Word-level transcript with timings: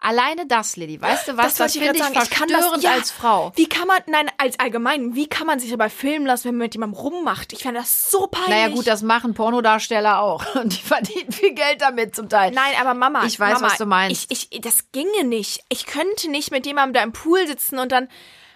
Alleine 0.00 0.46
das, 0.46 0.76
Lilly, 0.76 1.00
weißt 1.00 1.28
du 1.28 1.36
was, 1.36 1.56
das, 1.56 1.60
wollte 1.60 1.72
finde 1.84 1.96
ich 1.96 2.02
sagen. 2.04 2.20
Ich 2.22 2.30
kann 2.30 2.48
das- 2.48 2.82
ja. 2.82 2.92
als 2.92 3.10
Frau. 3.10 3.52
Wie 3.56 3.68
kann 3.68 3.88
man, 3.88 3.98
nein, 4.06 4.30
als 4.38 4.58
allgemein, 4.60 5.16
wie 5.16 5.26
kann 5.26 5.46
man 5.46 5.58
sich 5.58 5.70
dabei 5.70 5.90
filmen 5.90 6.24
lassen, 6.24 6.44
wenn 6.44 6.54
man 6.56 6.66
mit 6.66 6.74
jemandem 6.74 6.98
rummacht? 7.00 7.52
Ich 7.52 7.64
fände 7.64 7.80
das 7.80 8.08
so 8.08 8.28
peinlich. 8.28 8.48
Naja 8.50 8.68
gut, 8.68 8.86
das 8.86 9.02
machen 9.02 9.34
Pornodarsteller 9.34 10.20
auch. 10.20 10.54
Und 10.54 10.78
die 10.78 10.82
verdienen 10.82 11.32
viel 11.32 11.52
Geld 11.52 11.80
damit 11.80 12.14
zum 12.14 12.28
Teil. 12.28 12.52
Nein, 12.52 12.74
aber 12.80 12.94
Mama, 12.94 13.24
Ich 13.26 13.40
weiß, 13.40 13.54
Mama, 13.54 13.66
was 13.72 13.78
du 13.78 13.86
meinst. 13.86 14.30
Ich, 14.30 14.46
ich, 14.52 14.60
das 14.60 14.92
ginge 14.92 15.24
nicht. 15.24 15.64
Ich 15.68 15.86
könnte 15.86 16.30
nicht 16.30 16.52
mit 16.52 16.64
jemandem 16.64 16.94
da 16.94 17.02
im 17.02 17.12
Pool 17.12 17.46
sitzen 17.48 17.80
und 17.80 17.90
dann 17.90 18.08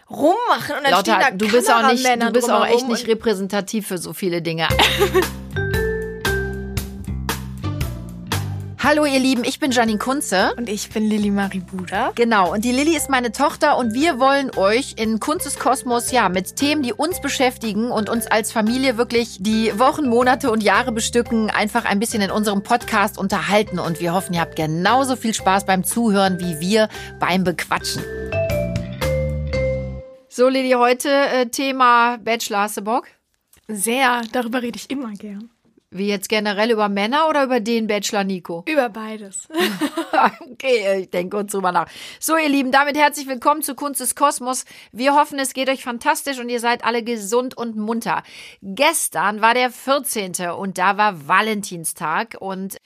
rummachen 0.08 0.76
und 0.76 0.84
dann 0.86 1.00
stehen 1.00 1.14
da 1.18 1.28
Lauter, 1.28 1.36
du 1.36 1.48
bist 1.48 1.72
auch 1.72 1.90
nicht, 1.90 2.06
du 2.06 2.30
bist 2.32 2.50
auch 2.50 2.66
echt 2.66 2.86
nicht 2.86 3.08
repräsentativ 3.08 3.88
für 3.88 3.98
so 3.98 4.12
viele 4.12 4.42
Dinge. 4.42 4.68
Hallo 8.84 9.04
ihr 9.04 9.20
Lieben, 9.20 9.44
ich 9.44 9.60
bin 9.60 9.70
Janine 9.70 10.00
Kunze. 10.00 10.54
Und, 10.56 10.68
ich 10.68 10.90
bin 10.90 11.08
Lilly 11.08 11.30
Marie 11.30 11.60
Buda. 11.60 12.10
Genau, 12.16 12.52
und 12.52 12.64
die 12.64 12.72
Lilly 12.72 12.96
ist 12.96 13.08
meine 13.08 13.30
Tochter 13.30 13.78
und 13.78 13.94
wir 13.94 14.18
wollen 14.18 14.50
euch 14.56 14.94
in 14.96 15.20
Kunstes 15.20 15.56
Kosmos 15.56 16.10
ja 16.10 16.28
mit 16.28 16.56
Themen, 16.56 16.82
die 16.82 16.92
uns 16.92 17.20
beschäftigen 17.20 17.92
und 17.92 18.10
uns 18.10 18.26
als 18.26 18.50
Familie 18.50 18.98
wirklich 18.98 19.36
die 19.38 19.78
Wochen, 19.78 20.08
Monate 20.08 20.50
und 20.50 20.64
Jahre 20.64 20.90
bestücken, 20.90 21.48
einfach 21.48 21.84
ein 21.84 22.00
bisschen 22.00 22.22
in 22.22 22.32
unserem 22.32 22.64
Podcast 22.64 23.18
unterhalten 23.18 23.78
und 23.78 24.00
wir 24.00 24.14
hoffen, 24.14 24.34
ihr 24.34 24.40
habt 24.40 24.56
genauso 24.56 25.14
viel 25.14 25.32
Spaß 25.32 25.64
beim 25.64 25.84
Zuhören 25.84 26.40
wie 26.40 26.58
wir 26.58 26.88
beim 27.20 27.44
Bequatschen. 27.44 28.02
So 30.28 30.48
Lilly, 30.48 30.72
heute 30.72 31.08
äh, 31.08 31.46
Thema 31.46 32.16
Bachelor, 32.16 32.62
hast 32.62 32.78
du 32.78 32.82
Bock? 32.82 33.06
Sehr, 33.68 34.22
darüber 34.32 34.60
rede 34.60 34.76
ich 34.76 34.90
immer 34.90 35.12
gern. 35.12 35.51
Wie 35.94 36.08
jetzt 36.08 36.30
generell 36.30 36.70
über 36.70 36.88
Männer 36.88 37.28
oder 37.28 37.44
über 37.44 37.60
den 37.60 37.86
Bachelor 37.86 38.24
Nico? 38.24 38.64
Über 38.66 38.88
beides. 38.88 39.46
Okay, 40.52 41.00
ich 41.00 41.10
denke 41.10 41.38
kurz 41.38 41.52
drüber 41.52 41.72
nach. 41.72 41.88
So, 42.20 42.36
ihr 42.36 42.48
Lieben, 42.48 42.70
damit 42.70 42.96
herzlich 42.96 43.26
willkommen 43.26 43.62
zu 43.62 43.74
Kunst 43.74 44.00
des 44.00 44.14
Kosmos. 44.14 44.64
Wir 44.92 45.14
hoffen, 45.14 45.38
es 45.38 45.54
geht 45.54 45.68
euch 45.68 45.82
fantastisch 45.82 46.38
und 46.38 46.48
ihr 46.48 46.60
seid 46.60 46.84
alle 46.84 47.02
gesund 47.02 47.56
und 47.56 47.76
munter. 47.76 48.22
Gestern 48.60 49.40
war 49.40 49.54
der 49.54 49.70
14. 49.70 50.50
und 50.56 50.78
da 50.78 50.96
war 50.98 51.26
Valentinstag 51.26 52.36
und 52.38 52.76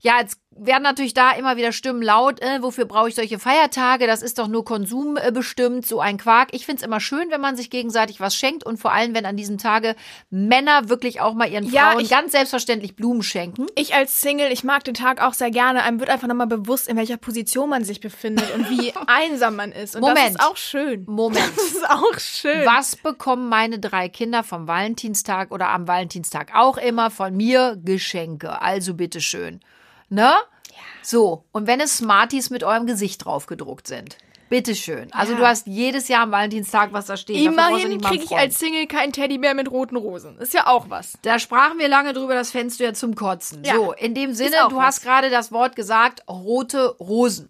ja, 0.00 0.18
jetzt 0.20 0.39
werden 0.66 0.82
natürlich 0.82 1.14
da 1.14 1.32
immer 1.32 1.56
wieder 1.56 1.72
Stimmen 1.72 2.02
laut, 2.02 2.40
äh, 2.42 2.62
wofür 2.62 2.84
brauche 2.84 3.08
ich 3.08 3.14
solche 3.14 3.38
Feiertage? 3.38 4.06
Das 4.06 4.22
ist 4.22 4.38
doch 4.38 4.46
nur 4.48 4.64
Konsum 4.64 5.16
äh, 5.16 5.32
bestimmt, 5.32 5.86
so 5.86 6.00
ein 6.00 6.18
Quark. 6.18 6.48
Ich 6.52 6.66
find's 6.66 6.82
immer 6.82 7.00
schön, 7.00 7.30
wenn 7.30 7.40
man 7.40 7.56
sich 7.56 7.70
gegenseitig 7.70 8.20
was 8.20 8.36
schenkt 8.36 8.64
und 8.64 8.78
vor 8.78 8.92
allem, 8.92 9.14
wenn 9.14 9.24
an 9.26 9.36
diesem 9.36 9.58
Tage 9.58 9.96
Männer 10.30 10.88
wirklich 10.88 11.20
auch 11.20 11.34
mal 11.34 11.50
ihren 11.50 11.64
Ja, 11.70 11.90
Frauen 11.92 12.00
ich- 12.00 12.10
ganz 12.10 12.32
selbstverständlich 12.32 12.96
Blumen 12.96 13.22
schenken. 13.22 13.66
Ich 13.74 13.94
als 13.94 14.20
Single, 14.20 14.52
ich 14.52 14.62
mag 14.64 14.84
den 14.84 14.94
Tag 14.94 15.22
auch 15.22 15.32
sehr 15.34 15.50
gerne. 15.50 15.82
Einem 15.82 15.98
wird 16.00 16.10
einfach 16.10 16.28
nochmal 16.28 16.46
bewusst, 16.46 16.88
in 16.88 16.96
welcher 16.96 17.16
Position 17.16 17.70
man 17.70 17.84
sich 17.84 18.00
befindet 18.00 18.54
und 18.54 18.68
wie 18.70 18.92
einsam 19.06 19.56
man 19.56 19.72
ist. 19.72 19.96
Und 19.96 20.02
das 20.02 20.10
Moment. 20.10 20.30
ist 20.30 20.40
auch 20.42 20.56
schön. 20.56 21.04
Moment. 21.08 21.50
Das 21.56 21.64
ist 21.64 21.88
auch 21.90 22.18
schön. 22.18 22.66
Was 22.66 22.96
bekommen 22.96 23.48
meine 23.48 23.78
drei 23.78 24.08
Kinder 24.08 24.42
vom 24.44 24.68
Valentinstag 24.68 25.50
oder 25.52 25.68
am 25.70 25.88
Valentinstag 25.88 26.50
auch 26.54 26.76
immer 26.76 27.10
von 27.10 27.36
mir? 27.36 27.78
Geschenke. 27.82 28.60
Also 28.60 28.94
bitteschön. 28.94 29.60
Ne? 30.10 30.32
So, 31.02 31.44
und 31.52 31.66
wenn 31.66 31.80
es 31.80 31.96
Smarties 31.96 32.50
mit 32.50 32.62
eurem 32.62 32.86
Gesicht 32.86 33.24
drauf 33.24 33.46
gedruckt 33.46 33.86
sind. 33.86 34.18
Bitteschön. 34.50 35.12
Also 35.12 35.32
Ja. 35.34 35.38
du 35.38 35.46
hast 35.46 35.66
jedes 35.68 36.08
Jahr 36.08 36.22
am 36.24 36.32
Valentinstag 36.32 36.92
was 36.92 37.06
da 37.06 37.16
stehen. 37.16 37.52
Immerhin 37.52 38.00
kriege 38.00 38.24
ich 38.24 38.36
als 38.36 38.58
Single 38.58 38.86
keinen 38.88 39.12
Teddybär 39.12 39.54
mit 39.54 39.70
roten 39.70 39.94
Rosen. 39.96 40.36
Ist 40.38 40.52
ja 40.52 40.66
auch 40.66 40.90
was. 40.90 41.16
Da 41.22 41.38
sprachen 41.38 41.78
wir 41.78 41.86
lange 41.86 42.12
drüber, 42.12 42.34
das 42.34 42.50
fändest 42.50 42.80
du 42.80 42.84
ja 42.84 42.92
zum 42.92 43.14
Kotzen. 43.14 43.62
Ja. 43.64 43.76
So, 43.76 43.92
in 43.92 44.12
dem 44.12 44.34
Sinne, 44.34 44.56
du 44.68 44.76
was. 44.76 44.84
hast 44.84 45.02
gerade 45.04 45.30
das 45.30 45.52
Wort 45.52 45.76
gesagt, 45.76 46.28
rote 46.28 46.96
Rosen. 46.98 47.48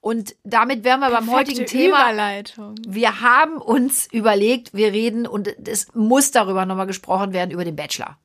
Und 0.00 0.36
damit 0.42 0.84
wären 0.84 1.00
wir 1.00 1.10
beim 1.10 1.30
heutigen 1.30 1.58
Perfekte 1.58 1.76
Thema. 1.76 2.04
Überleitung. 2.12 2.74
Wir 2.88 3.20
haben 3.20 3.58
uns 3.58 4.06
überlegt, 4.10 4.72
wir 4.72 4.92
reden 4.92 5.26
und 5.26 5.54
es 5.68 5.92
muss 5.94 6.30
darüber 6.30 6.64
nochmal 6.64 6.86
gesprochen 6.86 7.34
werden, 7.34 7.50
über 7.50 7.64
den 7.66 7.76
Bachelor. 7.76 8.16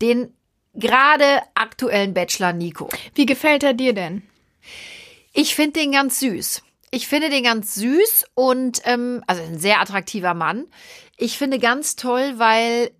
Den 0.00 0.32
gerade 0.74 1.42
aktuellen 1.54 2.14
Bachelor 2.14 2.52
Nico. 2.52 2.88
Wie 3.14 3.26
gefällt 3.26 3.62
er 3.62 3.74
dir 3.74 3.92
denn? 3.92 4.22
Ich 5.32 5.54
finde 5.54 5.80
den 5.80 5.92
ganz 5.92 6.20
süß. 6.20 6.62
Ich 6.90 7.08
finde 7.08 7.30
den 7.30 7.44
ganz 7.44 7.74
süß 7.74 8.26
und 8.34 8.82
ähm, 8.84 9.22
also 9.26 9.42
ein 9.42 9.58
sehr 9.58 9.80
attraktiver 9.80 10.34
Mann. 10.34 10.66
Ich 11.16 11.38
finde 11.38 11.58
ganz 11.58 11.96
toll, 11.96 12.34
weil 12.36 12.90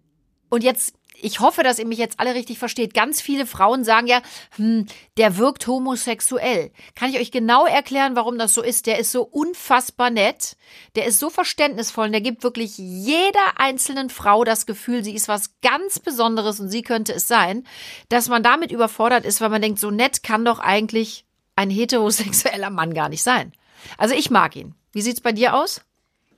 und 0.48 0.64
jetzt 0.64 0.94
ich 1.22 1.40
hoffe, 1.40 1.62
dass 1.62 1.78
ihr 1.78 1.86
mich 1.86 1.98
jetzt 1.98 2.20
alle 2.20 2.34
richtig 2.34 2.58
versteht. 2.58 2.94
Ganz 2.94 3.20
viele 3.20 3.46
Frauen 3.46 3.84
sagen 3.84 4.06
ja, 4.06 4.20
hm, 4.56 4.86
der 5.16 5.38
wirkt 5.38 5.66
homosexuell. 5.66 6.72
Kann 6.94 7.10
ich 7.10 7.18
euch 7.18 7.30
genau 7.30 7.66
erklären, 7.66 8.16
warum 8.16 8.38
das 8.38 8.52
so 8.52 8.62
ist? 8.62 8.86
Der 8.86 8.98
ist 8.98 9.12
so 9.12 9.22
unfassbar 9.22 10.10
nett, 10.10 10.56
der 10.96 11.06
ist 11.06 11.18
so 11.18 11.30
verständnisvoll 11.30 12.06
und 12.06 12.12
der 12.12 12.20
gibt 12.20 12.42
wirklich 12.42 12.76
jeder 12.76 13.58
einzelnen 13.58 14.10
Frau 14.10 14.44
das 14.44 14.66
Gefühl, 14.66 15.04
sie 15.04 15.14
ist 15.14 15.28
was 15.28 15.54
ganz 15.62 15.98
Besonderes 15.98 16.60
und 16.60 16.68
sie 16.68 16.82
könnte 16.82 17.12
es 17.12 17.28
sein, 17.28 17.66
dass 18.08 18.28
man 18.28 18.42
damit 18.42 18.72
überfordert 18.72 19.24
ist, 19.24 19.40
weil 19.40 19.50
man 19.50 19.62
denkt, 19.62 19.78
so 19.78 19.90
nett 19.90 20.22
kann 20.22 20.44
doch 20.44 20.58
eigentlich 20.58 21.24
ein 21.56 21.70
heterosexueller 21.70 22.70
Mann 22.70 22.94
gar 22.94 23.08
nicht 23.08 23.22
sein. 23.22 23.52
Also 23.98 24.14
ich 24.14 24.30
mag 24.30 24.56
ihn. 24.56 24.74
Wie 24.92 25.02
sieht's 25.02 25.20
bei 25.20 25.32
dir 25.32 25.54
aus? 25.54 25.82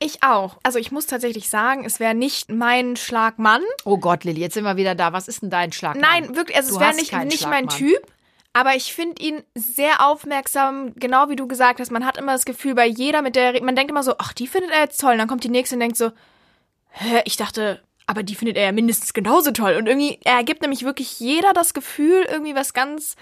Ich 0.05 0.23
auch. 0.23 0.59
Also 0.63 0.79
ich 0.79 0.93
muss 0.93 1.07
tatsächlich 1.07 1.49
sagen, 1.49 1.87
es 1.87 1.99
wäre 1.99 2.15
nicht 2.15 2.51
mein 2.51 2.95
Schlagmann. 2.95 3.63
Oh 3.87 3.97
Gott, 3.97 4.25
Lilly, 4.25 4.41
jetzt 4.41 4.53
sind 4.53 4.65
wir 4.65 4.77
wieder 4.77 4.95
da. 4.95 5.15
Was 5.15 5.29
ist 5.29 5.41
denn 5.41 5.49
dein 5.49 5.73
Schlag? 5.73 5.97
Nein, 5.97 6.37
wirklich, 6.37 6.59
also 6.59 6.69
Du 6.69 6.75
es 6.75 6.81
wäre 6.81 6.95
nicht, 6.95 7.13
nicht 7.13 7.49
mein 7.49 7.71
Schlagmann. 7.71 7.79
Typ. 7.79 8.13
Aber 8.53 8.77
ich 8.77 8.93
finde 8.93 9.23
ihn 9.23 9.43
sehr 9.55 10.07
aufmerksam, 10.07 10.95
genau 10.95 11.31
wie 11.31 11.37
du 11.37 11.49
gesagt 11.49 11.81
hast. 11.81 11.91
Man 11.91 12.05
hat 12.05 12.19
immer 12.19 12.33
das 12.33 12.45
Gefühl, 12.45 12.75
bei 12.75 12.87
jeder, 12.87 13.23
mit 13.23 13.35
der 13.35 13.55
er 13.55 13.65
man 13.65 13.75
denkt 13.75 13.91
immer 13.91 14.03
so, 14.03 14.15
ach, 14.19 14.35
die 14.35 14.47
findet 14.47 14.73
er 14.73 14.81
jetzt 14.81 15.01
toll. 15.01 15.13
Und 15.13 15.19
dann 15.19 15.29
kommt 15.29 15.43
die 15.43 15.49
nächste 15.49 15.77
und 15.77 15.81
denkt 15.81 15.97
so, 15.97 16.11
hä, 16.91 17.23
ich 17.25 17.39
dachte, 17.39 17.83
aber 18.07 18.23
die 18.23 18.35
findet 18.35 18.59
er 18.59 18.65
ja 18.65 18.73
mindestens 18.73 19.15
genauso 19.15 19.53
toll. 19.53 19.77
Und 19.77 19.87
irgendwie, 19.87 20.21
er 20.25 20.45
gibt 20.45 20.61
nämlich 20.61 20.85
wirklich 20.85 21.19
jeder 21.19 21.55
das 21.55 21.73
Gefühl, 21.73 22.27
irgendwie 22.31 22.55
was 22.55 22.75
ganz 22.75 23.17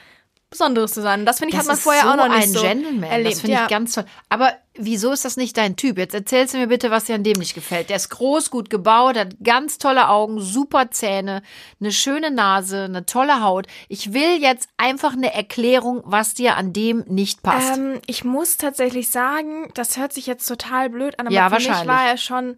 Besonderes 0.52 0.92
zu 0.92 1.02
sein. 1.02 1.20
Und 1.20 1.26
das 1.26 1.38
finde 1.40 1.52
ich, 1.54 1.58
hat 1.58 1.66
man 1.66 1.76
vorher 1.76 2.02
so 2.04 2.08
auch 2.10 2.16
noch 2.16 2.28
nicht 2.28 2.44
ein 2.44 2.48
so 2.52 2.62
Gentleman. 2.62 3.10
erlebt. 3.10 3.34
Das 3.34 3.40
finde 3.40 3.56
ja. 3.56 3.62
ich 3.64 3.68
ganz 3.70 3.92
toll. 3.94 4.04
Aber 4.28 4.52
wieso 4.74 5.10
ist 5.10 5.24
das 5.24 5.36
nicht 5.36 5.56
dein 5.56 5.74
Typ? 5.76 5.98
Jetzt 5.98 6.14
erzählst 6.14 6.54
du 6.54 6.58
mir 6.58 6.68
bitte, 6.68 6.90
was 6.90 7.04
dir 7.04 7.14
an 7.16 7.24
dem 7.24 7.38
nicht 7.38 7.54
gefällt. 7.54 7.90
Der 7.90 7.96
ist 7.96 8.08
groß, 8.10 8.50
gut 8.50 8.70
gebaut, 8.70 9.16
hat 9.16 9.34
ganz 9.42 9.78
tolle 9.78 10.08
Augen, 10.08 10.40
super 10.40 10.90
Zähne, 10.90 11.42
eine 11.80 11.90
schöne 11.92 12.30
Nase, 12.30 12.84
eine 12.84 13.04
tolle 13.04 13.42
Haut. 13.42 13.66
Ich 13.88 14.12
will 14.12 14.40
jetzt 14.40 14.68
einfach 14.76 15.14
eine 15.14 15.34
Erklärung, 15.34 16.02
was 16.04 16.34
dir 16.34 16.56
an 16.56 16.72
dem 16.72 17.04
nicht 17.08 17.42
passt. 17.42 17.76
Ähm, 17.76 18.00
ich 18.06 18.24
muss 18.24 18.56
tatsächlich 18.56 19.10
sagen, 19.10 19.70
das 19.74 19.96
hört 19.96 20.12
sich 20.12 20.26
jetzt 20.26 20.46
total 20.46 20.88
blöd 20.90 21.18
an, 21.18 21.26
aber 21.26 21.34
Ja, 21.34 21.48
für 21.48 21.56
mich 21.56 21.68
wahrscheinlich. 21.68 21.88
war 21.88 22.06
er 22.06 22.16
schon. 22.16 22.56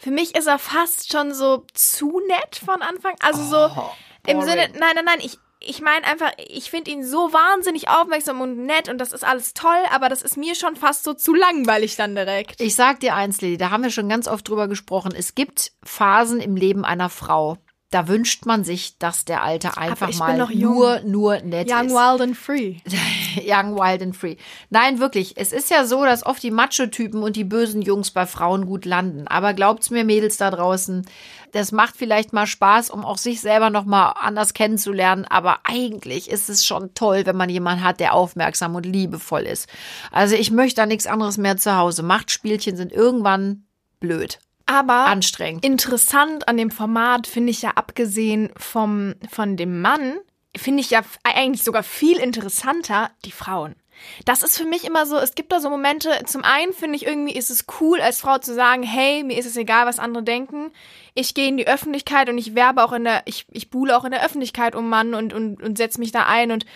Für 0.00 0.12
mich 0.12 0.36
ist 0.36 0.46
er 0.46 0.60
fast 0.60 1.10
schon 1.10 1.34
so 1.34 1.64
zu 1.74 2.20
nett 2.28 2.60
von 2.64 2.82
Anfang. 2.82 3.16
Also 3.20 3.42
so 3.42 3.56
Oh, 3.76 3.90
im 4.28 4.38
boring. 4.38 4.48
Sinne, 4.48 4.68
nein, 4.78 4.90
nein, 4.94 5.04
nein, 5.04 5.18
ich. 5.20 5.38
Ich 5.60 5.80
meine 5.80 6.06
einfach, 6.06 6.30
ich 6.48 6.70
finde 6.70 6.92
ihn 6.92 7.04
so 7.04 7.32
wahnsinnig 7.32 7.88
aufmerksam 7.88 8.40
und 8.40 8.64
nett 8.64 8.88
und 8.88 8.98
das 8.98 9.12
ist 9.12 9.24
alles 9.24 9.54
toll, 9.54 9.82
aber 9.90 10.08
das 10.08 10.22
ist 10.22 10.36
mir 10.36 10.54
schon 10.54 10.76
fast 10.76 11.02
so 11.02 11.14
zu 11.14 11.34
langweilig 11.34 11.96
dann 11.96 12.14
direkt. 12.14 12.60
Ich 12.60 12.76
sag 12.76 13.00
dir 13.00 13.16
eins, 13.16 13.40
Lili, 13.40 13.56
da 13.56 13.70
haben 13.70 13.82
wir 13.82 13.90
schon 13.90 14.08
ganz 14.08 14.28
oft 14.28 14.48
drüber 14.48 14.68
gesprochen. 14.68 15.12
Es 15.16 15.34
gibt 15.34 15.72
Phasen 15.82 16.40
im 16.40 16.54
Leben 16.54 16.84
einer 16.84 17.10
Frau. 17.10 17.58
Da 17.90 18.06
wünscht 18.06 18.44
man 18.44 18.64
sich, 18.64 18.98
dass 18.98 19.24
der 19.24 19.42
Alte 19.42 19.78
einfach 19.78 20.12
mal 20.18 20.46
nur, 20.54 21.00
nur 21.00 21.40
nett 21.40 21.70
Young, 21.70 21.86
ist. 21.86 21.92
wild 21.94 22.20
and 22.20 22.36
free. 22.36 22.76
Young, 23.42 23.76
wild 23.76 24.02
and 24.02 24.14
free. 24.14 24.36
Nein, 24.68 24.98
wirklich. 24.98 25.38
Es 25.38 25.52
ist 25.52 25.70
ja 25.70 25.86
so, 25.86 26.04
dass 26.04 26.26
oft 26.26 26.42
die 26.42 26.50
Macho-Typen 26.50 27.22
und 27.22 27.34
die 27.34 27.44
bösen 27.44 27.80
Jungs 27.80 28.10
bei 28.10 28.26
Frauen 28.26 28.66
gut 28.66 28.84
landen. 28.84 29.26
Aber 29.26 29.54
glaubt's 29.54 29.88
mir, 29.88 30.04
Mädels 30.04 30.36
da 30.36 30.50
draußen, 30.50 31.06
das 31.52 31.72
macht 31.72 31.96
vielleicht 31.96 32.32
mal 32.32 32.46
Spaß, 32.46 32.90
um 32.90 33.04
auch 33.04 33.18
sich 33.18 33.40
selber 33.40 33.70
noch 33.70 33.84
mal 33.84 34.10
anders 34.10 34.54
kennenzulernen. 34.54 35.24
Aber 35.24 35.60
eigentlich 35.64 36.30
ist 36.30 36.48
es 36.48 36.64
schon 36.64 36.94
toll, 36.94 37.26
wenn 37.26 37.36
man 37.36 37.50
jemanden 37.50 37.84
hat, 37.84 38.00
der 38.00 38.14
aufmerksam 38.14 38.74
und 38.74 38.86
liebevoll 38.86 39.42
ist. 39.42 39.68
Also 40.10 40.34
ich 40.34 40.50
möchte 40.50 40.76
da 40.76 40.86
nichts 40.86 41.06
anderes 41.06 41.38
mehr 41.38 41.56
zu 41.56 41.76
Hause. 41.76 42.02
Machtspielchen 42.02 42.76
sind 42.76 42.92
irgendwann 42.92 43.64
blöd, 44.00 44.38
Aber 44.66 45.06
anstrengend. 45.06 45.64
interessant 45.64 46.48
an 46.48 46.56
dem 46.56 46.70
Format 46.70 47.26
finde 47.26 47.50
ich 47.50 47.62
ja 47.62 47.70
abgesehen 47.74 48.50
vom 48.56 49.14
von 49.30 49.56
dem 49.56 49.80
Mann 49.80 50.18
finde 50.56 50.80
ich 50.80 50.90
ja 50.90 51.02
eigentlich 51.24 51.62
sogar 51.62 51.82
viel 51.82 52.18
interessanter 52.18 53.10
die 53.24 53.32
Frauen. 53.32 53.76
Das 54.24 54.42
ist 54.42 54.56
für 54.56 54.64
mich 54.64 54.84
immer 54.84 55.06
so, 55.06 55.16
es 55.16 55.34
gibt 55.34 55.52
da 55.52 55.60
so 55.60 55.70
Momente, 55.70 56.10
zum 56.26 56.44
einen 56.44 56.72
finde 56.72 56.96
ich 56.96 57.06
irgendwie 57.06 57.36
ist 57.36 57.50
es 57.50 57.66
cool 57.80 58.00
als 58.00 58.20
Frau 58.20 58.38
zu 58.38 58.54
sagen, 58.54 58.82
hey, 58.82 59.22
mir 59.24 59.38
ist 59.38 59.46
es 59.46 59.56
egal, 59.56 59.86
was 59.86 59.98
andere 59.98 60.22
denken. 60.22 60.70
Ich 61.14 61.34
gehe 61.34 61.48
in 61.48 61.56
die 61.56 61.68
Öffentlichkeit 61.68 62.28
und 62.28 62.38
ich 62.38 62.54
werbe 62.54 62.84
auch 62.84 62.92
in 62.92 63.04
der 63.04 63.22
ich 63.24 63.46
ich 63.50 63.70
buhle 63.70 63.96
auch 63.96 64.04
in 64.04 64.10
der 64.10 64.24
Öffentlichkeit 64.24 64.74
um 64.74 64.88
Mann 64.88 65.14
und 65.14 65.32
und 65.32 65.62
und 65.62 65.78
setze 65.78 66.00
mich 66.00 66.12
da 66.12 66.26
ein 66.26 66.50
und 66.50 66.66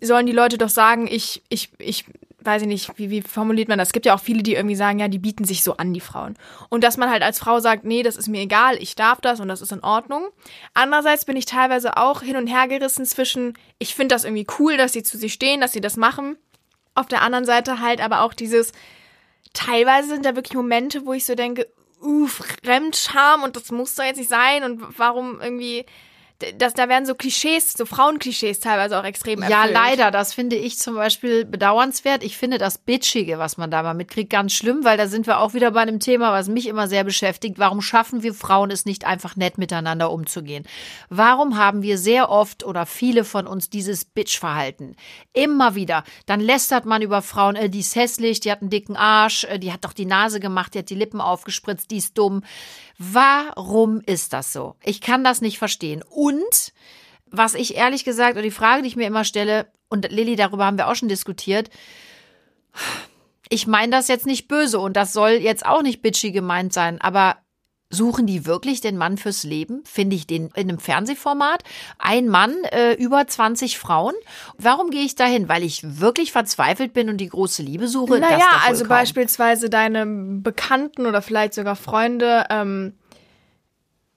sollen 0.00 0.26
die 0.26 0.32
Leute 0.32 0.58
doch 0.58 0.68
sagen, 0.68 1.06
ich 1.06 1.42
ich 1.48 1.70
ich 1.78 2.04
weiß 2.44 2.62
ich 2.62 2.68
nicht, 2.68 2.98
wie, 2.98 3.10
wie 3.10 3.22
formuliert 3.22 3.68
man 3.68 3.78
das? 3.78 3.88
Es 3.88 3.92
gibt 3.92 4.06
ja 4.06 4.14
auch 4.14 4.20
viele, 4.20 4.42
die 4.42 4.54
irgendwie 4.54 4.76
sagen, 4.76 4.98
ja, 4.98 5.08
die 5.08 5.18
bieten 5.18 5.44
sich 5.44 5.62
so 5.62 5.76
an, 5.76 5.92
die 5.92 6.00
Frauen. 6.00 6.36
Und 6.68 6.84
dass 6.84 6.96
man 6.96 7.10
halt 7.10 7.22
als 7.22 7.38
Frau 7.38 7.60
sagt, 7.60 7.84
nee, 7.84 8.02
das 8.02 8.16
ist 8.16 8.28
mir 8.28 8.40
egal, 8.40 8.76
ich 8.80 8.94
darf 8.94 9.20
das 9.20 9.40
und 9.40 9.48
das 9.48 9.60
ist 9.60 9.72
in 9.72 9.82
Ordnung. 9.82 10.28
Andererseits 10.74 11.24
bin 11.24 11.36
ich 11.36 11.44
teilweise 11.44 11.96
auch 11.96 12.22
hin 12.22 12.36
und 12.36 12.46
her 12.46 12.68
gerissen 12.68 13.04
zwischen, 13.04 13.54
ich 13.78 13.94
finde 13.94 14.14
das 14.14 14.24
irgendwie 14.24 14.46
cool, 14.58 14.76
dass 14.76 14.92
sie 14.92 15.02
zu 15.02 15.18
sich 15.18 15.32
stehen, 15.32 15.60
dass 15.60 15.72
sie 15.72 15.80
das 15.80 15.96
machen. 15.96 16.36
Auf 16.94 17.06
der 17.06 17.22
anderen 17.22 17.44
Seite 17.44 17.80
halt 17.80 18.00
aber 18.00 18.22
auch 18.22 18.34
dieses, 18.34 18.72
teilweise 19.52 20.08
sind 20.08 20.24
da 20.24 20.36
wirklich 20.36 20.54
Momente, 20.54 21.06
wo 21.06 21.12
ich 21.12 21.24
so 21.24 21.34
denke, 21.34 21.68
uh, 22.02 22.26
Fremdscham 22.26 23.42
und 23.42 23.56
das 23.56 23.70
muss 23.70 23.94
doch 23.94 24.04
jetzt 24.04 24.18
nicht 24.18 24.30
sein 24.30 24.64
und 24.64 24.98
warum 24.98 25.40
irgendwie 25.40 25.86
das, 26.58 26.74
da 26.74 26.88
werden 26.88 27.06
so 27.06 27.14
Klischees, 27.14 27.72
so 27.72 27.84
Frauenklischees 27.86 28.60
teilweise 28.60 28.98
auch 28.98 29.04
extrem 29.04 29.42
erfüllt. 29.42 29.50
Ja, 29.50 29.64
leider. 29.66 30.10
Das 30.10 30.32
finde 30.32 30.56
ich 30.56 30.78
zum 30.78 30.94
Beispiel 30.94 31.44
bedauernswert. 31.44 32.24
Ich 32.24 32.36
finde 32.36 32.58
das 32.58 32.78
Bitchige, 32.78 33.38
was 33.38 33.56
man 33.56 33.70
da 33.70 33.82
mal 33.82 33.94
mitkriegt, 33.94 34.30
ganz 34.30 34.52
schlimm, 34.52 34.84
weil 34.84 34.96
da 34.96 35.06
sind 35.06 35.26
wir 35.26 35.40
auch 35.40 35.54
wieder 35.54 35.70
bei 35.72 35.80
einem 35.80 36.00
Thema, 36.00 36.32
was 36.32 36.48
mich 36.48 36.66
immer 36.66 36.88
sehr 36.88 37.04
beschäftigt. 37.04 37.58
Warum 37.58 37.82
schaffen 37.82 38.22
wir 38.22 38.34
Frauen 38.34 38.70
es 38.70 38.86
nicht 38.86 39.04
einfach 39.04 39.36
nett 39.36 39.58
miteinander 39.58 40.10
umzugehen? 40.10 40.64
Warum 41.08 41.58
haben 41.58 41.82
wir 41.82 41.98
sehr 41.98 42.30
oft 42.30 42.64
oder 42.64 42.86
viele 42.86 43.24
von 43.24 43.46
uns 43.46 43.70
dieses 43.70 44.04
Bitch-Verhalten? 44.04 44.96
Immer 45.32 45.74
wieder. 45.74 46.04
Dann 46.26 46.40
lästert 46.40 46.86
man 46.86 47.02
über 47.02 47.22
Frauen, 47.22 47.56
äh, 47.56 47.68
die 47.68 47.80
ist 47.80 47.96
hässlich, 47.96 48.40
die 48.40 48.50
hat 48.50 48.62
einen 48.62 48.70
dicken 48.70 48.96
Arsch, 48.96 49.44
äh, 49.44 49.58
die 49.58 49.72
hat 49.72 49.84
doch 49.84 49.92
die 49.92 50.06
Nase 50.06 50.40
gemacht, 50.40 50.74
die 50.74 50.78
hat 50.78 50.90
die 50.90 50.94
Lippen 50.94 51.20
aufgespritzt, 51.20 51.90
die 51.90 51.98
ist 51.98 52.16
dumm. 52.16 52.42
Warum 53.02 54.02
ist 54.04 54.34
das 54.34 54.52
so? 54.52 54.76
Ich 54.84 55.00
kann 55.00 55.24
das 55.24 55.40
nicht 55.40 55.58
verstehen. 55.58 56.04
Und 56.06 56.74
was 57.30 57.54
ich 57.54 57.74
ehrlich 57.74 58.04
gesagt, 58.04 58.32
oder 58.32 58.42
die 58.42 58.50
Frage, 58.50 58.82
die 58.82 58.88
ich 58.88 58.96
mir 58.96 59.06
immer 59.06 59.24
stelle, 59.24 59.72
und 59.88 60.12
Lilly, 60.12 60.36
darüber 60.36 60.66
haben 60.66 60.76
wir 60.76 60.86
auch 60.86 60.94
schon 60.94 61.08
diskutiert, 61.08 61.70
ich 63.48 63.66
meine 63.66 63.90
das 63.90 64.08
jetzt 64.08 64.26
nicht 64.26 64.48
böse 64.48 64.78
und 64.78 64.98
das 64.98 65.14
soll 65.14 65.30
jetzt 65.30 65.64
auch 65.64 65.80
nicht 65.80 66.02
bitchy 66.02 66.30
gemeint 66.30 66.74
sein, 66.74 67.00
aber 67.00 67.38
Suchen 67.90 68.26
die 68.26 68.46
wirklich 68.46 68.80
den 68.80 68.96
Mann 68.96 69.18
fürs 69.18 69.42
Leben? 69.42 69.82
Finde 69.84 70.14
ich 70.14 70.26
den 70.26 70.46
in 70.54 70.70
einem 70.70 70.78
Fernsehformat? 70.78 71.64
Ein 71.98 72.28
Mann, 72.28 72.54
äh, 72.70 72.94
über 72.94 73.26
20 73.26 73.78
Frauen? 73.78 74.14
Warum 74.58 74.90
gehe 74.90 75.02
ich 75.02 75.16
dahin? 75.16 75.48
Weil 75.48 75.64
ich 75.64 76.00
wirklich 76.00 76.30
verzweifelt 76.30 76.92
bin 76.92 77.08
und 77.08 77.16
die 77.16 77.28
große 77.28 77.62
Liebe 77.62 77.88
suche? 77.88 78.20
Naja, 78.20 78.62
also 78.64 78.84
kaum. 78.84 78.90
beispielsweise 78.90 79.68
deine 79.68 80.06
Bekannten 80.06 81.04
oder 81.04 81.20
vielleicht 81.20 81.54
sogar 81.54 81.74
Freunde 81.74 82.46
ähm, 82.48 82.94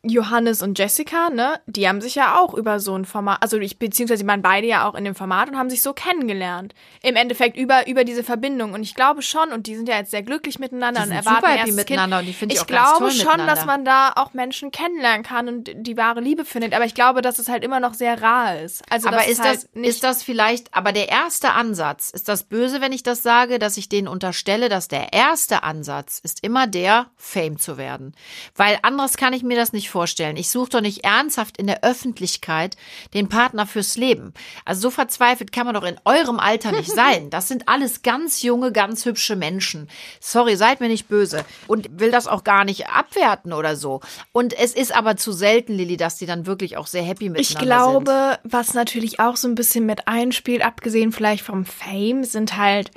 Johannes 0.06 0.62
und 0.62 0.78
Jessica, 0.78 1.30
ne, 1.30 1.62
die 1.66 1.88
haben 1.88 2.02
sich 2.02 2.16
ja 2.16 2.38
auch 2.38 2.54
über 2.54 2.82
so 2.82 2.94
ein 2.94 3.06
Format, 3.06 3.38
also 3.42 3.58
ich, 3.58 3.80
beziehungsweise 3.80 4.24
die 4.24 4.28
waren 4.28 4.42
beide 4.42 4.68
ja 4.68 4.86
auch 4.86 4.96
in 4.96 5.06
dem 5.06 5.16
Format 5.16 5.50
und 5.50 5.58
haben 5.58 5.70
sich 5.70 5.82
so 5.82 5.94
kennengelernt. 5.94 6.76
Im 7.02 7.16
Endeffekt 7.16 7.56
über, 7.56 7.88
über 7.88 8.04
diese 8.04 8.22
Verbindung. 8.22 8.74
Und 8.74 8.84
ich 8.84 8.96
glaube 8.96 9.22
schon, 9.22 9.54
und 9.54 9.66
die 9.66 9.78
sind 9.78 9.88
ja 9.88 9.96
jetzt 9.96 10.12
sehr 10.12 10.22
glücklich 10.22 10.60
miteinander 10.60 11.04
die 11.04 11.08
und 11.08 11.16
erwarten 11.16 11.46
super 11.46 11.54
happy 11.54 11.72
miteinander 11.72 12.18
kind. 12.18 12.28
und 12.28 12.28
die 12.28 12.38
finde 12.38 12.54
ich, 12.54 12.60
ich 12.60 12.64
auch 12.64 12.68
glaube 12.68 13.06
ganz 13.06 13.18
toll 13.18 13.32
schon, 13.32 13.48
dass 13.48 13.66
man 13.66 13.86
da 13.86 14.12
auch 14.18 14.34
Menschen 14.34 14.72
kennenlernen 14.72 15.24
kann 15.24 15.48
und 15.48 15.72
die 15.74 15.96
wahre 15.96 16.20
Liebe 16.20 16.44
findet. 16.44 16.74
Aber 16.74 16.84
ich 16.84 16.96
glaube, 16.96 17.22
dass 17.22 17.40
es 17.40 17.48
halt 17.48 17.64
immer 17.64 17.80
noch 17.80 17.94
sehr 17.94 18.22
rar 18.22 18.60
ist. 18.60 18.84
Also, 18.90 19.08
aber 19.08 19.26
ist 19.26 19.42
halt 19.42 19.70
das, 19.74 19.84
ist 19.84 20.04
das 20.04 20.22
vielleicht, 20.22 20.74
aber 20.74 20.92
der 20.92 21.08
erste 21.08 21.52
Ansatz, 21.52 22.10
ist 22.10 22.28
das 22.28 22.44
böse, 22.44 22.82
wenn 22.82 22.92
ich 22.92 23.04
das 23.04 23.24
sage, 23.24 23.58
dass 23.58 23.78
ich 23.78 23.88
denen 23.88 24.10
unterstelle, 24.10 24.68
dass 24.68 24.90
der 24.90 25.14
erste 25.14 25.64
Ansatz 25.64 26.20
ist 26.22 26.44
immer 26.44 26.68
der, 26.68 27.08
Fame 27.16 27.58
zu 27.58 27.78
werden. 27.78 28.14
Weil 28.54 28.80
anderes 28.82 29.16
kann 29.16 29.32
ich 29.32 29.44
mir 29.44 29.56
das 29.56 29.72
nicht 29.72 29.93
vorstellen. 29.94 30.38
Ich 30.38 30.50
suche 30.50 30.72
doch 30.72 30.82
nicht 30.82 31.04
ernsthaft 31.04 31.58
in 31.58 31.68
der 31.68 31.84
Öffentlichkeit 31.84 32.76
den 33.14 33.30
Partner 33.30 33.68
fürs 33.68 33.96
Leben. 33.96 34.34
Also 34.66 34.82
so 34.82 34.92
verzweifelt 34.92 35.52
kann 35.52 35.68
man 35.68 35.76
doch 35.76 35.84
in 35.84 36.00
eurem 36.04 36.40
Alter 36.40 36.72
nicht 36.72 36.92
sein. 36.96 37.30
Das 37.30 37.48
sind 37.48 37.70
alles 37.70 38.02
ganz 38.02 38.42
junge, 38.42 38.72
ganz 38.72 39.06
hübsche 39.06 39.36
Menschen. 39.36 39.88
Sorry, 40.20 40.56
seid 40.56 40.80
mir 40.80 40.88
nicht 40.90 41.08
böse. 41.08 41.46
Und 41.68 42.00
will 42.00 42.10
das 42.10 42.28
auch 42.28 42.44
gar 42.44 42.66
nicht 42.66 42.88
abwerten 42.88 43.54
oder 43.54 43.76
so. 43.76 44.02
Und 44.32 44.54
es 44.54 44.74
ist 44.74 44.94
aber 44.96 45.16
zu 45.16 45.32
selten, 45.32 45.74
Lilly, 45.74 45.96
dass 45.96 46.18
die 46.18 46.26
dann 46.26 46.48
wirklich 46.48 46.76
auch 46.76 46.88
sehr 46.88 47.04
happy 47.04 47.30
miteinander 47.30 47.42
ich 47.42 47.58
glaube, 47.60 48.40
sind. 48.42 48.54
was 48.54 48.74
natürlich 48.74 49.20
auch 49.20 49.38
so 49.38 49.48
ein 49.48 49.56
bisschen 49.56 49.86
mit 49.86 50.08
einspielt, 50.08 50.66
abgesehen 50.66 51.12
vielleicht 51.12 51.46
vom 51.46 51.66
Fame, 51.66 52.24
sind 52.24 52.58
halt, 52.58 52.90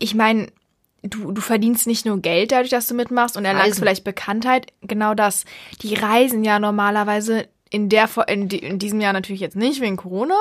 ich 0.00 0.16
meine, 0.16 0.48
du, 1.02 1.32
du 1.32 1.40
verdienst 1.40 1.86
nicht 1.86 2.06
nur 2.06 2.20
Geld 2.20 2.52
dadurch, 2.52 2.70
dass 2.70 2.86
du 2.86 2.94
mitmachst 2.94 3.36
und 3.36 3.44
erlangst 3.44 3.70
Reisen. 3.70 3.82
vielleicht 3.82 4.04
Bekanntheit. 4.04 4.72
Genau 4.82 5.14
das. 5.14 5.44
Die 5.82 5.94
reisen 5.94 6.44
ja 6.44 6.58
normalerweise 6.58 7.48
in 7.70 7.88
der 7.88 8.08
in, 8.28 8.48
in 8.50 8.78
diesem 8.78 9.00
Jahr 9.00 9.12
natürlich 9.12 9.40
jetzt 9.40 9.56
nicht 9.56 9.80
wegen 9.80 9.96
Corona, 9.96 10.36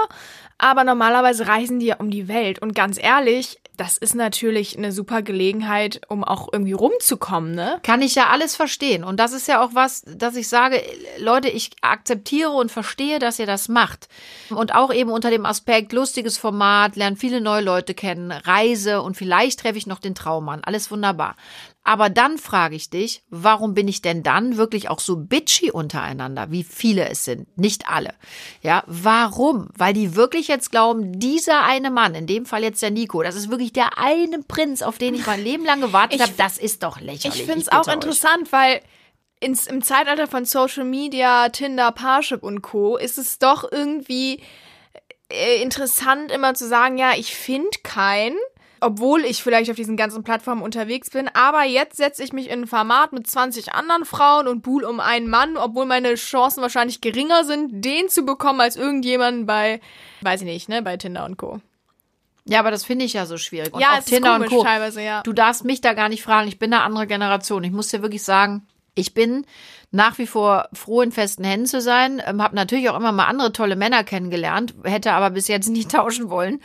aber 0.58 0.84
normalerweise 0.84 1.48
reisen 1.48 1.80
die 1.80 1.88
ja 1.88 1.96
um 1.96 2.12
die 2.12 2.28
Welt 2.28 2.60
und 2.60 2.75
ganz 2.75 3.02
ehrlich, 3.02 3.61
das 3.77 3.97
ist 3.97 4.15
natürlich 4.15 4.77
eine 4.77 4.91
super 4.91 5.21
Gelegenheit, 5.21 6.01
um 6.07 6.23
auch 6.23 6.50
irgendwie 6.51 6.73
rumzukommen, 6.73 7.56
ne? 7.56 7.79
Kann 7.83 8.01
ich 8.01 8.15
ja 8.15 8.27
alles 8.27 8.56
verstehen. 8.56 9.03
Und 9.03 9.19
das 9.19 9.33
ist 9.33 9.47
ja 9.47 9.63
auch 9.63 9.71
was, 9.73 10.03
dass 10.06 10.35
ich 10.35 10.47
sage, 10.50 10.81
Leute, 11.18 11.50
ich 11.50 11.71
akzeptiere 11.81 12.51
und 12.51 12.71
verstehe, 12.71 13.19
dass 13.19 13.39
ihr 13.39 13.45
das 13.45 13.69
macht. 13.69 14.07
Und 14.50 14.75
auch 14.75 14.94
eben 14.94 15.09
unter 15.09 15.31
dem 15.31 15.45
Aspekt 15.45 15.94
lustiges 15.94 16.38
Format, 16.38 16.95
lernen 16.95 17.18
viele 17.18 17.41
neue 17.41 17.63
Leute 17.63 17.94
kennen, 17.94 18.31
Reise 18.31 19.01
und 19.01 19.15
vielleicht 19.15 19.62
treffe 19.62 19.77
ich 19.77 19.88
noch 19.88 20.00
den 20.00 20.15
Traummann. 20.15 20.63
Alles 20.63 20.91
wunderbar. 20.91 21.35
Aber 21.91 22.09
dann 22.09 22.38
frage 22.38 22.77
ich 22.77 22.89
dich, 22.89 23.21
warum 23.29 23.73
bin 23.73 23.89
ich 23.89 24.01
denn 24.01 24.23
dann 24.23 24.55
wirklich 24.55 24.88
auch 24.88 25.01
so 25.01 25.17
bitchy 25.17 25.71
untereinander, 25.71 26.49
wie 26.49 26.63
viele 26.63 27.09
es 27.09 27.25
sind? 27.25 27.57
Nicht 27.57 27.89
alle. 27.89 28.13
Ja, 28.61 28.85
warum? 28.88 29.67
Weil 29.75 29.93
die 29.93 30.15
wirklich 30.15 30.47
jetzt 30.47 30.71
glauben, 30.71 31.19
dieser 31.19 31.65
eine 31.65 31.91
Mann, 31.91 32.15
in 32.15 32.27
dem 32.27 32.45
Fall 32.45 32.63
jetzt 32.63 32.81
der 32.81 32.91
Nico, 32.91 33.21
das 33.23 33.35
ist 33.35 33.49
wirklich 33.49 33.73
der 33.73 33.97
eine 33.97 34.41
Prinz, 34.41 34.83
auf 34.83 34.99
den 34.99 35.15
ich 35.15 35.27
mein 35.27 35.43
Leben 35.43 35.65
lang 35.65 35.81
gewartet 35.81 36.21
habe. 36.21 36.31
Das 36.38 36.57
ist 36.57 36.81
doch 36.81 37.01
lächerlich. 37.01 37.41
Ich 37.41 37.45
finde 37.45 37.59
es 37.59 37.67
auch 37.67 37.89
interessant, 37.89 38.43
euch. 38.43 38.53
weil 38.53 38.81
ins, 39.41 39.67
im 39.67 39.83
Zeitalter 39.83 40.27
von 40.27 40.45
Social 40.45 40.85
Media, 40.85 41.49
Tinder, 41.49 41.91
Parship 41.91 42.41
und 42.41 42.61
Co. 42.61 42.95
ist 42.95 43.17
es 43.17 43.38
doch 43.38 43.69
irgendwie 43.69 44.41
äh, 45.27 45.61
interessant, 45.61 46.31
immer 46.31 46.53
zu 46.53 46.69
sagen, 46.69 46.97
ja, 46.97 47.15
ich 47.17 47.35
finde 47.35 47.67
keinen 47.83 48.38
obwohl 48.81 49.24
ich 49.24 49.44
vielleicht 49.44 49.69
auf 49.69 49.75
diesen 49.75 49.95
ganzen 49.95 50.24
Plattformen 50.24 50.63
unterwegs 50.63 51.12
bin. 51.12 51.30
Aber 51.33 51.63
jetzt 51.63 51.98
setze 51.98 52.24
ich 52.24 52.33
mich 52.33 52.50
in 52.50 52.62
ein 52.62 52.68
Format 52.68 53.13
mit 53.13 53.28
20 53.28 53.74
anderen 53.74 54.06
Frauen 54.06 54.48
und 54.48 54.62
buhl 54.63 54.83
um 54.83 55.00
einen 55.00 55.30
Mann, 55.30 55.56
obwohl 55.56 55.86
meine 55.86 56.16
Chancen 56.16 56.62
wahrscheinlich 56.62 57.00
geringer 57.00 57.45
sind, 57.45 57.86
den 57.86 58.10
zu 58.10 58.24
bekommen 58.24 58.60
als 58.60 58.75
irgendjemand 58.75 59.45
bei, 59.45 59.80
weiß 60.22 60.42
ich 60.42 60.48
nicht, 60.48 60.68
ne, 60.68 60.81
bei 60.81 60.98
Tinder 60.98 61.25
und 61.25 61.38
Co. 61.38 61.62
Ja, 62.45 62.60
aber 62.60 62.72
das 62.72 62.83
finde 62.83 63.06
ich 63.06 63.13
ja 63.13 63.28
so 63.28 63.38
schwierig. 63.38 63.72
Und 63.72 63.81
ja, 63.81 63.98
es 64.00 64.06
Tinder 64.06 64.31
ist 64.31 64.38
komisch 64.38 64.51
und 64.51 64.57
Co. 64.57 64.63
teilweise, 64.63 65.01
ja. 65.04 65.22
Du 65.22 65.31
darfst 65.31 65.63
mich 65.63 65.80
da 65.81 65.94
gar 65.94 66.10
nicht 66.10 66.24
fragen. 66.24 66.48
Ich 66.48 66.57
bin 66.57 66.74
eine 66.74 66.81
andere 66.81 67.06
Generation. 67.06 67.63
Ich 67.63 67.72
muss 67.72 67.89
dir 67.89 68.01
wirklich 68.01 68.24
sagen, 68.24 68.66
ich 68.95 69.13
bin 69.13 69.45
nach 69.92 70.18
wie 70.18 70.25
vor 70.25 70.69
froh, 70.74 71.01
in 71.01 71.12
festen 71.12 71.44
Händen 71.44 71.68
zu 71.68 71.81
sein. 71.81 72.22
Ähm, 72.25 72.42
habe 72.42 72.56
natürlich 72.56 72.89
auch 72.89 72.98
immer 72.98 73.12
mal 73.12 73.25
andere 73.25 73.54
tolle 73.54 73.75
Männer 73.75 74.04
kennengelernt, 74.04 74.74
hätte 74.84 75.12
aber 75.12 75.30
bis 75.30 75.48
jetzt 75.48 75.69
nicht 75.69 75.92
tauschen 75.92 76.31
wollen 76.31 76.62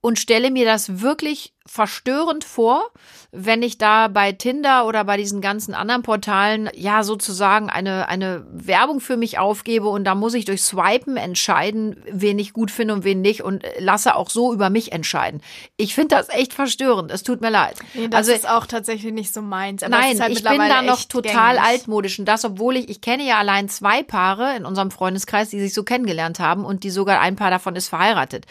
und 0.00 0.18
stelle 0.18 0.50
mir 0.50 0.64
das 0.64 1.00
wirklich 1.00 1.54
verstörend 1.66 2.44
vor, 2.44 2.90
wenn 3.30 3.62
ich 3.62 3.76
da 3.76 4.08
bei 4.08 4.32
Tinder 4.32 4.86
oder 4.86 5.04
bei 5.04 5.16
diesen 5.16 5.40
ganzen 5.40 5.74
anderen 5.74 6.02
Portalen 6.02 6.70
ja 6.74 7.02
sozusagen 7.02 7.68
eine, 7.68 8.08
eine 8.08 8.46
Werbung 8.50 9.00
für 9.00 9.16
mich 9.16 9.38
aufgebe 9.38 9.88
und 9.88 10.04
da 10.04 10.14
muss 10.14 10.34
ich 10.34 10.44
durch 10.46 10.62
Swipen 10.62 11.16
entscheiden, 11.16 12.02
wen 12.10 12.38
ich 12.38 12.52
gut 12.52 12.70
finde 12.70 12.94
und 12.94 13.04
wen 13.04 13.20
nicht 13.20 13.42
und 13.42 13.64
lasse 13.78 14.14
auch 14.14 14.30
so 14.30 14.52
über 14.52 14.70
mich 14.70 14.92
entscheiden. 14.92 15.42
Ich 15.76 15.94
finde 15.94 16.16
das 16.16 16.28
echt 16.30 16.54
verstörend. 16.54 17.10
Es 17.10 17.22
tut 17.22 17.40
mir 17.40 17.50
leid. 17.50 17.76
Nee, 17.92 18.08
das 18.08 18.28
also, 18.28 18.32
ist 18.32 18.48
auch 18.48 18.66
tatsächlich 18.66 19.12
nicht 19.12 19.34
so 19.34 19.42
meins. 19.42 19.82
nein, 19.82 20.20
halt 20.20 20.32
ich 20.32 20.44
bin 20.44 20.58
da 20.58 20.80
noch 20.80 21.04
total 21.04 21.56
gängig. 21.56 21.68
altmodisch 21.68 22.18
und 22.18 22.24
das, 22.24 22.44
obwohl 22.44 22.76
ich, 22.76 22.88
ich 22.88 23.00
kenne 23.00 23.26
ja 23.26 23.38
allein 23.38 23.68
zwei 23.68 24.02
Paare 24.02 24.56
in 24.56 24.64
unserem 24.64 24.90
Freundeskreis, 24.90 25.50
die 25.50 25.60
sich 25.60 25.74
so 25.74 25.82
kennengelernt 25.82 26.38
haben 26.38 26.64
und 26.64 26.84
die 26.84 26.90
sogar 26.90 27.20
ein 27.20 27.36
Paar 27.36 27.50
davon 27.50 27.76
ist 27.76 27.88
verheiratet. 27.88 28.46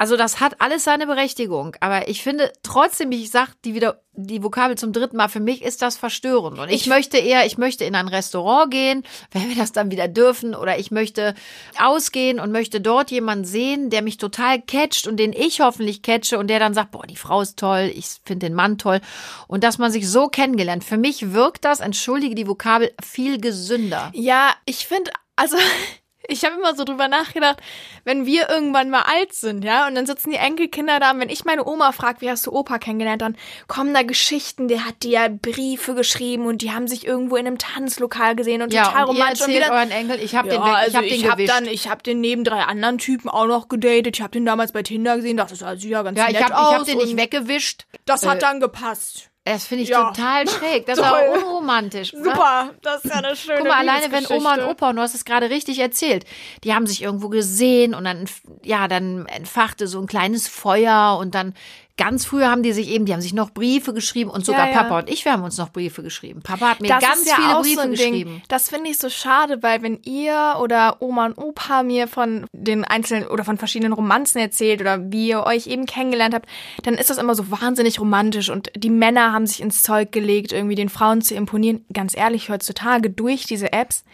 Also 0.00 0.16
das 0.16 0.40
hat 0.40 0.62
alles 0.62 0.84
seine 0.84 1.06
Berechtigung. 1.06 1.76
Aber 1.80 2.08
ich 2.08 2.22
finde 2.22 2.50
trotzdem, 2.62 3.12
ich 3.12 3.30
sag 3.30 3.50
die 3.66 3.74
wieder 3.74 4.00
die 4.14 4.42
Vokabel 4.42 4.78
zum 4.78 4.94
dritten 4.94 5.18
Mal, 5.18 5.28
für 5.28 5.40
mich 5.40 5.60
ist 5.60 5.82
das 5.82 5.98
verstörend. 5.98 6.58
Und 6.58 6.70
ich, 6.70 6.76
ich 6.76 6.86
möchte 6.86 7.18
eher, 7.18 7.44
ich 7.44 7.58
möchte 7.58 7.84
in 7.84 7.94
ein 7.94 8.08
Restaurant 8.08 8.70
gehen, 8.70 9.04
wenn 9.30 9.50
wir 9.50 9.56
das 9.56 9.72
dann 9.72 9.90
wieder 9.90 10.08
dürfen, 10.08 10.54
oder 10.54 10.78
ich 10.78 10.90
möchte 10.90 11.34
ausgehen 11.78 12.40
und 12.40 12.50
möchte 12.50 12.80
dort 12.80 13.10
jemanden 13.10 13.44
sehen, 13.44 13.90
der 13.90 14.00
mich 14.00 14.16
total 14.16 14.62
catcht 14.62 15.06
und 15.06 15.18
den 15.18 15.34
ich 15.34 15.60
hoffentlich 15.60 16.00
catche 16.00 16.38
und 16.38 16.48
der 16.48 16.60
dann 16.60 16.72
sagt, 16.72 16.92
boah, 16.92 17.06
die 17.06 17.16
Frau 17.16 17.42
ist 17.42 17.58
toll, 17.58 17.92
ich 17.94 18.06
finde 18.24 18.46
den 18.46 18.54
Mann 18.54 18.78
toll. 18.78 19.02
Und 19.48 19.64
dass 19.64 19.76
man 19.76 19.92
sich 19.92 20.08
so 20.08 20.28
kennengelernt. 20.28 20.82
Für 20.82 20.96
mich 20.96 21.34
wirkt 21.34 21.66
das, 21.66 21.80
entschuldige 21.80 22.34
die 22.34 22.48
Vokabel, 22.48 22.90
viel 23.04 23.38
gesünder. 23.38 24.10
Ja, 24.14 24.54
ich 24.64 24.86
finde, 24.86 25.10
also 25.36 25.58
ich 26.30 26.44
habe 26.44 26.56
immer 26.56 26.74
so 26.74 26.84
drüber 26.84 27.08
nachgedacht, 27.08 27.58
wenn 28.04 28.26
wir 28.26 28.48
irgendwann 28.48 28.90
mal 28.90 29.02
alt 29.02 29.32
sind, 29.32 29.64
ja, 29.64 29.86
und 29.86 29.94
dann 29.94 30.06
sitzen 30.06 30.30
die 30.30 30.36
Enkelkinder 30.36 31.00
da, 31.00 31.10
und 31.10 31.20
wenn 31.20 31.28
ich 31.28 31.44
meine 31.44 31.66
Oma 31.66 31.92
frage, 31.92 32.20
wie 32.20 32.30
hast 32.30 32.46
du 32.46 32.52
Opa 32.52 32.78
kennengelernt, 32.78 33.22
dann 33.22 33.36
kommen 33.68 33.94
da 33.94 34.02
Geschichten, 34.02 34.68
der 34.68 34.84
hat 34.84 35.02
dir 35.02 35.28
Briefe 35.28 35.94
geschrieben 35.94 36.46
und 36.46 36.62
die 36.62 36.72
haben 36.72 36.88
sich 36.88 37.06
irgendwo 37.06 37.36
in 37.36 37.46
einem 37.46 37.58
Tanzlokal 37.58 38.36
gesehen 38.36 38.62
und 38.62 38.72
ja, 38.72 38.84
total 38.84 39.04
und 39.04 39.16
romantisch. 39.16 39.48
Ihr 39.48 39.66
und 39.66 39.70
euren 39.70 39.90
Enkel, 39.90 40.20
ich 40.22 40.34
habe 40.34 40.48
ja, 40.48 40.54
den, 40.54 40.64
weg, 40.64 40.74
also 40.74 41.00
ich 41.00 41.26
habe 41.26 41.36
den 41.36 41.46
ich 41.46 41.50
hab 41.50 41.64
dann, 41.64 41.66
ich 41.66 41.88
habe 41.88 42.02
den 42.02 42.20
neben 42.20 42.44
drei 42.44 42.62
anderen 42.62 42.98
Typen 42.98 43.28
auch 43.28 43.46
noch 43.46 43.68
gedatet. 43.68 44.16
Ich 44.16 44.22
habe 44.22 44.32
den 44.32 44.44
damals 44.44 44.72
bei 44.72 44.82
Tinder 44.82 45.16
gesehen, 45.16 45.36
dachte, 45.36 45.50
das 45.50 45.60
sah 45.60 45.72
ja 45.72 46.02
ganz 46.02 46.18
ja, 46.18 46.26
nett 46.26 46.36
ich 46.36 46.42
hab, 46.42 46.52
aus. 46.52 46.68
Ich 46.68 46.74
habe 46.74 46.84
den 46.84 46.98
nicht 46.98 47.16
weggewischt. 47.16 47.86
Das 48.04 48.26
hat 48.26 48.38
äh, 48.38 48.40
dann 48.40 48.60
gepasst. 48.60 49.29
Das 49.52 49.66
finde 49.66 49.84
ich 49.84 49.90
Ja. 49.90 50.12
total 50.12 50.48
schräg. 50.48 50.86
Das 50.86 50.98
ist 50.98 51.04
Toll. 51.04 51.18
auch 51.18 51.36
unromantisch. 51.36 52.14
oder? 52.14 52.24
Super, 52.24 52.70
das 52.82 53.04
ist 53.04 53.10
ja 53.14 53.16
eine 53.22 53.36
schöne 53.36 53.58
Guck 53.58 53.68
mal, 53.68 53.78
alleine 53.78 54.12
wenn 54.12 54.26
Oma 54.26 54.54
und. 54.54 54.62
Opa, 54.64 54.90
und 54.90 54.96
du 54.96 55.02
hast 55.02 55.14
es 55.14 55.24
gerade 55.24 55.50
richtig 55.50 55.78
erzählt, 55.78 56.24
die 56.64 56.74
haben 56.74 56.86
sich 56.86 57.02
irgendwo 57.02 57.28
gesehen 57.28 57.94
und 57.94 58.04
dann, 58.04 58.26
ja, 58.62 58.86
dann 58.88 59.26
entfachte 59.26 59.86
so 59.86 60.00
ein 60.00 60.06
kleines 60.06 60.48
Feuer 60.48 61.16
und 61.20 61.34
dann 61.34 61.54
ganz 62.00 62.24
früher 62.24 62.50
haben 62.50 62.62
die 62.62 62.72
sich 62.72 62.88
eben, 62.88 63.04
die 63.04 63.12
haben 63.12 63.20
sich 63.20 63.34
noch 63.34 63.50
Briefe 63.50 63.92
geschrieben 63.92 64.30
und 64.30 64.46
sogar 64.46 64.68
Ja, 64.68 64.72
ja. 64.72 64.82
Papa 64.82 64.98
und 65.00 65.10
ich, 65.10 65.26
wir 65.26 65.32
haben 65.32 65.44
uns 65.44 65.58
noch 65.58 65.68
Briefe 65.68 66.02
geschrieben. 66.02 66.40
Papa 66.42 66.70
hat 66.70 66.80
mir 66.80 66.88
Das 66.88 67.02
ganz 67.02 67.28
ja 67.28 67.34
viele 67.34 67.60
Briefe 67.60 67.82
so 67.82 67.88
geschrieben. 67.90 68.30
Ding. 68.30 68.42
Das 68.48 68.70
finde 68.70 68.88
ich 68.88 68.96
so 68.96 69.10
schade, 69.10 69.62
weil 69.62 69.82
wenn 69.82 70.00
ihr 70.04 70.56
oder 70.62 71.02
Oma 71.02 71.26
und 71.26 71.36
Opa 71.36 71.82
mir 71.82 72.08
von 72.08 72.46
den 72.52 72.84
einzelnen 72.84 73.28
oder 73.28 73.44
von 73.44 73.58
verschiedenen 73.58 73.92
Romanzen 73.92 74.38
erzählt 74.38 74.80
oder 74.80 75.12
wie 75.12 75.28
ihr 75.28 75.44
euch 75.44 75.66
eben 75.66 75.84
kennengelernt 75.84 76.34
habt, 76.34 76.48
dann 76.84 76.94
ist 76.94 77.10
das 77.10 77.18
immer 77.18 77.34
so 77.34 77.50
wahnsinnig 77.50 78.00
romantisch 78.00 78.48
und 78.48 78.70
die 78.74 78.88
Männer 78.88 79.34
haben 79.34 79.46
sich 79.46 79.60
ins 79.60 79.82
Zeug 79.82 80.10
gelegt, 80.10 80.52
irgendwie 80.52 80.76
den 80.76 80.88
Frauen 80.88 81.20
zu 81.20 81.34
imponieren. 81.34 81.84
Ganz 81.92 82.16
ehrlich, 82.16 82.48
heutzutage 82.48 83.10
durch 83.10 83.44
diese 83.44 83.74
Apps. 83.74 84.04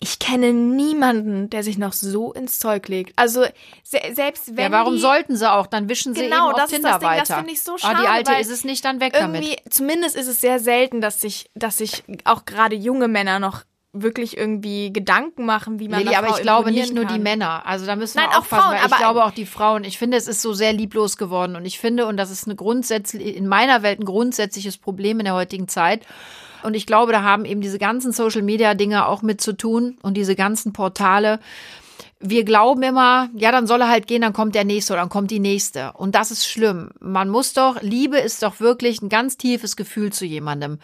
Ich 0.00 0.20
kenne 0.20 0.52
niemanden, 0.52 1.50
der 1.50 1.64
sich 1.64 1.76
noch 1.76 1.92
so 1.92 2.32
ins 2.32 2.60
Zeug 2.60 2.86
legt. 2.86 3.12
Also 3.16 3.44
se 3.82 3.98
selbst 4.12 4.56
wenn 4.56 4.66
Ja, 4.66 4.78
warum 4.78 4.94
die 4.94 5.00
sollten 5.00 5.36
sie 5.36 5.50
auch? 5.50 5.66
Dann 5.66 5.88
wischen 5.88 6.14
sie 6.14 6.20
Genau, 6.22 6.50
eben 6.50 6.56
das 6.56 6.64
auf 6.66 6.70
ist 6.70 6.74
Tinder 6.76 6.90
das 6.90 6.98
Ding, 7.00 7.08
das 7.08 7.18
weiter. 7.30 7.36
finde 7.38 7.52
ich 7.52 7.62
so 7.62 7.72
Aber 7.72 7.78
schade, 7.80 7.98
die 8.02 8.06
alte 8.06 8.32
ist 8.34 8.50
es 8.50 8.64
nicht, 8.64 8.84
dann 8.84 9.00
weg 9.00 9.14
irgendwie, 9.18 9.56
damit. 9.56 9.72
zumindest 9.74 10.14
ist 10.16 10.28
es 10.28 10.40
sehr 10.40 10.60
selten, 10.60 11.00
dass 11.00 11.20
sich, 11.20 11.50
dass 11.56 11.78
sich 11.78 12.04
auch 12.24 12.44
gerade 12.44 12.76
junge 12.76 13.08
Männer 13.08 13.40
noch 13.40 13.64
wirklich 13.92 14.36
irgendwie 14.36 14.92
Gedanken 14.92 15.44
machen, 15.46 15.80
wie 15.80 15.88
man 15.88 16.00
Lili, 16.04 16.14
aber 16.14 16.28
ich 16.28 16.42
glaube 16.42 16.70
nicht 16.70 16.94
nur 16.94 17.06
kann. 17.06 17.14
die 17.16 17.20
Männer. 17.20 17.66
Also 17.66 17.84
da 17.86 17.96
müssen 17.96 18.18
Nein, 18.18 18.28
wir 18.28 18.34
auch 18.36 18.40
aufpassen, 18.42 18.60
Frauen, 18.62 18.70
weil 18.74 18.78
ich 18.78 18.84
aber- 18.92 18.96
glaube 18.98 19.24
auch 19.24 19.30
die 19.32 19.46
Frauen. 19.46 19.82
Ich 19.82 19.98
finde, 19.98 20.16
es 20.16 20.28
ist 20.28 20.42
so 20.42 20.52
sehr 20.52 20.72
lieblos 20.74 21.16
geworden 21.16 21.56
und 21.56 21.64
ich 21.64 21.80
finde, 21.80 22.06
und 22.06 22.16
das 22.18 22.30
ist 22.30 22.46
eine 22.46 22.54
grundsätzlich, 22.54 23.34
in 23.34 23.48
meiner 23.48 23.82
Welt 23.82 23.98
ein 23.98 24.04
grundsätzliches 24.04 24.76
Problem 24.78 25.18
in 25.18 25.24
der 25.24 25.34
heutigen 25.34 25.66
Zeit. 25.66 26.02
Und 26.62 26.74
ich 26.74 26.86
glaube, 26.86 27.12
da 27.12 27.22
haben 27.22 27.44
eben 27.44 27.60
diese 27.60 27.78
ganzen 27.78 28.12
Social 28.12 28.42
Media 28.42 28.74
Dinge 28.74 29.06
auch 29.06 29.22
mit 29.22 29.40
zu 29.40 29.52
tun 29.56 29.98
und 30.02 30.16
diese 30.16 30.36
ganzen 30.36 30.72
Portale. 30.72 31.40
Wir 32.20 32.44
glauben 32.44 32.82
immer, 32.82 33.28
ja, 33.34 33.52
dann 33.52 33.66
soll 33.66 33.80
er 33.80 33.88
halt 33.88 34.06
gehen, 34.08 34.22
dann 34.22 34.32
kommt 34.32 34.54
der 34.54 34.64
nächste 34.64 34.92
oder 34.92 35.02
dann 35.02 35.08
kommt 35.08 35.30
die 35.30 35.38
nächste. 35.38 35.92
Und 35.92 36.14
das 36.14 36.30
ist 36.30 36.46
schlimm. 36.46 36.90
Man 37.00 37.28
muss 37.28 37.52
doch, 37.52 37.80
Liebe 37.80 38.18
ist 38.18 38.42
doch 38.42 38.58
wirklich 38.60 39.00
ein 39.02 39.08
ganz 39.08 39.36
tiefes 39.36 39.76
Gefühl 39.76 40.12
zu 40.12 40.24
jemandem. 40.24 40.78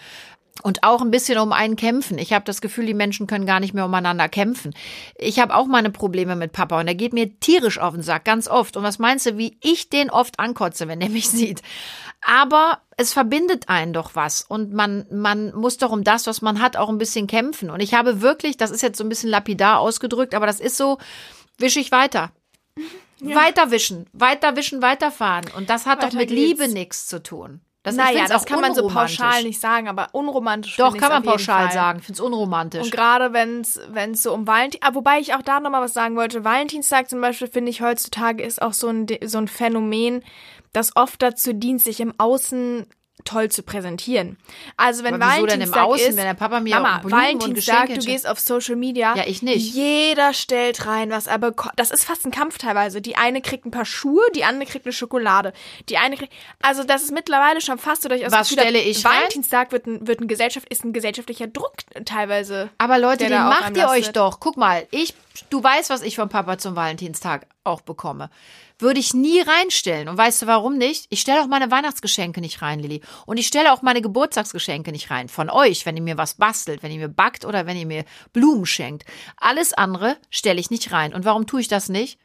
Und 0.63 0.85
auch 0.85 1.03
ein 1.03 1.11
bisschen 1.11 1.39
um 1.39 1.53
einen 1.53 1.75
kämpfen. 1.75 2.17
Ich 2.17 2.33
habe 2.33 2.45
das 2.45 2.61
Gefühl, 2.61 2.87
die 2.87 2.95
Menschen 2.95 3.27
können 3.27 3.45
gar 3.45 3.59
nicht 3.59 3.75
mehr 3.75 3.85
umeinander 3.85 4.29
kämpfen. 4.29 4.73
Ich 5.19 5.41
habe 5.41 5.55
auch 5.55 5.67
meine 5.67 5.91
Probleme 5.91 6.37
mit 6.37 6.53
Papa 6.53 6.79
und 6.79 6.87
er 6.87 6.95
geht 6.95 7.13
mir 7.13 7.39
tierisch 7.41 7.79
auf 7.79 7.95
den 7.95 8.05
Sack, 8.05 8.25
ganz 8.25 8.47
oft. 8.47 8.77
Und 8.77 8.85
was 8.85 9.01
meinst 9.01 9.27
du, 9.27 9.37
wie 9.37 9.59
ich 9.63 9.91
den 9.91 10.11
oft 10.11 10.39
ankotze, 10.39 10.87
wenn 10.87 11.01
er 11.01 11.09
mich 11.09 11.29
sieht? 11.31 11.61
Aber 12.27 12.81
es 12.97 13.13
verbindet 13.13 13.69
einen 13.69 13.93
doch 13.93 14.15
was 14.15 14.43
und 14.43 14.73
man, 14.73 15.07
man 15.11 15.55
muss 15.55 15.77
doch 15.77 15.93
um 15.93 16.05
das, 16.05 16.27
was 16.27 16.41
man 16.41 16.61
hat, 16.61 16.77
auch 16.77 16.89
ein 16.89 16.97
bisschen 16.97 17.27
kämpfen. 17.27 17.69
Und 17.69 17.81
ich 17.81 17.93
habe 17.93 18.23
wirklich, 18.23 18.57
das 18.57 18.71
ist 18.71 18.83
jetzt 18.83 18.97
so 18.97 19.05
ein 19.05 19.11
bisschen 19.11 19.29
lapidar 19.29 19.79
ausgedrückt, 19.79 20.35
aber 20.35 20.47
das 20.47 20.59
ist 20.59 20.79
so, 20.79 20.99
wische 21.59 21.81
ich 21.81 21.93
weiter. 21.93 22.33
Weiter 23.21 23.71
wischen, 23.71 24.07
weiter 24.13 24.57
wischen, 24.57 24.83
weiterfahren. 24.83 25.47
Und 25.57 25.71
das 25.71 25.87
hat 25.87 25.99
doch 25.99 26.09
Weiter 26.09 26.17
mit 26.19 26.29
geht's. 26.29 26.41
Liebe 26.41 26.69
nichts 26.69 27.07
zu 27.07 27.23
tun. 27.23 27.61
Das, 27.85 27.97
naja, 27.97 28.25
das 28.27 28.47
kann 28.47 28.63
man 28.63 28.75
so 28.75 28.89
pauschal 28.89 29.43
nicht 29.43 29.61
sagen, 29.61 29.89
aber 29.89 30.09
unromantisch 30.13 30.77
Doch, 30.77 30.97
kann 30.97 31.11
man 31.11 31.23
pauschal 31.23 31.65
Fall. 31.65 31.73
sagen. 31.73 31.99
Ich 31.99 32.07
finde 32.07 32.19
es 32.19 32.27
unromantisch. 32.27 32.83
Und 32.83 32.91
gerade 32.91 33.35
wenn 33.35 33.61
es 33.61 34.23
so 34.23 34.33
um 34.33 34.47
Valentin, 34.47 34.81
ah, 34.83 34.95
wobei 34.95 35.21
ich 35.21 35.35
auch 35.35 35.43
da 35.43 35.61
nochmal 35.61 35.83
was 35.83 35.93
sagen 35.93 36.17
wollte, 36.17 36.45
Valentinstag 36.45 37.11
zum 37.11 37.21
Beispiel 37.21 37.47
finde 37.47 37.71
ich 37.71 37.83
heutzutage 37.83 38.43
ist 38.43 38.63
auch 38.63 38.73
so 38.73 38.89
ein 38.89 39.07
so 39.27 39.37
ein 39.37 39.49
Phänomen, 39.49 40.25
das 40.75 40.95
oft 40.97 41.23
dazu 41.23 41.55
dient, 41.55 41.81
sich 41.81 42.01
im 42.01 42.13
Außen 42.19 42.87
toll 43.25 43.49
zu 43.49 43.63
präsentieren. 43.63 44.37
Also 44.77 45.05
wenn 45.05 45.15
Aber 45.15 45.35
wieso 45.35 45.47
denn 45.47 45.61
im 45.61 45.73
Valentinstag 45.73 45.85
Außen, 45.85 46.09
ist, 46.11 46.17
wenn 46.17 46.25
der 46.25 46.35
Papa 46.35 46.61
mir 46.61 46.75
Mama, 46.75 46.99
Blumen 46.99 47.05
und 47.05 47.13
Valentinstag, 47.13 47.87
Geschenke 47.87 48.01
du 48.01 48.07
gehst 48.13 48.29
auf 48.29 48.39
Social 48.39 48.77
Media. 48.77 49.15
Ja, 49.17 49.25
ich 49.27 49.41
nicht. 49.41 49.75
Jeder 49.75 50.35
stellt 50.35 50.87
rein, 50.87 51.11
was 51.11 51.27
er 51.27 51.39
bekommt. 51.39 51.73
Das 51.77 51.91
ist 51.91 52.05
fast 52.05 52.27
ein 52.27 52.33
Kampf 52.33 52.59
teilweise. 52.59 53.01
Die 53.01 53.17
eine 53.17 53.41
kriegt 53.41 53.65
ein 53.65 53.71
paar 53.71 53.85
Schuhe, 53.85 54.23
die 54.35 54.45
andere 54.45 54.69
kriegt 54.69 54.85
eine 54.85 54.93
Schokolade. 54.93 55.53
Die 55.89 55.97
eine 55.97 56.17
kriegt, 56.17 56.33
also 56.61 56.85
das 56.85 57.05
ist 57.05 57.13
mittlerweile 57.13 57.61
schon 57.61 57.79
fast 57.79 58.03
so, 58.03 58.09
dass 58.09 58.19
ich 58.19 58.25
das 58.25 58.33
Was 58.33 58.49
Gefühl 58.49 58.63
stelle 58.63 58.79
habe, 58.79 58.89
ich 58.89 59.05
rein? 59.05 59.13
Valentinstag 59.15 59.73
wird 59.73 59.87
ein, 59.87 60.07
wird 60.07 60.21
ein 60.21 60.29
Gesellschaft, 60.29 60.69
ist 60.69 60.85
ein 60.85 60.93
gesellschaftlicher 60.93 61.47
Druck 61.47 61.75
teilweise. 62.05 62.69
Aber 62.79 62.99
Leute, 62.99 63.29
den 63.29 63.33
macht 63.33 63.77
ihr 63.77 63.89
euch 63.89 64.11
doch. 64.13 64.41
Guck 64.41 64.57
mal, 64.57 64.87
ich, 64.91 65.15
du 65.51 65.63
weißt, 65.63 65.89
was 65.89 66.03
ich 66.03 66.17
vom 66.17 66.29
Papa 66.29 66.59
zum 66.59 66.77
Valentinstag 66.77 67.47
auch 67.63 67.81
bekomme. 67.81 68.29
Würde 68.79 68.99
ich 68.99 69.15
nie 69.15 69.41
reinstellen. 69.41 70.09
Und 70.09 70.19
weißt 70.19 70.43
du 70.43 70.47
warum 70.47 70.77
nicht? 70.77 71.07
Ich 71.11 71.21
stelle 71.21 71.43
auch 71.43 71.47
meine 71.47 71.71
Weihnachtsgeschenke 71.71 72.41
nicht 72.41 72.61
rein, 72.61 72.81
Lilly. 72.81 73.03
Und 73.25 73.37
ich 73.37 73.47
stelle 73.47 73.73
auch 73.73 73.83
meine 73.83 74.03
Geburtstagsgeschenke 74.03 74.91
nicht 74.91 75.11
rein. 75.11 75.29
Von 75.29 75.49
euch, 75.49 75.87
wenn 75.87 75.97
ihr 75.97 76.03
mir 76.03 76.19
was 76.19 76.35
bastelt, 76.35 76.83
wenn 76.83 76.91
ihr 76.91 76.99
mir 76.99 77.09
backt 77.09 77.45
oder 77.45 77.67
wenn 77.67 77.77
ihr 77.77 77.87
mir 77.87 78.05
Blumen 78.33 78.67
schenkt. 78.67 79.05
Alles 79.37 79.73
andere 79.73 80.17
stelle 80.29 80.61
ich 80.61 80.71
nicht 80.71 80.91
rein. 80.91 81.15
Und 81.15 81.25
warum 81.25 81.47
tue 81.47 81.61
ich 81.61 81.69
das 81.69 81.89
nicht? 81.89 82.19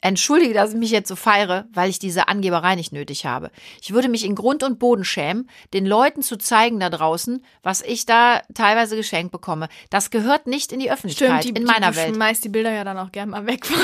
Entschuldige, 0.00 0.54
dass 0.54 0.70
ich 0.70 0.76
mich 0.76 0.92
jetzt 0.92 1.08
so 1.08 1.16
feiere, 1.16 1.66
weil 1.72 1.90
ich 1.90 1.98
diese 1.98 2.28
Angeberei 2.28 2.76
nicht 2.76 2.92
nötig 2.92 3.26
habe. 3.26 3.50
Ich 3.82 3.92
würde 3.92 4.08
mich 4.08 4.24
in 4.24 4.36
Grund 4.36 4.62
und 4.62 4.78
Boden 4.78 5.04
schämen, 5.04 5.50
den 5.72 5.86
Leuten 5.86 6.22
zu 6.22 6.36
zeigen 6.38 6.78
da 6.78 6.88
draußen, 6.88 7.44
was 7.64 7.82
ich 7.82 8.06
da 8.06 8.42
teilweise 8.54 8.94
geschenkt 8.94 9.32
bekomme. 9.32 9.68
Das 9.90 10.10
gehört 10.10 10.46
nicht 10.46 10.70
in 10.70 10.78
die 10.78 10.90
Öffentlichkeit, 10.90 11.42
Stimmt, 11.42 11.58
die, 11.58 11.60
in 11.60 11.66
meiner 11.66 11.90
die, 11.90 11.96
Welt. 11.96 12.10
Du 12.10 12.14
schmeißt 12.14 12.44
die 12.44 12.48
Bilder 12.48 12.70
ja 12.72 12.84
dann 12.84 12.96
auch 12.96 13.10
gern 13.10 13.30
mal 13.30 13.46
weg. 13.46 13.66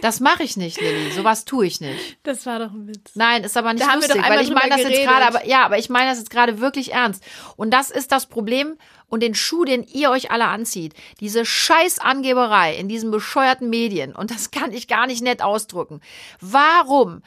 Das 0.00 0.18
mache 0.18 0.42
ich 0.42 0.56
nicht, 0.56 0.80
Lilly. 0.80 1.12
Sowas 1.12 1.44
tue 1.44 1.64
ich 1.64 1.80
nicht. 1.80 2.18
Das 2.24 2.44
war 2.44 2.58
doch 2.58 2.72
ein 2.72 2.88
Witz. 2.88 3.12
Nein, 3.14 3.44
ist 3.44 3.56
aber 3.56 3.72
nicht 3.72 3.86
Da 3.86 3.94
lustig, 3.94 4.20
weil 4.20 4.40
ich 4.40 4.50
meine 4.50 4.70
das 4.70 4.78
drüber 4.78 4.90
jetzt 4.90 4.98
geredet. 4.98 5.06
gerade, 5.06 5.26
aber 5.26 5.46
ja, 5.46 5.64
aber 5.64 5.78
ich 5.78 5.90
meine 5.90 6.10
das 6.10 6.18
jetzt 6.18 6.30
gerade 6.30 6.58
wirklich 6.58 6.92
ernst. 6.92 7.22
Und 7.54 7.70
das 7.70 7.88
ist 7.92 8.10
das 8.10 8.26
Problem 8.26 8.76
und 9.12 9.22
den 9.22 9.34
Schuh, 9.34 9.66
den 9.66 9.84
ihr 9.84 10.10
euch 10.10 10.30
alle 10.30 10.46
anzieht. 10.46 10.94
Diese 11.20 11.44
scheiß 11.44 11.98
Angeberei 11.98 12.74
in 12.74 12.88
diesen 12.88 13.10
bescheuerten 13.10 13.68
Medien. 13.68 14.16
Und 14.16 14.30
das 14.30 14.50
kann 14.50 14.72
ich 14.72 14.88
gar 14.88 15.06
nicht 15.06 15.22
nett 15.22 15.42
ausdrücken. 15.42 16.00
Warum? 16.40 17.20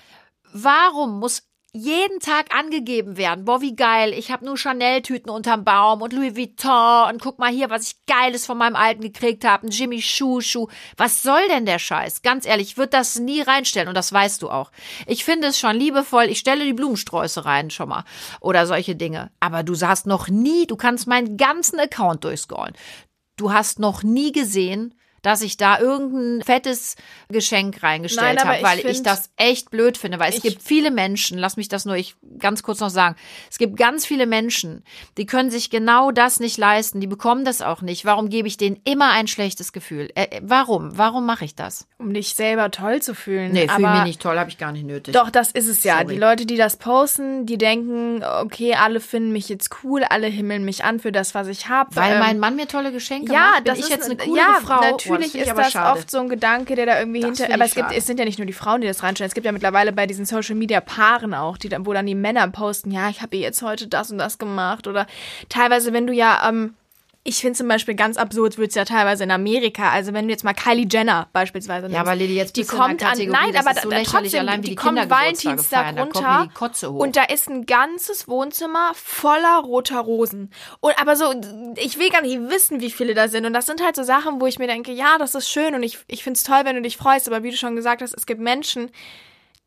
Warum 0.52 1.20
muss 1.20 1.44
jeden 1.76 2.22
Tag 2.22 2.56
angegeben 2.56 3.18
werden. 3.18 3.44
Boah, 3.44 3.60
wie 3.60 3.76
geil. 3.76 4.14
Ich 4.14 4.32
habe 4.32 4.46
nur 4.46 4.56
Chanel-Tüten 4.56 5.30
unterm 5.30 5.66
Baum 5.66 6.02
und 6.02 6.14
Louis 6.14 6.34
Vuitton 6.38 7.12
und 7.12 7.22
guck 7.22 7.38
mal 7.38 7.52
hier, 7.52 7.70
was 7.70 7.88
ich 7.88 8.06
Geiles 8.06 8.46
von 8.46 8.58
meinem 8.58 8.78
Alten 8.78 9.02
gekriegt 9.02 9.44
habe. 9.44 9.68
Ein 9.68 9.72
Jimmy 9.72 10.00
Choo 10.00 10.40
Schuh. 10.40 10.68
Was 10.96 11.22
soll 11.22 11.46
denn 11.50 11.66
der 11.66 11.80
Scheiß? 11.80 12.22
Ganz 12.22 12.46
ehrlich, 12.46 12.70
ich 12.70 12.78
würde 12.78 12.92
das 12.92 13.20
nie 13.20 13.42
reinstellen 13.42 13.90
und 13.90 13.96
das 13.96 14.14
weißt 14.14 14.42
du 14.42 14.50
auch. 14.50 14.72
Ich 15.06 15.26
finde 15.26 15.48
es 15.48 15.60
schon 15.60 15.76
liebevoll. 15.76 16.26
Ich 16.26 16.40
stelle 16.40 16.64
die 16.64 16.72
Blumensträuße 16.74 17.44
rein 17.44 17.70
schon 17.70 17.90
mal 17.90 18.06
oder 18.40 18.68
solche 18.68 18.96
Dinge. 18.96 19.32
Aber 19.42 19.64
du 19.64 19.76
hast 19.82 20.08
noch 20.08 20.30
nie, 20.30 20.68
du 20.68 20.78
kannst 20.78 21.08
meinen 21.08 21.36
ganzen 21.36 21.78
Account 21.78 22.24
durchscrollen. 22.24 22.74
Du 23.36 23.52
hast 23.52 23.80
noch 23.80 24.02
nie 24.02 24.32
gesehen, 24.32 24.96
dass 25.26 25.42
ich 25.42 25.58
da 25.58 25.80
irgendein 25.80 26.44
fettes 26.44 26.96
Geschenk 27.30 27.82
reingestellt 27.82 28.46
habe, 28.46 28.62
weil 28.62 28.80
ich 28.80 28.86
ich 28.86 29.04
das 29.04 29.30
echt 29.38 29.72
blöd 29.72 29.98
finde, 29.98 30.20
weil 30.20 30.32
es 30.34 30.42
gibt 30.42 30.62
viele 30.62 30.92
Menschen, 30.92 31.38
lass 31.38 31.58
mich 31.58 31.68
das 31.68 31.86
nur 31.86 31.96
ich 31.96 32.16
ganz 32.40 32.64
kurz 32.64 32.80
noch 32.80 32.90
sagen. 32.90 33.16
Es 33.50 33.58
gibt 33.58 33.78
ganz 33.78 34.06
viele 34.06 34.26
Menschen, 34.26 34.84
die 35.18 35.26
können 35.26 35.50
sich 35.50 35.70
genau 35.70 36.12
das 36.12 36.40
nicht 36.40 36.58
leisten, 36.58 37.00
die 37.00 37.08
bekommen 37.08 37.46
das 37.46 37.62
auch 37.62 37.82
nicht. 37.82 38.06
Warum 38.06 38.30
gebe 38.30 38.48
ich 38.48 38.58
denen 38.58 38.80
immer 38.84 39.12
ein 39.12 39.28
schlechtes 39.28 39.74
Gefühl? 39.74 40.12
Äh, 40.16 40.26
äh, 40.26 40.42
warum? 40.44 40.98
Warum 40.98 41.26
mache 41.26 41.46
ich 41.46 41.56
das? 41.56 41.88
Um 41.98 42.14
dich 42.14 42.36
selber 42.36 42.70
toll 42.72 43.02
zu 43.02 43.16
fühlen. 43.16 43.52
Nee, 43.52 43.68
fühle 43.68 43.92
mich 43.92 44.04
nicht 44.04 44.22
toll, 44.22 44.38
habe 44.38 44.50
ich 44.50 44.58
gar 44.58 44.72
nicht 44.72 44.86
nötig. 44.86 45.14
Doch, 45.14 45.30
das 45.30 45.52
ist 45.52 45.68
es 45.68 45.84
ja. 45.84 46.00
Sorry. 46.00 46.14
Die 46.14 46.20
Leute, 46.20 46.46
die 46.46 46.58
das 46.58 46.78
posten, 46.78 47.46
die 47.46 47.58
denken, 47.58 48.24
okay, 48.24 48.76
alle 48.76 49.00
finden 49.00 49.32
mich 49.32 49.50
jetzt 49.50 49.70
cool, 49.84 50.04
alle 50.04 50.28
himmeln 50.28 50.64
mich 50.66 50.84
an 50.84 51.00
für 51.00 51.12
das, 51.12 51.34
was 51.34 51.48
ich 51.48 51.68
habe. 51.70 51.96
Weil 51.96 52.20
mein 52.20 52.40
Mann 52.40 52.56
mir 52.56 52.68
tolle 52.68 52.92
Geschenke 52.92 53.34
ja, 53.34 53.40
macht, 53.40 53.64
bin 53.64 53.74
das 53.74 53.80
ich 53.80 53.86
ist 53.86 53.90
jetzt 53.90 54.10
eine 54.10 54.20
ja, 54.20 54.26
coole 54.26 54.42
Frau. 54.62 54.82
Oh, 54.94 54.98
Natürlich 55.20 55.36
ich 55.36 55.50
ist 55.50 55.58
das 55.58 55.72
schade. 55.72 55.98
oft 56.00 56.10
so 56.12 56.20
ein 56.20 56.30
Gedanke, 56.30 56.76
der 56.76 56.86
da 56.86 57.00
irgendwie 57.00 57.22
Das 57.22 57.38
hinter. 57.38 57.54
Aber 57.54 57.66
es 57.66 57.76
gibt, 57.76 57.92
es 57.92 58.06
sind 58.06 58.20
ja 58.20 58.26
nicht 58.26 58.40
nur 58.40 58.46
die 58.46 58.54
Frauen, 58.54 58.82
die 58.82 58.88
das 58.88 59.04
reinstellen. 59.04 59.28
Es 59.28 59.34
gibt 59.34 59.46
ja 59.46 59.52
mittlerweile 59.52 59.92
bei 59.92 60.08
diesen 60.08 60.26
Social 60.26 60.56
Media 60.56 60.82
Paaren 60.82 61.34
auch, 61.34 61.58
die 61.58 61.70
dann, 61.70 61.86
wo 61.86 61.94
dann 61.94 62.06
die 62.06 62.16
Männer 62.16 62.48
posten, 62.50 62.92
ja, 62.92 63.10
ich 63.10 63.22
habe 63.22 63.36
ihr 63.36 63.42
jetzt 63.42 63.62
heute 63.62 63.88
das 63.88 64.12
und 64.12 64.18
das 64.18 64.38
gemacht 64.38 64.88
oder 64.88 65.08
teilweise, 65.50 65.94
wenn 65.94 66.08
du 66.08 66.14
ja 66.14 66.48
ähm, 66.48 66.76
ich 67.28 67.38
finde 67.42 67.58
zum 67.58 67.68
Beispiel 67.68 67.96
ganz 67.96 68.18
absurd, 68.18 68.60
wird 68.60 68.70
es 68.70 68.76
ja 68.76 68.86
teilweise 68.86 69.24
in 69.24 69.32
Amerika. 69.32 69.90
Also 69.90 70.14
wenn 70.14 70.28
du 70.28 70.32
jetzt 70.32 70.44
mal 70.44 70.54
Kylie 70.54 70.88
Jenner 70.90 71.28
beispielsweise 71.34 71.88
Ja, 71.88 72.02
aber 72.02 72.14
Lili, 72.16 72.36
jetzt 72.36 72.56
die 72.56 72.64
kommt 72.66 73.04
an, 73.04 73.18
nein, 73.18 73.56
aber 73.58 73.72
ist 73.72 73.82
so 73.82 73.90
da- 73.90 74.04
trotzdem, 74.04 74.42
allein 74.42 74.62
die, 74.62 74.70
die 74.70 74.76
kommt 74.76 75.10
Valentinstag 75.10 75.96
da 75.96 76.04
runter 76.04 76.50
und 76.92 77.16
da 77.16 77.24
ist 77.24 77.50
ein 77.50 77.66
ganzes 77.66 78.28
Wohnzimmer 78.28 78.92
voller 78.94 79.58
roter 79.64 80.02
Rosen. 80.02 80.52
Und 80.82 80.94
aber 81.02 81.16
so, 81.16 81.34
ich 81.78 81.98
will 81.98 82.10
gar 82.12 82.22
nicht 82.22 82.38
wissen, 82.50 82.80
wie 82.80 82.92
viele 82.92 83.16
da 83.16 83.28
sind. 83.28 83.46
Und 83.46 83.54
das 83.54 83.66
sind 83.66 83.84
halt 83.84 83.96
so 83.96 84.04
Sachen, 84.04 84.40
wo 84.40 84.46
ich 84.46 84.60
mir 84.60 84.68
denke, 84.68 84.92
ja, 84.92 85.18
das 85.18 85.34
ist 85.34 85.50
schön 85.50 85.74
und 85.74 85.82
ich, 85.82 85.98
ich 86.08 86.24
finde 86.24 86.38
es 86.38 86.44
toll, 86.44 86.62
wenn 86.64 86.76
du 86.76 86.84
dich 86.84 86.96
freust. 86.96 87.28
Aber 87.28 87.42
wie 87.42 87.50
du 87.50 87.58
schon 87.58 87.76
gesagt 87.76 88.04
hast, 88.04 88.14
es 88.16 88.28
gibt 88.28 88.40
Menschen, 88.40 88.92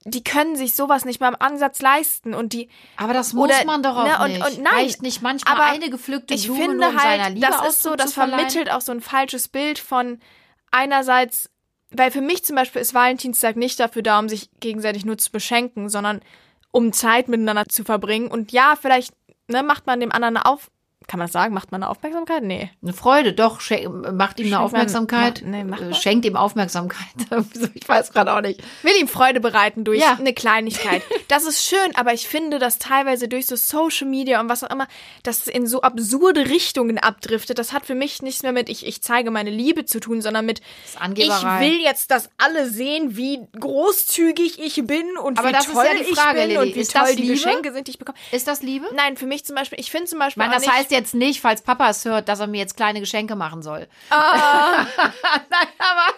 die 0.05 0.23
können 0.25 0.57
sich 0.57 0.75
sowas 0.75 1.05
nicht 1.05 1.21
mal 1.21 1.29
im 1.29 1.37
Ansatz 1.41 1.83
leisten 1.83 2.33
und 2.35 2.53
die 2.53 2.69
Aber 2.97 3.13
das 3.13 3.33
muss 3.33 3.49
Oder- 3.51 3.65
man 3.65 3.83
doch 3.83 3.97
auch 3.97 4.05
ne, 4.05 4.19
und- 4.25 4.33
nicht. 4.33 4.47
und 4.47 4.63
nein, 4.63 4.75
Reicht 4.75 5.03
nicht 5.03 5.23
manchmal 5.23 5.55
aber 5.55 5.65
eine 5.65 5.91
gepflückte 5.91 6.35
ich 6.35 6.47
Blume 6.47 6.61
finde 6.63 6.89
um 6.89 6.99
seiner 6.99 7.25
halt, 7.25 7.35
Liebe 7.35 7.47
das 7.47 7.69
ist 7.69 7.83
so, 7.83 7.95
das 7.97 8.13
vermittelt 8.15 8.71
auch 8.71 8.81
so 8.81 8.93
ein 8.93 9.01
falsches 9.01 9.49
Bild 9.49 9.79
von 9.79 10.21
einerseits, 10.71 11.51
weil 11.91 12.11
für 12.11 12.21
mich 12.21 12.45
zum 12.45 12.57
Beispiel 12.57 12.81
ist 12.83 12.95
Valentinstag 12.95 13.57
nicht 13.57 13.81
dafür 13.81 14.03
da, 14.03 14.19
um 14.19 14.29
sich 14.29 14.51
gegenseitig 14.61 15.05
nur 15.05 15.19
zu 15.19 15.31
beschenken, 15.33 15.89
sondern 15.89 16.21
um 16.71 16.93
Zeit 16.93 17.29
miteinander 17.29 17.67
zu 17.67 17.85
verbringen. 17.85 18.29
Und 18.29 18.53
ja, 18.53 18.75
vielleicht 18.81 19.15
ne, 19.49 19.63
macht 19.63 19.87
man 19.87 20.01
dem 20.01 20.13
anderen 20.13 20.37
eine 20.37 20.47
auf, 20.47 20.71
kann 21.07 21.19
man 21.19 21.27
das 21.27 21.33
sagen, 21.33 21.55
macht 21.55 21.73
man 21.73 21.83
eine 21.83 21.91
Aufmerksamkeit? 21.91 22.43
Nee. 22.43 22.71
Eine 22.83 22.93
Freude, 22.93 23.33
doch, 23.33 23.61
macht 23.61 23.71
ihm 23.71 23.79
eine 23.89 24.13
Schenkt 24.13 24.51
man- 24.51 24.55
Aufmerksamkeit. 24.61 25.43
nee, 25.47 25.61
äh, 25.61 25.65
man? 25.65 25.95
schenkt 25.95 26.27
ihm 26.27 26.37
Aufmerksamkeit. 26.37 27.07
ich 27.75 27.89
weiß 27.89 28.13
gerade 28.13 28.35
auch 28.35 28.43
nicht. 28.43 28.61
Will 28.83 28.93
ihm 29.01 29.09
Freude 29.09 29.41
bereiten 29.41 29.85
durch 29.85 30.01
Ja. 30.01 30.17
eine 30.19 30.35
Kleinigkeit. 30.35 31.03
Das 31.29 31.45
ist 31.45 31.65
schön, 31.65 31.95
aber 31.95 32.13
ich 32.13 32.29
finde, 32.29 32.59
dass 32.59 32.79
teilweise 32.79 33.27
durch 33.29 33.47
so 33.47 33.57
Social 33.57 34.07
Media 34.07 34.39
und 34.41 34.51
was 34.51 34.63
auch 34.65 34.71
immer, 34.71 34.87
das 35.23 35.47
in 35.47 35.67
so 35.67 35.81
absurde 35.83 36.47
Richtungen 36.51 36.99
abdriftet. 36.99 37.59
Das 37.59 37.73
hat 37.73 37.87
für 37.87 37.95
mich 37.95 38.21
nichts 38.21 38.43
mehr 38.43 38.53
mit 38.53 38.69
ich, 38.69 38.85
ich 38.87 39.01
zeige 39.01 39.31
meine 39.31 39.51
Liebe 39.51 39.87
zu 39.87 40.01
tun, 40.01 40.21
sondern 40.21 40.45
mit 40.45 40.61
ich 41.15 41.25
will 41.43 41.81
jetzt, 41.81 42.11
dass 42.11 42.29
alle 42.37 42.69
sehen, 42.69 43.17
wie 43.17 43.39
großzügig 43.59 44.59
ich 44.59 44.75
bin 44.87 45.17
und 45.17 45.39
Aber 45.39 45.49
wie 45.49 45.53
toll 45.53 45.85
ja 45.87 45.95
die 45.95 46.11
ich 46.11 46.19
Frage, 46.19 46.41
bin 46.41 46.49
Lilly. 46.49 46.59
und 46.69 46.75
wie 46.75 46.81
Ist 46.81 46.93
toll 46.95 47.15
die 47.15 47.23
Liebe? 47.23 47.35
Geschenke 47.35 47.73
sind, 47.73 47.87
die 47.87 47.93
ich 47.93 47.99
bekomme. 47.99 48.19
Ist 48.33 48.47
das 48.49 48.63
Liebe? 48.63 48.87
Nein, 48.95 49.17
für 49.17 49.27
mich 49.27 49.45
zum 49.45 49.55
Beispiel, 49.57 49.79
ich 49.81 49.91
finde 49.91 50.07
zum 50.07 50.19
Beispiel 50.19 50.43
auch 50.43 50.51
das 50.53 50.63
nicht, 50.63 50.73
heißt 50.89 50.91
jetzt 50.91 51.15
nicht, 51.15 51.41
falls 51.41 51.63
Papa 51.63 51.91
es 51.91 52.05
hört, 52.05 52.29
dass 52.29 52.41
er 52.41 52.47
mir 52.47 52.59
jetzt 52.59 52.77
kleine 52.77 53.01
Geschenke 53.01 53.37
machen 53.37 53.63
soll. 53.63 53.87
Nein, 54.11 55.69
aber 55.79 56.15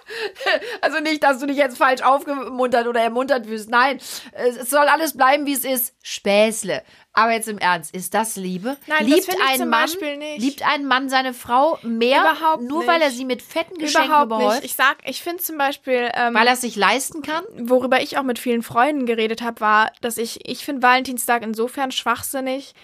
also 0.81 1.01
nicht, 1.01 1.23
dass 1.23 1.39
du 1.39 1.47
dich 1.47 1.57
jetzt 1.57 1.79
falsch 1.79 2.03
aufgemuntert 2.03 2.87
oder 2.87 3.01
ermuntert 3.01 3.47
fühlst. 3.47 3.71
Nein, 3.71 3.99
es 4.33 4.71
soll 4.71 4.87
alles 4.87 5.17
bleiben, 5.17 5.47
wie 5.47 5.53
es 5.53 5.65
ist. 5.65 5.95
Späßle. 6.03 6.83
Aber 7.13 7.33
jetzt 7.33 7.49
im 7.49 7.59
Ernst, 7.59 7.93
ist 7.93 8.15
das 8.15 8.37
Liebe? 8.37 8.77
Nein, 8.87 8.99
das 9.01 9.09
liebt 9.09 9.29
ich 9.29 9.49
ein 9.49 9.59
zum 9.59 9.69
Mann, 9.69 9.83
Beispiel 9.83 10.17
nicht. 10.17 10.41
Liebt 10.41 10.63
ein 10.67 10.87
Mann 10.87 11.09
seine 11.09 11.35
Frau 11.35 11.77
mehr, 11.83 12.21
Überhaupt 12.21 12.63
nur 12.63 12.79
nicht. 12.81 12.89
weil 12.89 13.03
er 13.03 13.11
sie 13.11 13.25
mit 13.25 13.43
fetten 13.43 13.79
Geschenken 13.79 14.29
nicht. 14.39 14.65
Ich 14.65 14.75
sag, 14.75 14.99
ich 15.05 15.21
finde 15.21 15.43
zum 15.43 15.59
Beispiel, 15.59 16.09
ähm, 16.15 16.35
Weil 16.35 16.47
er 16.47 16.53
es 16.55 16.61
sich 16.61 16.77
leisten 16.77 17.23
kann? 17.23 17.43
worüber 17.59 18.01
ich 18.01 18.17
auch 18.17 18.23
mit 18.23 18.39
vielen 18.39 18.63
Freunden 18.63 19.07
geredet 19.07 19.43
habe, 19.43 19.61
war, 19.61 19.93
dass 20.01 20.19
ich, 20.19 20.49
ich 20.49 20.65
finde 20.65 20.83
Valentinstag 20.83 21.43
insofern 21.43 21.91
schwachsinnig, 21.91 22.75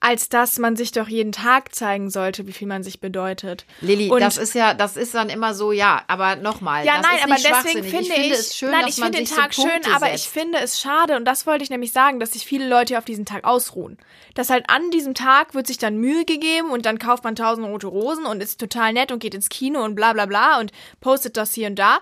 als 0.00 0.28
dass 0.28 0.58
man 0.58 0.76
sich 0.76 0.92
doch 0.92 1.08
jeden 1.08 1.32
Tag 1.32 1.74
zeigen 1.74 2.08
sollte, 2.08 2.46
wie 2.46 2.52
viel 2.52 2.68
man 2.68 2.84
sich 2.84 3.00
bedeutet. 3.00 3.64
Lilly, 3.80 4.10
Und- 4.10 4.20
das 4.20 4.36
ist 4.36 4.54
ja, 4.54 4.72
das 4.72 4.96
ist 4.96 5.14
dann 5.14 5.28
immer 5.28 5.54
so, 5.54 5.72
ja, 5.72 6.02
aber 6.06 6.36
nochmal. 6.36 6.84
Ja, 6.84 6.98
das 6.98 7.06
nein, 7.06 7.16
ist 7.16 7.24
aber 7.24 7.62
deswegen 7.64 7.84
finde 7.84 7.98
ich, 7.98 8.08
ich, 8.08 8.14
finde 8.14 8.34
es 8.34 8.56
schön, 8.56 8.70
nein, 8.70 8.82
dass 8.82 8.90
ich 8.94 8.98
man 8.98 9.12
finde 9.12 9.28
den 9.28 9.36
Tag 9.36 9.54
so 9.54 9.62
schön, 9.62 9.92
aber 9.92 10.14
ich 10.14 10.28
finde 10.28 10.58
es 10.58 10.80
schade 10.80 11.16
und 11.16 11.24
das 11.24 11.46
wollte 11.46 11.64
ich 11.64 11.70
nämlich 11.70 11.90
sagen, 11.92 12.20
dass 12.20 12.32
sich 12.32 12.44
viele 12.46 12.68
Leute 12.68 12.96
auf 12.96 13.04
diesen 13.04 13.26
Tag 13.26 13.44
ausruhen. 13.44 13.98
Dass 14.34 14.50
halt 14.50 14.70
an 14.70 14.90
diesem 14.92 15.14
Tag 15.14 15.54
wird 15.54 15.66
sich 15.66 15.78
dann 15.78 15.96
Mühe 15.96 16.24
gegeben 16.24 16.70
und 16.70 16.86
dann 16.86 17.00
kauft 17.00 17.24
man 17.24 17.34
tausend 17.34 17.66
rote 17.66 17.88
Rosen 17.88 18.24
und 18.24 18.40
ist 18.40 18.60
total 18.60 18.92
nett 18.92 19.10
und 19.10 19.18
geht 19.18 19.34
ins 19.34 19.48
Kino 19.48 19.82
und 19.82 19.96
bla 19.96 20.12
bla 20.12 20.26
bla 20.26 20.60
und 20.60 20.70
postet 21.00 21.36
das 21.36 21.54
hier 21.54 21.66
und 21.66 21.76
da. 21.76 21.98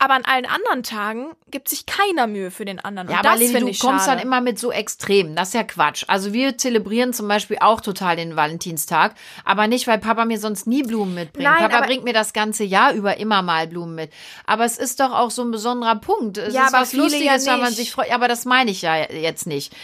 Aber 0.00 0.14
an 0.14 0.24
allen 0.24 0.46
anderen 0.46 0.84
Tagen 0.84 1.32
gibt 1.50 1.68
sich 1.68 1.84
keiner 1.86 2.28
Mühe 2.28 2.52
für 2.52 2.64
den 2.64 2.78
anderen. 2.78 3.08
Und 3.08 3.14
Ja, 3.14 3.20
aber 3.20 3.30
das 3.30 3.40
finde 3.40 3.60
du 3.62 3.68
ich 3.68 3.80
kommst 3.80 4.04
schade. 4.04 4.18
dann 4.18 4.24
immer 4.26 4.40
mit 4.40 4.56
so 4.58 4.70
Extremen. 4.70 5.34
Das 5.34 5.48
ist 5.48 5.54
ja 5.54 5.64
Quatsch. 5.64 6.04
Also 6.06 6.32
wir 6.32 6.56
zelebrieren 6.56 7.12
zum 7.12 7.26
Beispiel 7.26 7.56
auch 7.60 7.80
total 7.80 8.14
den 8.14 8.36
Valentinstag, 8.36 9.14
aber 9.44 9.66
nicht, 9.66 9.88
weil 9.88 9.98
Papa 9.98 10.24
mir 10.24 10.38
sonst 10.38 10.68
nie 10.68 10.84
Blumen 10.84 11.14
mitbringt. 11.14 11.48
Nein, 11.50 11.68
Papa 11.68 11.84
bringt 11.86 12.04
mir 12.04 12.12
das 12.12 12.32
ganze 12.32 12.62
Jahr 12.62 12.92
über 12.92 13.16
immer 13.16 13.42
mal 13.42 13.66
Blumen 13.66 13.96
mit. 13.96 14.12
Aber 14.46 14.64
es 14.64 14.78
ist 14.78 15.00
doch 15.00 15.10
auch 15.12 15.32
so 15.32 15.42
ein 15.42 15.50
besonderer 15.50 15.96
Punkt. 15.96 16.38
Es 16.38 16.54
Ja, 16.54 16.66
ist 16.66 16.74
aber 16.74 16.82
was 16.82 16.92
Lustiges, 16.92 17.44
ja 17.46 17.54
weil 17.54 17.60
man 17.62 17.72
sich 17.72 17.90
freut. 17.90 18.12
Aber 18.12 18.28
das 18.28 18.44
meine 18.44 18.70
ich 18.70 18.82
ja 18.82 18.94
jetzt 19.10 19.48
nicht. 19.48 19.74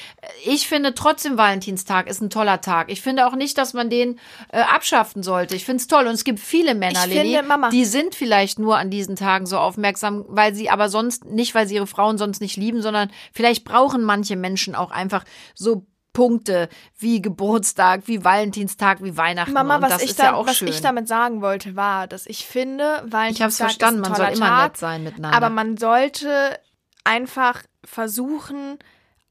Ich 0.44 0.68
finde 0.68 0.94
trotzdem 0.94 1.36
Valentinstag 1.38 2.06
ist 2.08 2.20
ein 2.20 2.30
toller 2.30 2.60
Tag. 2.60 2.88
Ich 2.88 3.02
finde 3.02 3.26
auch 3.26 3.34
nicht, 3.34 3.58
dass 3.58 3.72
man 3.72 3.90
den 3.90 4.20
äh, 4.52 4.60
abschaffen 4.60 5.24
sollte. 5.24 5.56
Ich 5.56 5.64
finde 5.64 5.80
es 5.80 5.88
toll. 5.88 6.06
Und 6.06 6.14
es 6.14 6.22
gibt 6.22 6.38
viele 6.38 6.76
Männer, 6.76 7.00
Ich 7.06 7.12
Lilly, 7.14 7.32
finde, 7.34 7.42
Mama- 7.48 7.70
die 7.70 7.84
sind 7.84 8.14
vielleicht 8.14 8.60
nur 8.60 8.76
an 8.78 8.90
diesen 8.90 9.16
Tagen 9.16 9.46
so 9.46 9.58
aufmerksam, 9.58 10.03
weil 10.10 10.54
sie 10.54 10.70
aber 10.70 10.88
sonst 10.88 11.24
nicht, 11.24 11.54
weil 11.54 11.66
sie 11.66 11.74
ihre 11.76 11.86
Frauen 11.86 12.18
sonst 12.18 12.40
nicht 12.40 12.56
lieben, 12.56 12.82
sondern 12.82 13.10
vielleicht 13.32 13.64
brauchen 13.64 14.02
manche 14.02 14.36
Menschen 14.36 14.74
auch 14.74 14.90
einfach 14.90 15.24
so 15.54 15.86
Punkte 16.14 16.68
wie 16.96 17.20
Geburtstag, 17.20 18.02
wie 18.06 18.24
Valentinstag, 18.24 19.02
wie 19.02 19.16
Weihnachten. 19.16 19.52
Mama, 19.52 19.82
was, 19.82 20.00
ich, 20.00 20.14
da, 20.14 20.24
ja 20.26 20.46
was 20.46 20.62
ich 20.62 20.80
damit 20.80 21.08
sagen 21.08 21.42
wollte, 21.42 21.76
war, 21.76 22.06
dass 22.06 22.26
ich 22.26 22.46
finde, 22.46 23.02
Valentinstag 23.04 23.30
ich 23.30 23.42
habe 23.42 23.50
es 23.50 23.56
verstanden, 23.56 24.02
ist 24.02 24.06
ein 24.06 24.12
man 24.12 24.20
soll 24.20 24.36
immer 24.36 24.46
Tag, 24.46 24.72
nett 24.72 24.76
sein 24.78 25.04
miteinander. 25.04 25.36
Aber 25.36 25.50
man 25.50 25.76
sollte 25.76 26.58
einfach 27.02 27.62
versuchen, 27.84 28.78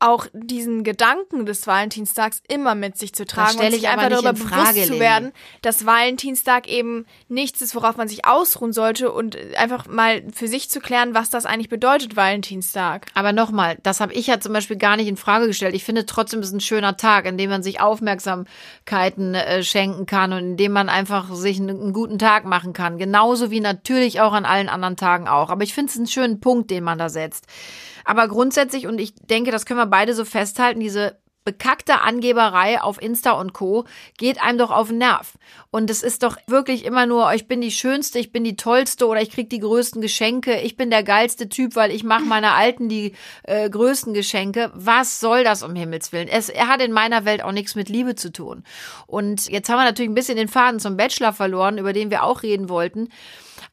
auch 0.03 0.27
diesen 0.33 0.83
Gedanken 0.83 1.45
des 1.45 1.65
Valentinstags 1.65 2.41
immer 2.49 2.75
mit 2.75 2.97
sich 2.97 3.13
zu 3.13 3.25
tragen 3.25 3.57
und 3.59 3.71
sich 3.71 3.87
einfach 3.87 4.09
darüber 4.09 4.35
Frage, 4.35 4.73
bewusst 4.73 4.87
zu 4.87 4.99
werden, 4.99 5.31
dass 5.61 5.85
Valentinstag 5.85 6.67
eben 6.67 7.05
nichts 7.29 7.61
ist, 7.61 7.73
worauf 7.73 7.95
man 7.95 8.09
sich 8.09 8.25
ausruhen 8.25 8.73
sollte 8.73 9.11
und 9.11 9.37
einfach 9.55 9.87
mal 9.87 10.23
für 10.33 10.49
sich 10.49 10.69
zu 10.69 10.81
klären, 10.81 11.13
was 11.13 11.29
das 11.29 11.45
eigentlich 11.45 11.69
bedeutet, 11.69 12.17
Valentinstag. 12.17 13.07
Aber 13.13 13.31
nochmal, 13.31 13.77
das 13.83 14.01
habe 14.01 14.13
ich 14.13 14.27
ja 14.27 14.41
zum 14.41 14.51
Beispiel 14.51 14.77
gar 14.77 14.97
nicht 14.97 15.07
in 15.07 15.15
Frage 15.15 15.47
gestellt. 15.47 15.73
Ich 15.73 15.85
finde 15.85 16.05
trotzdem, 16.05 16.41
es 16.41 16.47
ist 16.47 16.53
ein 16.53 16.59
schöner 16.59 16.97
Tag, 16.97 17.25
in 17.25 17.37
dem 17.37 17.49
man 17.49 17.63
sich 17.63 17.79
Aufmerksamkeiten 17.79 19.35
äh, 19.35 19.63
schenken 19.63 20.05
kann 20.05 20.33
und 20.33 20.39
in 20.39 20.57
dem 20.57 20.73
man 20.73 20.89
einfach 20.89 21.33
sich 21.33 21.59
einen, 21.59 21.81
einen 21.81 21.93
guten 21.93 22.19
Tag 22.19 22.43
machen 22.43 22.73
kann. 22.73 22.97
Genauso 22.97 23.51
wie 23.51 23.61
natürlich 23.61 24.19
auch 24.19 24.33
an 24.33 24.45
allen 24.45 24.67
anderen 24.67 24.97
Tagen 24.97 25.29
auch. 25.29 25.49
Aber 25.49 25.63
ich 25.63 25.73
finde 25.73 25.91
es 25.91 25.97
einen 25.97 26.07
schönen 26.07 26.41
Punkt, 26.41 26.71
den 26.71 26.83
man 26.83 26.97
da 26.97 27.07
setzt. 27.07 27.47
Aber 28.05 28.27
grundsätzlich, 28.27 28.87
und 28.87 28.99
ich 28.99 29.13
denke, 29.15 29.51
das 29.51 29.65
können 29.65 29.79
wir 29.79 29.85
beide 29.85 30.13
so 30.13 30.25
festhalten, 30.25 30.79
diese 30.79 31.17
bekackte 31.45 32.01
Angeberei 32.01 32.81
auf 32.81 33.01
Insta 33.01 33.31
und 33.31 33.53
Co. 33.53 33.85
geht 34.17 34.41
einem 34.41 34.57
doch 34.57 34.71
auf 34.71 34.89
den 34.89 34.99
Nerv. 34.99 35.33
Und 35.71 35.89
es 35.89 36.03
ist 36.03 36.23
doch 36.23 36.37
wirklich 36.47 36.85
immer 36.85 37.05
nur, 37.05 37.33
ich 37.33 37.47
bin 37.47 37.61
die 37.61 37.71
Schönste, 37.71 38.19
ich 38.19 38.31
bin 38.31 38.43
die 38.43 38.55
Tollste 38.55 39.07
oder 39.07 39.21
ich 39.21 39.31
krieg 39.31 39.49
die 39.49 39.59
größten 39.59 40.01
Geschenke, 40.01 40.61
ich 40.61 40.77
bin 40.77 40.89
der 40.89 41.03
geilste 41.03 41.49
Typ, 41.49 41.75
weil 41.75 41.91
ich 41.91 42.03
mache 42.03 42.23
meiner 42.23 42.53
Alten 42.53 42.89
die 42.89 43.13
äh, 43.43 43.69
größten 43.69 44.13
Geschenke. 44.13 44.71
Was 44.73 45.19
soll 45.19 45.43
das 45.43 45.63
um 45.63 45.75
Himmels 45.75 46.11
Willen? 46.11 46.27
Es 46.27 46.49
er 46.49 46.67
hat 46.67 46.81
in 46.81 46.91
meiner 46.91 47.25
Welt 47.25 47.43
auch 47.43 47.51
nichts 47.51 47.75
mit 47.75 47.89
Liebe 47.89 48.15
zu 48.15 48.31
tun. 48.31 48.63
Und 49.07 49.49
jetzt 49.49 49.69
haben 49.69 49.79
wir 49.79 49.85
natürlich 49.85 50.11
ein 50.11 50.15
bisschen 50.15 50.37
den 50.37 50.47
Faden 50.47 50.79
zum 50.79 50.97
Bachelor 50.97 51.33
verloren, 51.33 51.77
über 51.77 51.93
den 51.93 52.09
wir 52.09 52.23
auch 52.23 52.43
reden 52.43 52.69
wollten. 52.69 53.09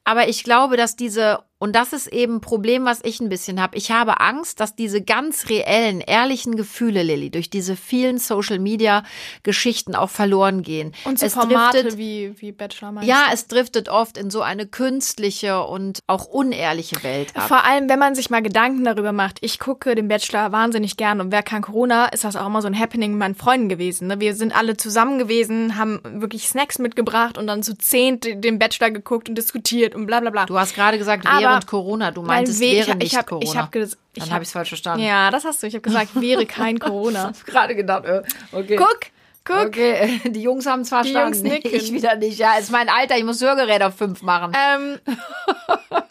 Aber 0.05 0.29
ich 0.29 0.45
glaube, 0.45 0.77
dass 0.77 0.97
diese, 0.97 1.40
und 1.62 1.77
das 1.77 1.92
ist 1.92 2.07
eben 2.07 2.37
ein 2.37 2.40
Problem, 2.40 2.87
was 2.87 3.01
ich 3.05 3.20
ein 3.20 3.29
bisschen 3.29 3.61
habe. 3.61 3.77
Ich 3.77 3.90
habe 3.90 4.18
Angst, 4.20 4.61
dass 4.61 4.75
diese 4.75 5.03
ganz 5.03 5.51
reellen, 5.51 6.01
ehrlichen 6.01 6.57
Gefühle, 6.57 7.03
Lilly, 7.03 7.29
durch 7.29 7.51
diese 7.51 7.77
vielen 7.77 8.16
Social-Media-Geschichten 8.16 9.94
auch 9.94 10.09
verloren 10.09 10.62
gehen. 10.62 10.92
Und 11.05 11.18
so 11.18 11.27
es 11.27 11.35
Formate 11.35 11.83
driftet, 11.83 11.99
wie, 11.99 12.33
wie 12.38 12.53
Bachelor 12.53 12.92
meinst 12.92 13.07
ja, 13.07 13.27
es 13.31 13.46
driftet 13.46 13.90
oft 13.90 14.16
in 14.16 14.31
so 14.31 14.40
eine 14.40 14.66
künstliche 14.66 15.62
und 15.62 16.01
auch 16.07 16.25
unehrliche 16.25 17.03
Welt 17.03 17.37
ab. 17.37 17.49
Vor 17.49 17.62
allem, 17.62 17.90
wenn 17.90 17.99
man 17.99 18.14
sich 18.14 18.31
mal 18.31 18.40
Gedanken 18.40 18.85
darüber 18.85 19.12
macht. 19.12 19.37
Ich 19.42 19.59
gucke 19.59 19.94
den 19.94 20.09
Bachelor 20.09 20.53
wahnsinnig 20.53 20.96
gern 20.96 21.20
und 21.20 21.31
wer 21.31 21.42
kann 21.42 21.61
Corona, 21.61 22.07
ist 22.07 22.25
das 22.25 22.37
auch 22.37 22.46
immer 22.46 22.62
so 22.62 22.68
ein 22.68 22.79
Happening 22.79 23.11
mit 23.11 23.18
meinen 23.18 23.35
Freunden 23.35 23.68
gewesen. 23.68 24.09
Ne? 24.09 24.18
Wir 24.18 24.35
sind 24.35 24.57
alle 24.57 24.79
zusammen 24.79 25.18
gewesen, 25.18 25.77
haben 25.77 26.01
wirklich 26.05 26.49
Snacks 26.49 26.79
mitgebracht 26.79 27.37
und 27.37 27.46
dann 27.46 27.62
zu 27.62 27.77
zehnt 27.77 28.25
den 28.25 28.59
Bachelor 28.59 28.90
geguckt 28.90 29.29
und 29.29 29.35
diskutiert 29.35 29.94
und 29.94 30.07
bla 30.07 30.20
bla 30.20 30.31
bla. 30.31 30.46
Du 30.46 30.59
hast 30.59 30.75
gerade 30.75 30.96
gesagt, 30.96 31.27
Aber- 31.27 31.50
während 31.51 31.67
Corona. 31.67 32.11
Du 32.11 32.23
meintest, 32.23 32.61
Nein, 32.61 32.71
wäre 32.71 32.89
ich, 32.89 32.95
nicht 32.95 33.13
ich 33.13 33.19
hab, 33.19 33.27
Corona. 33.27 33.51
Ich 33.51 33.57
hab 33.57 33.75
ich 33.75 33.97
Dann 34.15 34.31
habe 34.31 34.43
ich 34.43 34.49
es 34.49 34.53
falsch 34.53 34.69
verstanden. 34.69 35.05
Ja, 35.05 35.31
das 35.31 35.45
hast 35.45 35.63
du. 35.63 35.67
Ich 35.67 35.75
habe 35.75 35.83
gesagt, 35.83 36.21
wäre 36.21 36.47
kein 36.47 36.79
Corona. 36.81 37.33
gerade 37.47 37.75
gedacht, 37.75 38.05
äh, 38.05 38.23
okay. 38.53 38.77
Guck, 38.77 39.01
guck. 39.45 39.67
Okay, 39.67 40.21
die 40.25 40.43
Jungs 40.43 40.67
haben 40.67 40.83
es 40.83 40.89
verstanden. 40.89 41.35
Jungs 41.35 41.43
nicken. 41.43 41.75
Ich 41.75 41.93
wieder 41.93 42.17
nicht. 42.17 42.39
Ja, 42.39 42.55
ist 42.59 42.71
mein 42.71 42.89
Alter, 42.89 43.17
ich 43.17 43.25
muss 43.25 43.41
Hörgerät 43.41 43.83
auf 43.83 43.95
fünf 43.97 44.23
machen. 44.23 44.53
Ähm, 44.55 44.99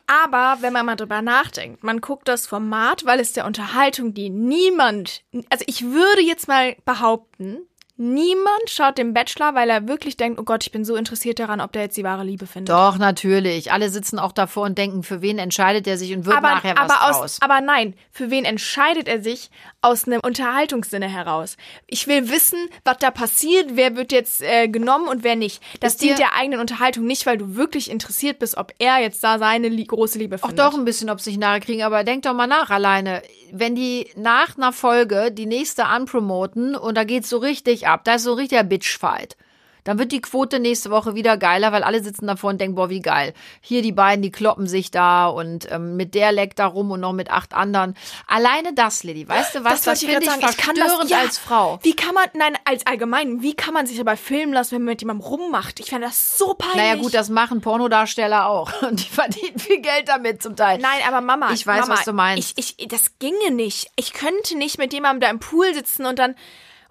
aber 0.08 0.58
wenn 0.62 0.74
man 0.74 0.86
mal 0.86 0.96
drüber 0.96 1.22
nachdenkt, 1.22 1.84
man 1.84 2.02
guckt 2.02 2.28
das 2.28 2.48
Format, 2.48 3.06
weil 3.06 3.20
es 3.20 3.34
der 3.34 3.46
Unterhaltung, 3.46 4.14
die 4.14 4.30
niemand, 4.30 5.22
also 5.50 5.64
ich 5.68 5.84
würde 5.84 6.22
jetzt 6.22 6.48
mal 6.48 6.76
behaupten, 6.86 7.60
niemand 8.00 8.70
schaut 8.70 8.98
den 8.98 9.14
Bachelor, 9.14 9.54
weil 9.56 9.70
er 9.70 9.88
wirklich 9.88 10.16
denkt, 10.18 10.40
oh 10.40 10.44
Gott, 10.44 10.64
ich 10.64 10.72
bin 10.72 10.86
so 10.86 10.96
interessiert 10.96 11.38
daran, 11.40 11.60
ob 11.62 11.74
der 11.74 11.84
jetzt 11.84 11.98
die 11.98 12.04
wahre 12.04 12.24
Liebe 12.24 12.48
findet. 12.48 12.70
Doch, 12.74 12.98
natürlich. 12.98 13.72
Alle 13.72 13.90
sitzen 13.90 14.18
auch 14.18 14.32
davor 14.32 14.64
und 14.66 14.78
denken, 14.78 15.04
für 15.04 15.22
wen 15.22 15.38
entscheidet 15.38 15.86
er 15.86 15.98
sich 15.98 16.14
und 16.16 16.26
wird 16.26 16.38
aber, 16.38 16.50
nachher 16.56 16.76
was 16.78 16.90
aber, 16.90 17.10
aus, 17.10 17.18
draus. 17.20 17.38
aber 17.42 17.62
nein, 17.62 17.94
für 18.12 18.32
wen 18.32 18.46
entscheidet 18.46 19.08
er 19.08 19.22
sich 19.22 19.52
aus 19.82 20.06
einem 20.08 20.22
Unterhaltungssinne 20.24 21.08
heraus? 21.10 21.58
Ich 21.88 22.08
will 22.08 22.30
wissen, 22.30 22.58
was 22.86 22.98
da 23.00 23.12
passiert, 23.12 23.72
wer 23.76 23.96
wird 23.96 24.12
jetzt 24.12 24.42
äh, 24.42 24.68
genommen 24.70 25.08
und 25.10 25.24
wer 25.24 25.36
nicht. 25.36 25.62
Das 25.82 25.94
Ist 25.94 26.02
dir- 26.02 26.08
dient 26.08 26.20
der 26.20 26.36
eigenen 26.36 26.62
Unterhaltung 26.62 27.06
nicht, 27.06 27.26
weil 27.26 27.38
du 27.38 27.56
wirklich 27.56 27.92
interessiert 27.92 28.40
bist, 28.40 28.58
ob 28.58 28.74
er 28.80 29.00
jetzt 29.00 29.24
da 29.24 29.38
seine 29.40 29.68
lie 29.68 29.86
große 29.86 30.18
Liebe 30.18 30.38
Auch 30.38 30.48
findet. 30.48 30.60
doch 30.60 30.74
ein 30.78 30.86
bisschen, 30.86 31.10
ob 31.10 31.20
sie 31.20 31.32
sich 31.32 31.38
nahe 31.40 31.60
kriegen, 31.60 31.84
aber 31.84 32.04
denk 32.06 32.24
doch 32.24 32.34
mal 32.34 32.48
nach 32.48 32.70
alleine. 32.70 33.22
Wenn 33.52 33.76
die 33.76 34.10
nach 34.16 34.58
einer 34.58 34.74
Folge 34.74 35.32
die 35.32 35.46
nächste 35.46 35.86
anpromoten 35.86 36.76
und 36.76 36.96
da 36.96 37.04
geht's 37.04 37.30
so 37.30 37.38
richtig 37.38 37.88
ab, 37.88 38.04
da 38.04 38.16
ist 38.16 38.24
so 38.24 38.32
ein 38.34 38.38
richtiger 38.38 38.64
Bitchfight. 38.64 39.38
Dann 39.84 40.00
wird 40.00 40.12
die 40.12 40.22
Quote 40.22 40.60
nächste 40.60 40.92
Woche 40.92 41.16
wieder 41.16 41.38
geiler, 41.38 41.72
weil 41.72 41.84
alle 41.84 42.04
sitzen 42.04 42.28
davor 42.28 42.52
und 42.52 42.62
denken, 42.62 42.76
boah, 42.76 42.90
wie 42.90 43.00
geil. 43.02 43.34
Hier 43.62 43.82
die 43.82 43.92
beiden, 43.92 44.22
die 44.22 44.32
kloppen 44.32 44.68
sich 44.68 44.92
da 44.92 45.28
und 45.28 45.72
ähm, 45.72 45.96
mit 45.96 46.16
der 46.16 46.32
leckt 46.32 46.60
da 46.60 46.68
rum 46.68 46.92
und 46.92 47.00
noch 47.00 47.14
mit 47.14 47.32
acht 47.32 47.54
anderen. 47.54 47.96
Alleine 48.28 48.74
das, 48.74 49.04
Lilly, 49.04 49.28
weißt 49.28 49.56
du 49.56 49.64
was? 49.64 49.82
Das, 49.84 49.88
wollte 49.88 50.00
finde 50.06 50.20
ich 50.24 50.30
sagen. 50.30 50.42
kann 50.58 50.76
das- 50.76 50.86
verstörend 50.86 51.10
ja. 51.10 51.20
als 51.20 51.38
Frau. 51.38 51.80
Wie 51.84 51.96
kann 51.96 52.14
man, 52.14 52.26
nein, 52.34 52.58
als 52.66 52.86
allgemein, 52.86 53.42
wie 53.42 53.54
kann 53.56 53.74
man 53.74 53.88
sich 53.88 53.98
dabei 53.98 54.16
filmen 54.16 54.54
lassen, 54.54 54.76
wenn 54.76 54.84
man 54.84 54.94
mit 54.94 55.02
jemandem 55.02 55.26
rummacht? 55.26 55.80
Ich 55.80 55.90
fände 55.90 56.08
das 56.08 56.38
so 56.38 56.54
peinlich. 56.54 56.78
Naja 56.78 56.96
gut, 56.96 57.14
das 57.14 57.30
machen 57.30 57.62
Pornodarsteller 57.62 58.48
auch. 58.48 58.82
Und 58.82 59.00
die 59.06 59.10
verdienen 59.10 59.60
viel 59.60 59.82
Geld 59.82 60.08
damit 60.08 60.42
zum 60.42 60.56
Teil. 60.56 60.80
Nein, 60.80 61.00
aber 61.08 61.22
Mama, 61.22 61.52
Ich 61.54 61.66
weiß, 61.66 61.82
Mama, 61.82 61.94
was 61.94 62.06
du 62.06 62.14
meinst. 62.14 62.58
Ich, 62.58 62.76
ich, 62.78 62.88
das 62.88 63.18
ginge 63.20 63.52
nicht. 63.52 63.90
Ich 63.96 64.14
könnte 64.14 64.58
nicht 64.58 64.78
mit 64.78 64.94
jemandem 64.94 65.22
da 65.22 65.30
im 65.30 65.40
Pool 65.40 65.74
sitzen 65.74 66.06
und 66.06 66.20
dann 66.20 66.36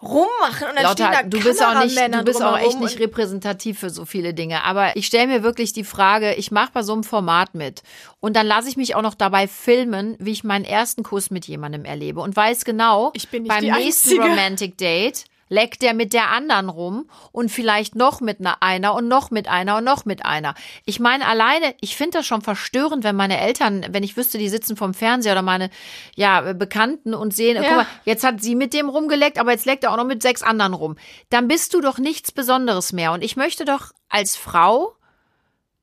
rummachen 0.00 0.68
und 0.68 0.76
dann 0.76 0.84
Lauter, 0.84 1.12
stehen 1.12 1.12
da 1.12 1.22
du 1.22 1.40
bist 1.40 1.62
auch 1.62 1.82
nicht, 1.82 1.96
du 1.96 2.24
bist 2.24 2.42
auch 2.42 2.58
echt 2.58 2.80
nicht 2.80 3.00
repräsentativ 3.00 3.78
für 3.80 3.90
so 3.90 4.04
viele 4.04 4.34
Dinge. 4.34 4.62
Aber 4.64 4.96
ich 4.96 5.06
stelle 5.06 5.26
mir 5.26 5.42
wirklich 5.42 5.72
die 5.72 5.84
Frage, 5.84 6.34
ich 6.34 6.50
mache 6.50 6.70
bei 6.72 6.82
so 6.82 6.92
einem 6.92 7.04
Format 7.04 7.54
mit 7.54 7.82
und 8.20 8.36
dann 8.36 8.46
lasse 8.46 8.68
ich 8.68 8.76
mich 8.76 8.94
auch 8.94 9.02
noch 9.02 9.14
dabei 9.14 9.48
filmen, 9.48 10.16
wie 10.18 10.32
ich 10.32 10.44
meinen 10.44 10.64
ersten 10.64 11.02
Kuss 11.02 11.30
mit 11.30 11.46
jemandem 11.46 11.84
erlebe 11.84 12.20
und 12.20 12.36
weiß 12.36 12.64
genau, 12.64 13.10
Ich 13.14 13.28
bin 13.28 13.42
nicht 13.42 13.50
beim 13.50 13.64
nächsten 13.64 14.10
Einzige. 14.10 14.22
Romantic 14.22 14.78
Date 14.78 15.24
leckt 15.48 15.82
der 15.82 15.94
mit 15.94 16.12
der 16.12 16.30
anderen 16.30 16.68
rum 16.68 17.10
und 17.32 17.50
vielleicht 17.50 17.94
noch 17.94 18.20
mit 18.20 18.38
einer, 18.60 18.94
und 18.94 19.08
noch 19.08 19.30
mit 19.30 19.48
einer 19.48 19.78
und 19.78 19.84
noch 19.84 20.04
mit 20.04 20.24
einer. 20.24 20.54
Ich 20.84 21.00
meine 21.00 21.26
alleine, 21.26 21.74
ich 21.80 21.96
finde 21.96 22.18
das 22.18 22.26
schon 22.26 22.42
verstörend, 22.42 23.04
wenn 23.04 23.16
meine 23.16 23.40
Eltern, 23.40 23.86
wenn 23.90 24.02
ich 24.02 24.16
wüsste, 24.16 24.38
die 24.38 24.48
sitzen 24.48 24.76
vom 24.76 24.94
Fernseher 24.94 25.32
oder 25.32 25.42
meine 25.42 25.70
ja 26.16 26.52
Bekannten 26.52 27.14
und 27.14 27.34
sehen, 27.34 27.56
Ja. 27.56 27.62
guck 27.62 27.76
mal, 27.78 27.86
jetzt 28.04 28.24
hat 28.24 28.42
sie 28.42 28.54
mit 28.54 28.74
dem 28.74 28.88
rumgeleckt, 28.88 29.38
aber 29.38 29.52
jetzt 29.52 29.66
leckt 29.66 29.84
er 29.84 29.92
auch 29.92 29.96
noch 29.96 30.04
mit 30.04 30.22
sechs 30.22 30.42
anderen 30.42 30.74
rum. 30.74 30.96
Dann 31.30 31.48
bist 31.48 31.74
du 31.74 31.80
doch 31.80 31.98
nichts 31.98 32.32
Besonderes 32.32 32.92
mehr. 32.92 33.12
Und 33.12 33.22
ich 33.22 33.36
möchte 33.36 33.64
doch 33.64 33.92
als 34.08 34.36
Frau, 34.36 34.94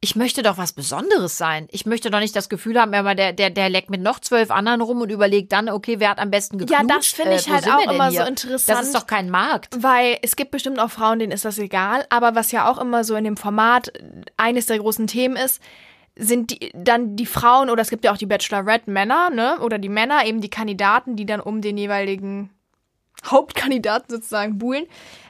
ich 0.05 0.15
möchte 0.15 0.43
doch 0.43 0.59
was 0.59 0.71
Besonderes 0.71 1.35
sein. 1.35 1.67
Ich 1.71 1.87
möchte 1.87 2.11
doch 2.11 2.19
nicht 2.19 2.35
das 2.35 2.47
Gefühl 2.47 2.79
haben, 2.79 2.93
immer 2.93 3.15
der, 3.15 3.33
der, 3.33 3.49
der 3.49 3.69
leckt 3.69 3.89
mit 3.89 4.01
noch 4.01 4.19
zwölf 4.19 4.51
anderen 4.51 4.81
rum 4.81 5.01
und 5.01 5.09
überlegt 5.09 5.51
dann, 5.51 5.67
okay, 5.67 5.99
wer 5.99 6.11
hat 6.11 6.19
am 6.19 6.29
besten 6.29 6.59
geknutscht? 6.59 6.79
Ja, 6.79 6.95
das 6.95 7.07
finde 7.07 7.35
ich 7.37 7.49
wo 7.49 7.53
halt 7.53 7.67
auch 7.67 7.91
immer 7.91 8.09
hier? 8.09 8.21
so 8.21 8.27
interessant. 8.27 8.77
Das 8.77 8.85
ist 8.85 8.93
doch 8.93 9.07
kein 9.07 9.31
Markt. 9.31 9.81
Weil 9.81 10.19
es 10.21 10.35
gibt 10.35 10.51
bestimmt 10.51 10.77
auch 10.77 10.91
Frauen, 10.91 11.17
denen 11.17 11.31
ist 11.31 11.43
das 11.43 11.57
egal, 11.57 12.05
aber 12.11 12.35
was 12.35 12.51
ja 12.51 12.69
auch 12.69 12.77
immer 12.77 13.03
so 13.03 13.15
in 13.15 13.23
dem 13.23 13.35
Format 13.35 13.93
eines 14.37 14.67
der 14.67 14.77
großen 14.77 15.07
Themen 15.07 15.37
ist, 15.37 15.59
sind 16.15 16.51
die, 16.51 16.71
dann 16.75 17.15
die 17.15 17.25
Frauen 17.25 17.71
oder 17.71 17.81
es 17.81 17.89
gibt 17.89 18.05
ja 18.05 18.13
auch 18.13 18.17
die 18.17 18.27
Bachelorette 18.27 18.91
Männer, 18.91 19.31
ne? 19.31 19.57
Oder 19.59 19.79
die 19.79 19.89
Männer, 19.89 20.23
eben 20.23 20.39
die 20.39 20.51
Kandidaten, 20.51 21.15
die 21.15 21.25
dann 21.25 21.39
um 21.39 21.61
den 21.61 21.79
jeweiligen 21.79 22.51
Hauptkandidaten 23.25 24.15
sozusagen 24.15 24.59
buhlen, 24.59 24.85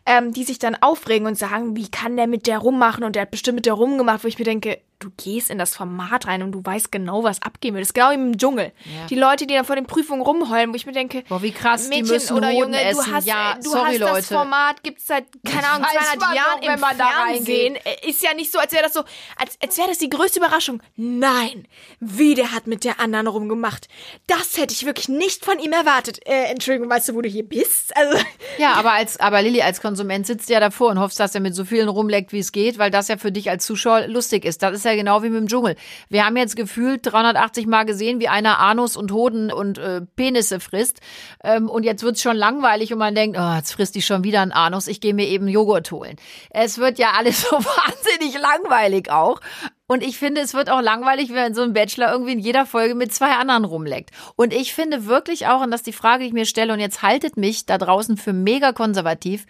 ähm, 0.06 0.34
die 0.34 0.44
sich 0.44 0.60
dann 0.60 0.76
aufregen 0.76 1.28
und 1.28 1.38
sagen, 1.38 1.76
wie 1.76 1.90
kann 1.90 2.16
der 2.18 2.28
mit 2.28 2.48
der 2.48 2.60
rummachen 2.60 3.04
und 3.04 3.16
der 3.16 3.24
hat 3.24 3.32
bestimmt 3.32 3.56
mit 3.56 3.66
der 3.66 3.74
rumgemacht, 3.74 4.24
wo 4.24 4.28
ich 4.28 4.38
mir 4.38 4.46
denke, 4.46 4.80
du 5.00 5.10
gehst 5.18 5.50
in 5.50 5.58
das 5.58 5.76
Format 5.76 6.26
rein 6.26 6.42
und 6.42 6.54
du 6.54 6.64
weißt 6.64 6.90
genau, 6.92 7.24
was 7.24 7.42
abgehen 7.42 7.74
will. 7.76 7.82
Das 7.82 7.90
ist 7.90 7.94
genau 7.94 8.12
wie 8.12 8.16
im 8.16 8.38
Dschungel. 8.38 8.72
Ja. 8.86 9.08
Die 9.10 9.16
Leute, 9.16 9.46
die 9.46 9.54
dann 9.54 9.66
vor 9.66 9.76
den 9.76 9.88
Prüfungen 9.88 10.22
rumheulen, 10.22 10.72
wo 10.72 10.76
ich 10.76 10.86
mir 10.86 10.94
denke, 10.94 11.24
Boah, 11.28 11.42
wie 11.42 11.52
krass, 11.52 11.84
die 11.84 11.90
Mädchen 11.90 12.08
müssen 12.14 12.38
oder 12.38 12.52
Junge, 12.52 12.82
essen. 12.82 13.04
du 13.06 13.12
hast, 13.14 13.28
ja, 13.28 13.54
äh, 13.54 13.56
du 13.62 13.70
sorry, 13.72 13.90
hast 13.92 14.02
das 14.02 14.10
Leute. 14.12 14.24
Format, 14.28 14.84
gibt's 14.84 15.08
seit, 15.08 15.26
keine 15.46 15.68
Ahnung, 15.68 15.86
Weiß 15.88 16.12
200 16.18 16.20
man 16.22 16.36
Jahren 16.36 16.62
doch, 16.62 16.92
im 16.92 16.98
Fernsehen. 17.36 17.76
Äh, 17.76 18.10
Ist 18.10 18.24
ja 18.24 18.34
nicht 18.34 18.52
so, 18.52 18.58
als 18.60 18.72
wäre 18.72 18.84
das 18.84 18.94
so, 18.94 19.04
als, 19.38 19.58
als 19.62 19.78
wäre 19.78 19.90
das 19.90 19.98
die 19.98 20.10
größte 20.10 20.40
Überraschung. 20.40 20.82
Nein, 20.96 21.68
wie 22.00 22.34
der 22.36 22.54
hat 22.54 22.66
mit 22.68 22.84
der 22.86 23.00
anderen 23.00 23.28
rumgemacht. 23.28 23.88
Das 24.28 24.58
hätte 24.58 24.74
ich 24.74 24.86
wirklich 24.86 25.10
nicht 25.10 25.44
von 25.44 25.60
ihm 25.60 25.74
erwartet. 25.74 26.26
Äh, 26.26 26.46
Entschuldigung, 26.52 26.90
weißt 26.90 27.10
du, 27.10 27.16
wo 27.16 27.22
du 27.22 27.28
hier 27.30 27.44
bist? 27.48 27.96
Also, 27.98 28.18
Ja, 28.58 28.74
aber 28.74 28.94
als, 28.94 29.20
aber 29.20 29.42
Lilly, 29.42 29.62
als 29.62 29.82
Konsument 29.96 30.28
sitzt 30.28 30.50
ja 30.50 30.60
davor 30.60 30.92
und 30.92 31.00
hoffst, 31.00 31.22
dass 31.22 31.36
er 31.36 31.40
mit 31.40 31.56
so 31.56 31.64
vielen 31.64 31.88
rumleckt, 31.88 32.34
wie 32.34 32.40
es 32.40 32.52
geht, 32.52 32.78
weil 32.78 32.92
das 32.92 33.08
ja 33.08 33.16
für 33.16 33.32
dich 33.32 33.50
als 33.50 33.66
Zuschauer 33.66 34.08
lustig 34.08 34.44
ist. 34.44 34.62
Das 34.62 34.76
ist 34.76 34.84
ja 34.84 34.94
genau 34.94 35.24
wie 35.24 35.30
mit 35.30 35.40
dem 35.40 35.48
Dschungel. 35.48 35.78
Wir 36.10 36.26
haben 36.26 36.36
jetzt 36.36 36.58
gefühlt 36.58 37.00
380 37.06 37.66
Mal 37.66 37.86
gesehen, 37.86 38.20
wie 38.20 38.28
einer 38.28 38.60
Anus 38.60 38.98
und 38.98 39.14
Hoden 39.14 39.54
und 39.54 39.78
äh, 39.78 40.02
Penisse 40.18 40.60
frisst. 40.60 41.00
Ähm, 41.46 41.70
und 41.70 41.84
jetzt 41.84 42.04
wird's 42.04 42.22
schon 42.22 42.36
langweilig 42.36 42.92
und 42.92 43.00
man 43.00 43.16
denkt, 43.16 43.38
oh, 43.40 43.56
jetzt 43.56 43.72
frisst 43.72 43.96
die 43.96 44.02
schon 44.02 44.26
wieder 44.26 44.42
ein 44.42 44.52
Anus, 44.52 44.88
ich 44.88 45.00
gehe 45.00 45.14
mir 45.14 45.30
eben 45.30 45.48
Joghurt 45.48 45.90
holen. 45.94 46.18
Es 46.50 46.78
wird 46.78 47.00
ja 47.00 47.12
alles 47.18 47.42
so 47.50 47.56
wahnsinnig 47.56 48.38
langweilig 48.38 49.10
auch. 49.10 49.40
Und 49.88 50.04
ich 50.04 50.18
finde, 50.18 50.42
es 50.42 50.54
wird 50.54 50.70
auch 50.70 50.82
langweilig, 50.82 51.32
wenn 51.32 51.54
so 51.54 51.62
ein 51.62 51.74
Bachelor 51.74 52.12
irgendwie 52.12 52.34
in 52.34 52.40
jeder 52.40 52.66
Folge 52.66 52.96
mit 52.96 53.14
zwei 53.14 53.34
anderen 53.34 53.66
rumleckt. 53.66 54.10
Und 54.36 54.52
ich 54.52 54.74
finde 54.74 55.06
wirklich 55.06 55.48
auch, 55.48 55.62
und 55.62 55.70
das 55.70 55.82
ist 55.82 55.88
die 55.88 55.94
Frage, 55.94 56.24
die 56.24 56.28
ich 56.28 56.34
mir 56.34 56.46
stelle, 56.46 56.74
und 56.74 56.80
jetzt 56.80 57.04
haltet 57.04 57.38
mich 57.38 57.66
da 57.66 57.78
draußen 57.78 58.18
für 58.18 58.34
mega 58.34 58.74
konservativ, 58.74 59.46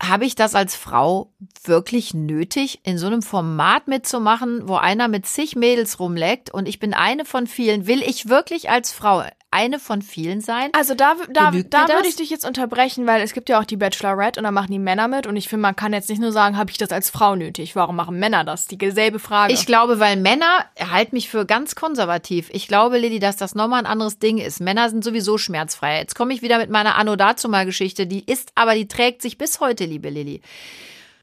habe 0.00 0.26
ich 0.26 0.34
das 0.34 0.54
als 0.54 0.76
Frau 0.76 1.32
wirklich 1.64 2.14
nötig, 2.14 2.80
in 2.84 2.98
so 2.98 3.06
einem 3.06 3.22
Format 3.22 3.88
mitzumachen, 3.88 4.68
wo 4.68 4.76
einer 4.76 5.08
mit 5.08 5.26
zig 5.26 5.56
Mädels 5.56 5.98
rumleckt 5.98 6.52
und 6.52 6.68
ich 6.68 6.78
bin 6.78 6.94
eine 6.94 7.24
von 7.24 7.46
vielen? 7.46 7.86
Will 7.86 8.02
ich 8.02 8.28
wirklich 8.28 8.68
als 8.68 8.92
Frau 8.92 9.24
eine 9.56 9.78
von 9.78 10.02
vielen 10.02 10.40
sein? 10.40 10.70
also 10.72 10.94
da, 10.94 11.16
da, 11.30 11.50
Genügt 11.50 11.72
da 11.72 11.88
würde 11.88 12.08
ich 12.08 12.16
dich 12.16 12.30
jetzt 12.30 12.46
unterbrechen, 12.46 13.06
weil 13.06 13.22
es 13.22 13.32
gibt 13.32 13.48
ja 13.48 13.58
auch 13.58 13.64
die 13.64 13.76
Bachelorette 13.76 14.38
und 14.38 14.44
da 14.44 14.50
machen 14.50 14.70
die 14.70 14.78
Männer 14.78 15.08
mit 15.08 15.26
und 15.26 15.36
ich 15.36 15.48
finde, 15.48 15.62
man 15.62 15.74
kann 15.74 15.92
jetzt 15.92 16.10
nicht 16.10 16.20
nur 16.20 16.32
sagen, 16.32 16.56
habe 16.56 16.70
ich 16.70 16.78
das 16.78 16.90
als 16.92 17.10
Frau 17.10 17.34
nötig? 17.36 17.74
Warum 17.74 17.96
machen 17.96 18.18
Männer 18.18 18.44
das? 18.44 18.66
Die 18.66 18.90
selbe 18.90 19.18
Frage. 19.18 19.52
Ich 19.52 19.66
glaube, 19.66 19.98
weil 19.98 20.16
Männer 20.16 20.66
halt 20.78 21.12
mich 21.12 21.28
für 21.28 21.46
ganz 21.46 21.74
konservativ. 21.74 22.50
Ich 22.52 22.68
glaube, 22.68 22.98
Lilly, 22.98 23.18
dass 23.18 23.36
das 23.36 23.54
nochmal 23.54 23.80
ein 23.80 23.86
anderes 23.86 24.18
Ding 24.18 24.38
ist. 24.38 24.60
Männer 24.60 24.90
sind 24.90 25.02
sowieso 25.02 25.38
schmerzfrei. 25.38 25.98
Jetzt 25.98 26.14
komme 26.14 26.34
ich 26.34 26.42
wieder 26.42 26.58
mit 26.58 26.70
meiner 26.70 26.96
Anno 26.96 27.16
dazu 27.16 27.48
mal 27.48 27.64
Geschichte. 27.64 28.06
Die 28.06 28.24
ist, 28.24 28.52
aber 28.54 28.74
die 28.74 28.88
trägt 28.88 29.22
sich 29.22 29.38
bis 29.38 29.60
heute, 29.60 29.84
liebe 29.84 30.10
Lilly. 30.10 30.42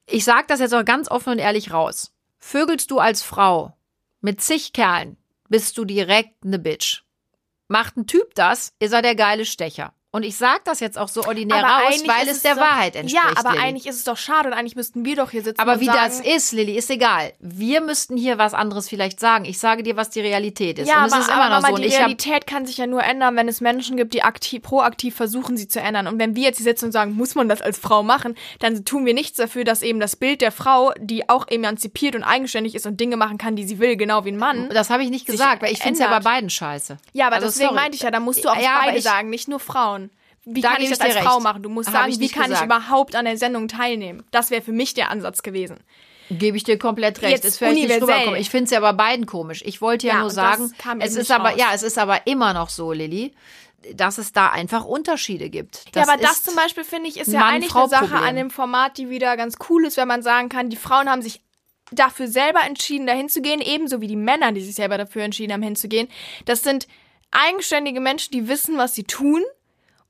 Ich 0.10 0.24
sage 0.24 0.46
das 0.48 0.60
jetzt 0.60 0.74
auch 0.74 0.86
ganz 0.86 1.10
offen 1.10 1.34
und 1.34 1.39
ehrlich 1.39 1.72
raus. 1.72 2.12
Vögelst 2.39 2.91
du 2.91 3.00
als 3.00 3.22
Frau 3.24 3.74
mit 4.22 4.41
zig 4.41 4.74
Kerlen, 4.74 5.17
bist 5.50 5.78
du 5.78 5.86
direkt 5.86 6.46
ne 6.46 6.58
Bitch. 6.60 7.03
Macht 7.74 7.98
ein 7.98 8.06
Typ 8.06 8.36
das, 8.36 8.76
ist 8.78 8.94
er 8.94 9.02
der 9.02 9.16
geile 9.16 9.46
Stecher. 9.46 9.96
Und 10.15 10.21
ich 10.21 10.38
sage 10.38 10.62
das 10.63 10.80
jetzt 10.80 10.99
auch 10.99 11.08
so 11.08 11.23
ordinär 11.26 11.58
Aber 11.65 11.86
raus, 11.86 12.04
weil 12.06 12.28
es 12.30 12.43
der 12.43 12.54
doch- 12.54 12.62
Wahrheit 12.62 12.95
entspricht. 12.95 13.26
Ja, 13.26 13.32
aber 13.36 13.54
Lilly. 13.54 13.63
eigentlich 13.63 13.88
ist 13.88 13.95
es 13.95 14.04
doch 14.04 14.15
schade 14.15 14.47
und 14.47 14.54
eigentlich 14.54 14.76
müssten 14.76 15.04
wir 15.06 15.15
doch 15.15 15.32
hier 15.32 15.41
sitzen 15.41 15.60
Aber 15.60 15.80
wie 15.80 15.86
sagen, 15.88 15.97
das 16.06 16.19
ist, 16.19 16.52
Lilly, 16.52 16.78
ist 16.78 16.91
egal. 16.91 17.34
Wir 17.39 17.82
müssten 17.82 18.15
hier 18.15 18.38
was 18.38 18.54
anderes 18.54 18.88
vielleicht 18.88 19.19
sagen. 19.19 19.43
Ich 19.45 19.58
sage 19.58 19.82
dir, 19.82 19.97
was 19.97 20.12
die 20.12 20.19
Realität 20.21 20.78
ist. 20.78 20.88
Ja, 20.88 20.99
und 20.99 21.08
es 21.08 21.13
aber, 21.13 21.21
ist 21.23 21.28
immer 21.30 21.38
aber 21.41 21.56
noch 21.56 21.62
Mama, 21.63 21.76
so. 21.78 21.82
Die 21.82 21.88
Realität 21.89 22.45
kann 22.45 22.67
sich 22.67 22.78
ja 22.78 22.86
nur 22.86 23.04
ändern, 23.04 23.36
wenn 23.36 23.47
es 23.47 23.60
Menschen 23.60 23.97
gibt, 23.97 24.13
die 24.13 24.21
aktiv, 24.21 24.62
proaktiv 24.62 25.15
versuchen, 25.15 25.58
sie 25.58 25.67
zu 25.67 25.80
ändern. 25.82 26.06
Und 26.06 26.19
wenn 26.19 26.36
wir 26.36 26.43
jetzt 26.43 26.58
hier 26.58 26.65
sitzen 26.65 26.86
und 26.86 26.91
sagen, 26.91 27.15
muss 27.15 27.34
man 27.34 27.49
das 27.49 27.63
als 27.63 27.80
Frau 27.80 28.04
machen, 28.04 28.36
dann 28.60 28.86
tun 28.86 29.08
wir 29.08 29.15
nichts 29.15 29.38
dafür, 29.38 29.63
dass 29.63 29.82
eben 29.82 29.99
das 29.99 30.15
Bild 30.15 30.41
der 30.41 30.52
Frau, 30.52 30.93
die 30.99 31.28
auch 31.28 31.47
emanzipiert 31.47 32.15
und 32.15 32.21
eigenständig 32.23 32.76
ist 32.76 32.86
und 32.86 32.99
Dinge 32.99 33.17
machen 33.17 33.39
kann, 33.39 33.56
die 33.56 33.63
sie 33.63 33.80
will, 33.80 33.97
genau 33.97 34.26
wie 34.26 34.32
ein 34.32 34.38
Mann. 34.38 34.69
das 34.69 34.91
habe 34.91 35.02
ich 35.02 35.10
nicht 35.10 35.26
gesagt, 35.26 35.63
weil 35.63 35.71
ich 35.71 35.80
finde 35.80 35.93
es 35.93 35.99
ja 35.99 36.08
bei 36.08 36.19
beiden 36.19 36.52
scheiße. 36.52 36.97
Ja, 37.13 37.26
aber 37.26 37.38
Also, 37.38 37.47
deswegen 37.47 37.69
sorry. 37.69 37.82
meinte 37.82 37.95
ich 37.95 38.04
ja, 38.04 38.12
da 38.12 38.19
musst 38.19 38.45
du 38.45 38.49
auch 38.49 38.56
Ja, 38.62 38.82
beide 38.84 38.99
ich- 38.99 39.04
sagen, 39.04 39.32
nicht 39.32 39.47
nur 39.47 39.60
Frauen. 39.60 40.03
Wie 40.45 40.62
Da 40.62 40.73
kann 40.73 40.82
ich 40.82 40.86
ich 40.91 40.97
das 40.97 40.99
als 41.01 41.13
dir 41.15 41.21
Frau 41.21 41.36
recht. 41.36 41.43
machen? 41.43 41.63
Du 41.63 41.69
musst 41.69 41.88
Hab 41.88 41.95
sagen, 41.95 42.12
ich 42.12 42.19
wie 42.19 42.29
kann 42.29 42.43
ich 42.45 42.49
gesagt. 42.60 42.65
überhaupt 42.65 43.15
an 43.15 43.25
der 43.25 43.38
Sendung 43.38 43.67
teilnehmen? 43.67 44.23
Das 44.32 44.51
wäre 44.51 44.62
für 44.62 44.71
mich 44.73 44.93
der 44.93 45.10
Ansatz 45.10 45.41
gewesen. 45.43 45.79
Gebe 46.29 46.58
ich 46.58 46.63
dir 46.63 46.77
komplett 46.79 47.21
recht. 47.21 47.32
Jetzt 47.34 47.45
ist 47.45 47.58
vielleicht 47.58 47.75
nicht 47.88 48.01
rüberkommen. 48.01 48.36
Ich 48.39 48.49
finde 48.49 48.65
es 48.65 48.71
ja 48.71 48.79
bei 48.79 48.93
beiden 48.93 49.25
komisch. 49.25 49.62
Ich 49.65 49.82
wollte 49.82 50.08
ja, 50.08 50.15
Ja, 50.15 50.19
nur 50.21 50.29
sagen, 50.29 50.73
das 50.99 51.12
es 51.12 51.15
ist 51.17 51.32
aber 51.32 51.49
raus. 51.49 51.58
ja, 51.60 51.67
es 51.73 51.84
ist 51.84 51.97
aber 51.97 52.25
immer 52.27 52.53
noch 52.53 52.69
so, 52.69 52.91
Lilly, 52.93 53.34
dass 53.93 54.17
es 54.17 54.32
da 54.32 54.49
einfach 54.49 54.86
Unterschiede 54.86 55.49
gibt. 55.49 55.84
ja, 55.95 56.03
aber 56.03 56.15
das 56.17 56.43
zum 56.43 56.56
Beispiel 56.56 56.84
finde 56.86 57.10
ich 57.10 57.17
ist 57.19 57.27
ja 57.32 57.45
eigentlich 57.45 57.75
eine 57.75 57.89
Sache 57.89 58.15
an 58.15 58.36
dem 58.38 58.49
Format, 58.49 58.97
die 58.97 59.10
wieder 59.10 59.36
ganz 59.38 59.56
cool 59.69 59.86
ist, 59.86 59.97
wenn 59.97 60.08
man 60.08 60.21
sagen 60.23 60.47
kann, 60.49 60.69
die 60.69 60.77
Frauen 60.77 61.10
haben 61.10 61.21
sich 61.21 61.41
dafür 61.91 62.27
selber 62.27 62.62
entschieden, 62.65 63.06
dahin 63.06 63.27
zu 63.29 63.41
gehen, 63.41 63.60
ebenso 63.62 63.99
wie 64.01 64.08
die 64.08 64.15
Männer, 64.15 64.53
die 64.53 64.62
sich 64.62 64.75
selber 64.75 64.97
dafür 64.97 65.23
entschieden 65.23 65.51
haben, 65.53 65.62
hinzugehen. 65.62 66.08
Das 66.45 66.63
sind 66.63 66.88
eigenständige 67.32 67.99
Menschen, 67.99 68.32
die 68.32 68.47
wissen, 68.47 68.77
was 68.77 68.93
sie 68.95 69.03
tun. 69.03 69.43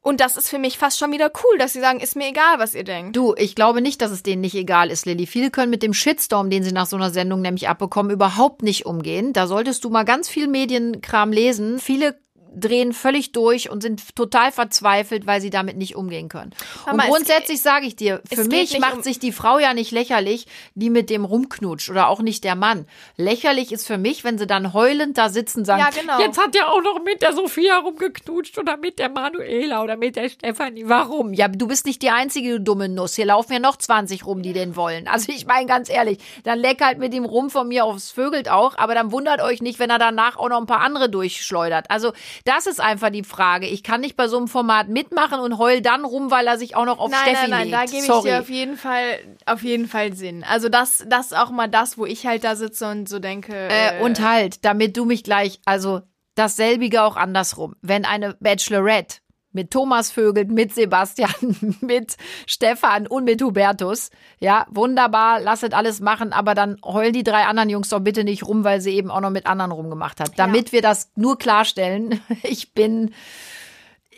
Und 0.03 0.19
das 0.19 0.35
ist 0.35 0.49
für 0.49 0.59
mich 0.59 0.77
fast 0.77 0.99
schon 0.99 1.13
wieder 1.13 1.31
cool, 1.43 1.57
dass 1.57 1.71
sie 1.71 1.79
sagen, 1.79 2.01
ist 2.01 2.17
mir 2.17 2.27
egal, 2.27 2.59
was 2.59 2.75
ihr 2.75 2.83
denkt. 2.83 3.15
Du, 3.15 3.33
ich 3.37 3.55
glaube 3.55 3.81
nicht, 3.81 4.01
dass 4.01 4.11
es 4.11 4.21
denen 4.21 4.41
nicht 4.41 4.53
egal 4.53 4.91
ist, 4.91 5.05
Lilly. 5.05 5.25
Viele 5.25 5.49
können 5.49 5.69
mit 5.69 5.81
dem 5.81 5.93
Shitstorm, 5.93 6.49
den 6.49 6.61
sie 6.61 6.73
nach 6.73 6.87
so 6.87 6.97
einer 6.97 7.09
Sendung 7.09 7.39
nämlich 7.39 7.69
abbekommen, 7.69 8.11
überhaupt 8.11 8.63
nicht 8.63 8.85
umgehen. 8.85 9.31
Da 9.31 9.47
solltest 9.47 9.85
du 9.85 9.89
mal 9.89 10.03
ganz 10.03 10.27
viel 10.27 10.49
Medienkram 10.49 11.31
lesen. 11.31 11.79
Viele 11.79 12.19
drehen 12.55 12.93
völlig 12.93 13.31
durch 13.31 13.69
und 13.69 13.81
sind 13.81 14.15
total 14.15 14.51
verzweifelt, 14.51 15.25
weil 15.27 15.41
sie 15.41 15.49
damit 15.49 15.77
nicht 15.77 15.95
umgehen 15.95 16.29
können. 16.29 16.51
Mama, 16.85 17.03
und 17.03 17.09
grundsätzlich 17.09 17.61
sage 17.61 17.85
ich 17.85 17.95
dir, 17.95 18.21
für 18.31 18.43
mich 18.45 18.77
macht 18.79 18.97
um- 18.97 19.03
sich 19.03 19.19
die 19.19 19.31
Frau 19.31 19.59
ja 19.59 19.73
nicht 19.73 19.91
lächerlich, 19.91 20.45
die 20.75 20.89
mit 20.89 21.09
dem 21.09 21.25
rumknutscht 21.25 21.89
oder 21.89 22.07
auch 22.07 22.21
nicht 22.21 22.43
der 22.43 22.55
Mann. 22.55 22.87
Lächerlich 23.17 23.71
ist 23.71 23.87
für 23.87 23.97
mich, 23.97 24.23
wenn 24.23 24.37
sie 24.37 24.47
dann 24.47 24.73
heulend 24.73 25.17
da 25.17 25.29
sitzen 25.29 25.59
und 25.59 25.65
sagen, 25.65 25.81
Ja, 25.81 25.89
genau. 26.01 26.19
jetzt 26.19 26.37
hat 26.41 26.55
ja 26.55 26.67
auch 26.67 26.81
noch 26.81 27.03
mit 27.03 27.21
der 27.21 27.33
Sophia 27.33 27.77
rumgeknutscht 27.77 28.57
oder 28.57 28.77
mit 28.77 28.99
der 28.99 29.09
Manuela 29.09 29.83
oder 29.83 29.97
mit 29.97 30.15
der 30.15 30.29
Stefanie. 30.29 30.83
Warum? 30.87 31.33
Ja, 31.33 31.47
du 31.47 31.67
bist 31.67 31.85
nicht 31.85 32.01
die 32.01 32.09
einzige, 32.09 32.49
du 32.53 32.61
dumme 32.61 32.89
Nuss. 32.89 33.15
Hier 33.15 33.25
laufen 33.25 33.53
ja 33.53 33.59
noch 33.59 33.77
20 33.77 34.25
rum, 34.25 34.41
die 34.41 34.53
den 34.53 34.75
wollen. 34.75 35.07
Also 35.07 35.31
ich 35.31 35.45
meine 35.45 35.65
ganz 35.67 35.89
ehrlich, 35.89 36.19
dann 36.43 36.59
leck 36.59 36.81
halt 36.81 36.99
mit 36.99 37.13
ihm 37.13 37.25
rum 37.25 37.49
von 37.49 37.67
mir 37.67 37.85
aufs 37.85 38.11
Vögelt 38.11 38.49
auch, 38.49 38.77
aber 38.77 38.93
dann 38.95 39.11
wundert 39.11 39.41
euch 39.41 39.61
nicht, 39.61 39.79
wenn 39.79 39.89
er 39.89 39.99
danach 39.99 40.37
auch 40.37 40.49
noch 40.49 40.59
ein 40.59 40.65
paar 40.65 40.81
andere 40.81 41.09
durchschleudert. 41.09 41.89
Also 41.89 42.13
das 42.45 42.67
ist 42.67 42.81
einfach 42.81 43.09
die 43.09 43.23
Frage. 43.23 43.67
Ich 43.67 43.83
kann 43.83 44.01
nicht 44.01 44.15
bei 44.17 44.27
so 44.27 44.37
einem 44.37 44.47
Format 44.47 44.89
mitmachen 44.89 45.39
und 45.39 45.57
heul 45.57 45.81
dann 45.81 46.03
rum, 46.03 46.29
weil 46.29 46.45
er 46.47 46.57
sich 46.57 46.75
auch 46.75 46.85
noch 46.85 46.99
auf 46.99 47.09
Nein, 47.09 47.19
Steffi 47.21 47.49
nein, 47.49 47.49
nein, 47.49 47.61
legt. 47.67 47.73
da 47.73 47.85
gebe 47.85 47.97
ich 47.97 48.05
Sorry. 48.05 48.29
dir 48.29 48.39
auf 48.39 48.49
jeden 48.49 48.77
Fall, 48.77 49.19
auf 49.45 49.63
jeden 49.63 49.87
Fall 49.87 50.13
Sinn. 50.13 50.43
Also 50.43 50.69
das, 50.69 51.05
das 51.07 51.27
ist 51.27 51.37
auch 51.37 51.51
mal 51.51 51.67
das, 51.69 51.97
wo 51.97 52.05
ich 52.05 52.25
halt 52.25 52.43
da 52.43 52.55
sitze 52.55 52.89
und 52.89 53.07
so 53.07 53.19
denke. 53.19 53.53
Äh, 53.53 54.01
und 54.01 54.19
halt, 54.21 54.65
damit 54.65 54.97
du 54.97 55.05
mich 55.05 55.23
gleich, 55.23 55.59
also 55.65 56.01
dasselbige 56.35 57.03
auch 57.03 57.15
andersrum. 57.15 57.75
Wenn 57.81 58.05
eine 58.05 58.35
Bachelorette 58.39 59.17
mit 59.53 59.71
Thomas 59.71 60.11
vögelt, 60.11 60.49
mit 60.49 60.73
Sebastian, 60.73 61.77
mit 61.81 62.17
Stefan 62.45 63.07
und 63.07 63.23
mit 63.23 63.41
Hubertus, 63.41 64.09
ja, 64.39 64.65
wunderbar, 64.69 65.39
lasset 65.39 65.73
alles 65.73 66.01
machen, 66.01 66.33
aber 66.33 66.55
dann 66.55 66.77
heulen 66.83 67.13
die 67.13 67.23
drei 67.23 67.43
anderen 67.45 67.69
Jungs 67.69 67.89
doch 67.89 67.99
bitte 67.99 68.23
nicht 68.23 68.45
rum, 68.45 68.63
weil 68.63 68.81
sie 68.81 68.91
eben 68.95 69.11
auch 69.11 69.21
noch 69.21 69.29
mit 69.29 69.45
anderen 69.45 69.71
rumgemacht 69.71 70.19
hat. 70.19 70.31
Damit 70.37 70.71
wir 70.71 70.81
das 70.81 71.11
nur 71.15 71.37
klarstellen, 71.37 72.19
ich 72.43 72.73
bin 72.73 73.13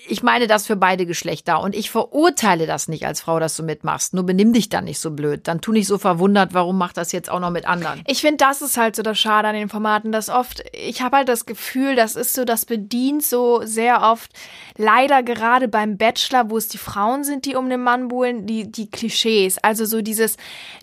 ich 0.08 0.24
meine 0.24 0.48
das 0.48 0.68
für 0.68 0.76
beide 0.76 1.06
Geschlechter 1.06 1.62
und 1.62 1.76
ich 1.76 1.90
verurteile 1.90 2.68
das 2.68 2.88
nicht 2.88 3.06
als 3.06 3.22
Frau, 3.22 3.40
dass 3.40 3.56
du 3.56 3.64
mitmachst. 3.64 4.14
Nur 4.14 4.24
benimm 4.26 4.54
dich 4.54 4.70
dann 4.70 4.86
nicht 4.86 5.00
so 5.00 5.12
blöd. 5.12 5.48
Dann 5.48 5.62
tu 5.62 5.72
nicht 5.72 5.88
so 5.88 5.98
verwundert, 5.98 6.54
warum 6.54 6.78
macht 6.78 6.98
das 6.98 7.12
jetzt 7.12 7.30
auch 7.30 7.40
noch 7.40 7.50
mit 7.50 7.68
anderen. 7.68 8.02
Ich 8.08 8.22
finde, 8.22 8.38
das 8.38 8.62
ist 8.62 8.78
halt 8.78 8.96
so 8.96 9.04
das 9.04 9.20
Schade 9.20 9.48
an 9.48 9.56
den 9.56 9.70
Formaten, 9.70 10.12
dass 10.12 10.30
oft, 10.30 10.64
ich 10.74 11.02
habe 11.02 11.18
halt 11.18 11.30
das 11.30 11.46
Gefühl, 11.46 11.96
das 11.96 12.16
ist 12.16 12.34
so, 12.34 12.46
das 12.46 12.66
bedient 12.66 13.24
so 13.24 13.62
sehr 13.64 14.02
oft, 14.02 14.32
leider 14.78 15.24
gerade 15.24 15.68
beim 15.68 15.98
Bachelor, 15.98 16.50
wo 16.50 16.58
es 16.58 16.68
die 16.68 16.78
Frauen 16.78 17.24
sind, 17.24 17.46
die 17.46 17.56
um 17.56 17.70
den 17.70 17.82
Mann 17.82 18.08
buhlen, 18.08 18.46
die, 18.46 18.72
die 18.72 18.90
Klischees. 18.90 19.58
Also 19.60 19.86
so 19.86 20.02
dieses, 20.02 20.38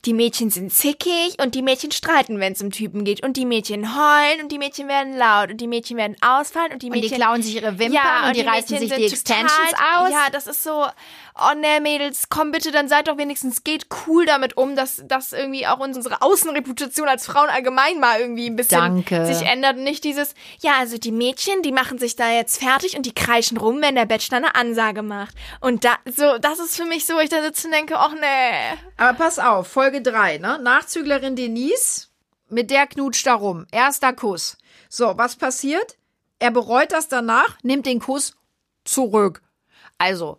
die 0.05 0.15
Mädchen 0.15 0.51
sind 0.51 0.73
zickig 0.73 1.37
und 1.43 1.55
die 1.55 1.63
Mädchen 1.63 1.93
streiten, 1.93 2.41
wenn 2.41 2.53
es 2.53 2.63
um 2.63 2.71
Typen 2.71 3.05
geht 3.05 3.25
und 3.25 3.37
die 3.37 3.47
Mädchen 3.47 3.95
heulen 3.95 4.43
und 4.43 4.53
die 4.53 4.59
Mädchen 4.59 4.89
werden 4.89 5.17
laut 5.17 5.51
und 5.51 5.61
die 5.61 5.69
Mädchen 5.69 5.97
werden 5.97 6.17
ausfallen 6.21 6.73
und 6.73 6.83
die 6.83 6.87
Und 6.87 6.93
Mädchen... 6.93 7.11
die 7.11 7.17
klauen 7.17 7.43
sich 7.43 7.57
ihre 7.57 7.79
Wimpern 7.79 7.93
Ja, 7.93 8.29
und 8.29 8.37
die, 8.37 8.41
reißen 8.41 8.79
Mädchen 8.79 8.89
sich 8.89 9.11
die 9.11 9.12
Extensions 9.13 9.71
total, 9.71 10.07
aus. 10.07 10.11
Ja, 10.11 10.31
das 10.31 10.47
ist 10.47 10.63
so, 10.63 10.87
oh 11.35 11.55
ne, 11.57 11.81
Mädels, 11.81 12.29
komm 12.29 12.51
bitte, 12.51 12.71
dann 12.71 12.89
seid 12.89 13.09
doch 13.09 13.17
wenigstens, 13.17 13.65
geht 13.65 13.87
cool 14.07 14.27
damit 14.27 14.57
um, 14.57 14.77
dass, 14.77 15.03
dass 15.07 15.33
irgendwie 15.33 15.67
auch 15.67 15.79
unsere 15.79 16.23
Außenreputation 16.23 17.09
als 17.09 17.27
Frauen 17.27 17.49
allgemein 17.49 18.01
mal 18.01 18.21
irgendwie 18.21 18.47
ein 18.47 18.57
bisschen 18.57 18.81
Danke. 18.81 19.27
sich 19.27 19.47
ändert. 19.47 19.77
Und 19.77 19.85
nicht 19.85 20.05
dieses, 20.05 20.35
ja, 20.61 20.73
also 20.79 20.99
die 20.99 21.13
Mädchen, 21.13 21.63
die 21.63 21.73
machen 21.73 21.99
sich 21.99 22.17
da 22.17 22.31
jetzt 22.31 22.63
fertig 22.63 22.97
und 22.97 23.07
die 23.07 23.15
kreischen 23.15 23.57
rum, 23.57 23.81
wenn 23.81 23.95
der 23.95 24.07
Bachelor 24.07 24.39
eine 24.39 24.55
Ansage 24.55 25.03
macht. 25.03 25.35
Und 25.61 25.85
da, 25.85 25.97
so, 26.05 26.39
das 26.39 26.59
ist 26.59 26.77
für 26.77 26.85
mich 26.85 27.07
so, 27.07 27.15
wo 27.15 27.21
ich 27.21 27.31
da 27.31 27.43
sitze 27.43 27.69
und 27.69 27.73
denke, 27.73 27.99
ach 27.99 28.15
nee. 28.15 28.79
Aber 28.97 29.17
pass 29.17 29.39
auf, 29.39 29.69
Folge 29.69 30.03
3, 30.03 30.39
ne? 30.39 30.59
Nachzüglerin 30.63 31.37
Denise, 31.37 32.09
mit 32.49 32.71
der 32.71 32.87
knutscht 32.87 33.27
da 33.27 33.35
rum. 33.35 33.67
Erster 33.73 34.13
Kuss. 34.13 34.59
So, 34.89 35.17
was 35.17 35.37
passiert? 35.37 35.97
Er 36.39 36.51
bereut 36.51 36.93
das 36.93 37.09
danach, 37.09 37.57
nimmt 37.63 37.87
den 37.87 38.01
Kuss 38.01 38.37
zurück. 38.85 39.43
Also, 39.99 40.39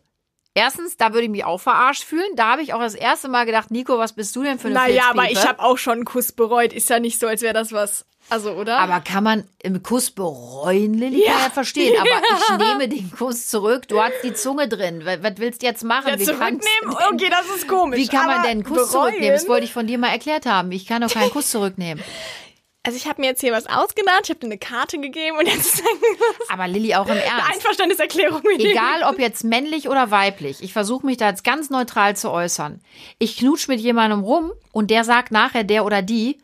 erstens, 0.53 0.97
da 0.97 1.13
würde 1.13 1.23
ich 1.25 1.29
mich 1.29 1.45
auch 1.45 1.59
verarscht 1.61 2.03
fühlen. 2.03 2.35
Da 2.35 2.51
habe 2.51 2.61
ich 2.61 2.73
auch 2.73 2.79
das 2.79 2.95
erste 2.95 3.27
Mal 3.29 3.45
gedacht, 3.45 3.71
Nico, 3.71 3.97
was 3.97 4.13
bist 4.13 4.35
du 4.35 4.43
denn 4.43 4.59
für 4.59 4.67
eine 4.67 4.75
Naja, 4.75 5.03
aber 5.09 5.29
ich 5.31 5.45
habe 5.47 5.59
auch 5.61 5.77
schon 5.77 5.93
einen 5.93 6.05
Kuss 6.05 6.31
bereut. 6.31 6.73
Ist 6.73 6.89
ja 6.89 6.99
nicht 6.99 7.19
so, 7.19 7.27
als 7.27 7.41
wäre 7.41 7.53
das 7.53 7.71
was. 7.71 8.05
Also, 8.29 8.51
oder? 8.53 8.79
Aber 8.79 9.01
kann 9.01 9.23
man 9.23 9.43
im 9.61 9.83
Kuss 9.83 10.09
bereuen, 10.11 10.93
Lilly? 10.93 11.23
Kann 11.23 11.33
Ja. 11.39 11.43
ja 11.45 11.49
verstehen. 11.49 11.93
Aber 11.99 12.09
ich 12.59 12.67
nehme 12.67 12.87
den 12.87 13.11
Kuss 13.11 13.47
zurück. 13.47 13.87
Du 13.89 14.01
hast 14.01 14.13
die 14.23 14.33
Zunge 14.33 14.69
drin. 14.69 15.03
Was, 15.05 15.19
willst 15.37 15.61
du 15.61 15.65
jetzt 15.65 15.83
machen? 15.83 16.07
ja, 16.07 16.17
Wie 16.19 16.23
zurücknehmen? 16.23 16.61
Okay, 17.13 17.29
das 17.29 17.53
ist 17.53 17.67
komisch. 17.67 17.99
Wie 17.99 18.07
kann 18.07 18.27
man 18.27 18.41
denn 18.43 18.51
einen 18.51 18.63
Kuss 18.63 18.75
bereuen? 18.77 18.89
zurücknehmen? 19.11 19.33
Das 19.33 19.47
wollte 19.49 19.65
ich 19.65 19.73
von 19.73 19.87
dir 19.87 19.97
mal 19.97 20.07
erklärt 20.07 20.45
haben. 20.45 20.71
Ich 20.71 20.85
kann 20.87 21.01
doch 21.01 21.11
keinen 21.11 21.31
Kuss 21.31 21.51
zurücknehmen. 21.51 22.01
Also 22.85 22.97
ich 22.97 23.07
habe 23.07 23.21
mir 23.21 23.27
jetzt 23.27 23.39
hier 23.39 23.53
was 23.53 23.65
ausgedacht, 23.65 24.21
ich 24.25 24.29
habe 24.29 24.41
dir 24.41 24.47
eine 24.47 24.57
Karte 24.57 24.99
gegeben 24.99 25.37
und 25.37 25.47
jetzt 25.47 25.81
Aber 26.49 26.67
Lilly, 26.67 26.95
auch 26.95 27.05
im 27.05 27.11
eine 27.13 27.23
Ernst. 27.23 27.53
Einverständniserklärung 27.53 28.41
gegeben. 28.41 28.71
Egal, 28.71 29.03
ob 29.09 29.19
jetzt 29.19 29.45
männlich 29.45 29.87
oder 29.87 30.11
weiblich. 30.11 30.61
Ich 30.61 30.73
versuche 30.73 31.05
mich 31.05 31.15
da 31.15 31.29
jetzt 31.29 31.45
ganz 31.45 31.69
neutral 31.69 32.17
zu 32.17 32.29
äußern. 32.29 32.81
Ich 33.19 33.37
knutsch 33.37 33.69
mit 33.69 33.79
jemandem 33.79 34.19
rum 34.19 34.51
und 34.73 34.91
der 34.91 35.05
sagt 35.05 35.31
nachher, 35.31 35.63
der 35.63 35.85
oder 35.85 36.01
die, 36.01 36.33
"Hm, 36.33 36.41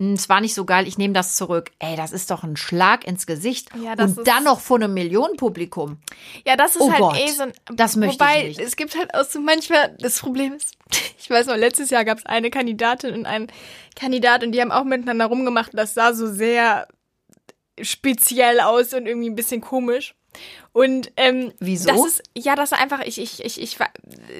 es 0.00 0.28
war 0.30 0.40
nicht 0.40 0.54
so 0.54 0.64
geil, 0.64 0.88
ich 0.88 0.96
nehme 0.96 1.12
das 1.12 1.36
zurück. 1.36 1.70
Ey, 1.78 1.94
das 1.94 2.12
ist 2.12 2.30
doch 2.30 2.42
ein 2.42 2.56
Schlag 2.56 3.06
ins 3.06 3.26
Gesicht. 3.26 3.68
Ja, 3.84 3.94
das 3.94 4.16
und 4.16 4.26
dann 4.26 4.44
noch 4.44 4.58
vor 4.60 4.78
einem 4.78 4.94
Millionenpublikum. 4.94 5.98
Ja, 6.46 6.56
das 6.56 6.74
ist 6.76 6.80
Oh 6.82 6.90
halt 6.90 7.00
Gott, 7.00 7.18
eh 7.18 7.28
so 7.28 7.42
ein. 7.42 7.52
das 7.72 7.96
möchte 7.96 8.14
ich 8.14 8.20
wobei, 8.20 8.42
nicht. 8.44 8.60
es 8.60 8.76
gibt 8.76 8.96
halt 8.96 9.14
auch 9.14 9.24
so 9.24 9.40
manchmal, 9.40 9.94
das 10.00 10.18
Problem 10.20 10.54
ist, 10.54 10.74
ich 11.18 11.28
weiß 11.28 11.46
noch, 11.46 11.56
letztes 11.56 11.90
Jahr 11.90 12.04
gab 12.06 12.18
es 12.18 12.26
eine 12.26 12.50
Kandidatin 12.50 13.12
und 13.14 13.26
einen 13.26 13.48
Kandidat 13.94 14.42
und 14.42 14.52
die 14.52 14.60
haben 14.62 14.72
auch 14.72 14.84
miteinander 14.84 15.26
rumgemacht. 15.26 15.72
Das 15.74 15.92
sah 15.94 16.14
so 16.14 16.26
sehr 16.26 16.88
speziell 17.82 18.60
aus 18.60 18.94
und 18.94 19.06
irgendwie 19.06 19.28
ein 19.30 19.36
bisschen 19.36 19.60
komisch. 19.60 20.14
Und 20.72 21.10
ähm, 21.16 21.52
Wieso? 21.58 21.88
Das 21.88 22.06
ist, 22.06 22.22
ja, 22.36 22.54
das 22.54 22.70
war 22.70 22.78
einfach, 22.78 23.00
ich, 23.04 23.18
ich, 23.20 23.44
ich, 23.44 23.60
ich, 23.60 23.76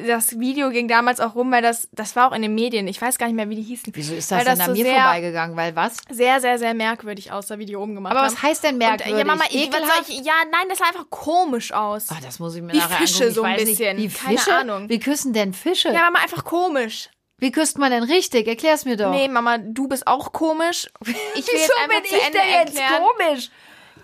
das 0.06 0.38
Video 0.38 0.70
ging 0.70 0.86
damals 0.86 1.18
auch 1.18 1.34
rum, 1.34 1.50
weil 1.50 1.62
das, 1.62 1.88
das 1.92 2.14
war 2.14 2.28
auch 2.30 2.34
in 2.34 2.42
den 2.42 2.54
Medien. 2.54 2.86
Ich 2.86 3.02
weiß 3.02 3.18
gar 3.18 3.26
nicht 3.26 3.34
mehr, 3.34 3.48
wie 3.48 3.56
die 3.56 3.62
hießen. 3.62 3.92
Wieso 3.96 4.14
ist 4.14 4.30
das 4.30 4.38
weil 4.38 4.44
denn 4.44 4.58
das 4.58 4.68
an 4.68 4.76
so 4.76 4.82
mir 4.82 4.92
vorbeigegangen? 4.92 5.56
Weil 5.56 5.74
was? 5.74 5.96
sehr, 6.08 6.40
sehr, 6.40 6.58
sehr 6.58 6.74
merkwürdig 6.74 7.32
aussah, 7.32 7.58
wie 7.58 7.66
die 7.66 7.74
oben 7.76 7.94
gemacht 7.96 8.12
Aber 8.12 8.20
haben. 8.26 8.32
was 8.32 8.42
heißt 8.42 8.62
denn 8.62 8.76
Und, 8.76 8.82
äh, 8.82 8.86
merkwürdig? 8.86 9.18
ja, 9.18 9.24
Mama, 9.24 9.44
ich, 9.50 9.66
Ekelhaft? 9.66 10.08
ich, 10.08 10.18
ja, 10.24 10.34
nein, 10.52 10.68
das 10.68 10.78
sah 10.78 10.84
einfach 10.86 11.10
komisch 11.10 11.72
aus. 11.72 12.06
Ah, 12.10 12.18
das 12.22 12.38
muss 12.38 12.54
ich 12.54 12.62
mir 12.62 12.72
Wie 12.74 12.78
nachher 12.78 12.98
Fische 12.98 13.24
angucken. 13.24 13.30
Ich 13.30 13.34
so 13.34 13.42
ein 13.42 13.56
bisschen. 13.56 13.96
Nicht. 13.96 14.14
Wie 14.14 14.24
Keine 14.26 14.38
Fische? 14.38 14.54
Ahnung. 14.56 14.88
Wie 14.88 15.00
küssen 15.00 15.32
denn 15.32 15.52
Fische? 15.52 15.88
Ja, 15.88 16.02
Mama, 16.02 16.20
einfach 16.20 16.44
komisch. 16.44 17.08
Wie 17.38 17.50
küsst 17.50 17.78
man 17.78 17.90
denn 17.90 18.02
richtig? 18.02 18.46
Erklär's 18.46 18.84
mir 18.84 18.96
doch. 18.96 19.10
Nee, 19.10 19.26
Mama, 19.26 19.58
du 19.58 19.88
bist 19.88 20.06
auch 20.06 20.32
komisch. 20.32 20.88
Ich 21.34 21.46
will 21.48 21.58
jetzt 21.58 21.72
einfach 21.82 22.02
zu 22.04 22.14
Ende 22.20 22.38
erklären. 22.38 23.02
komisch? 23.02 23.50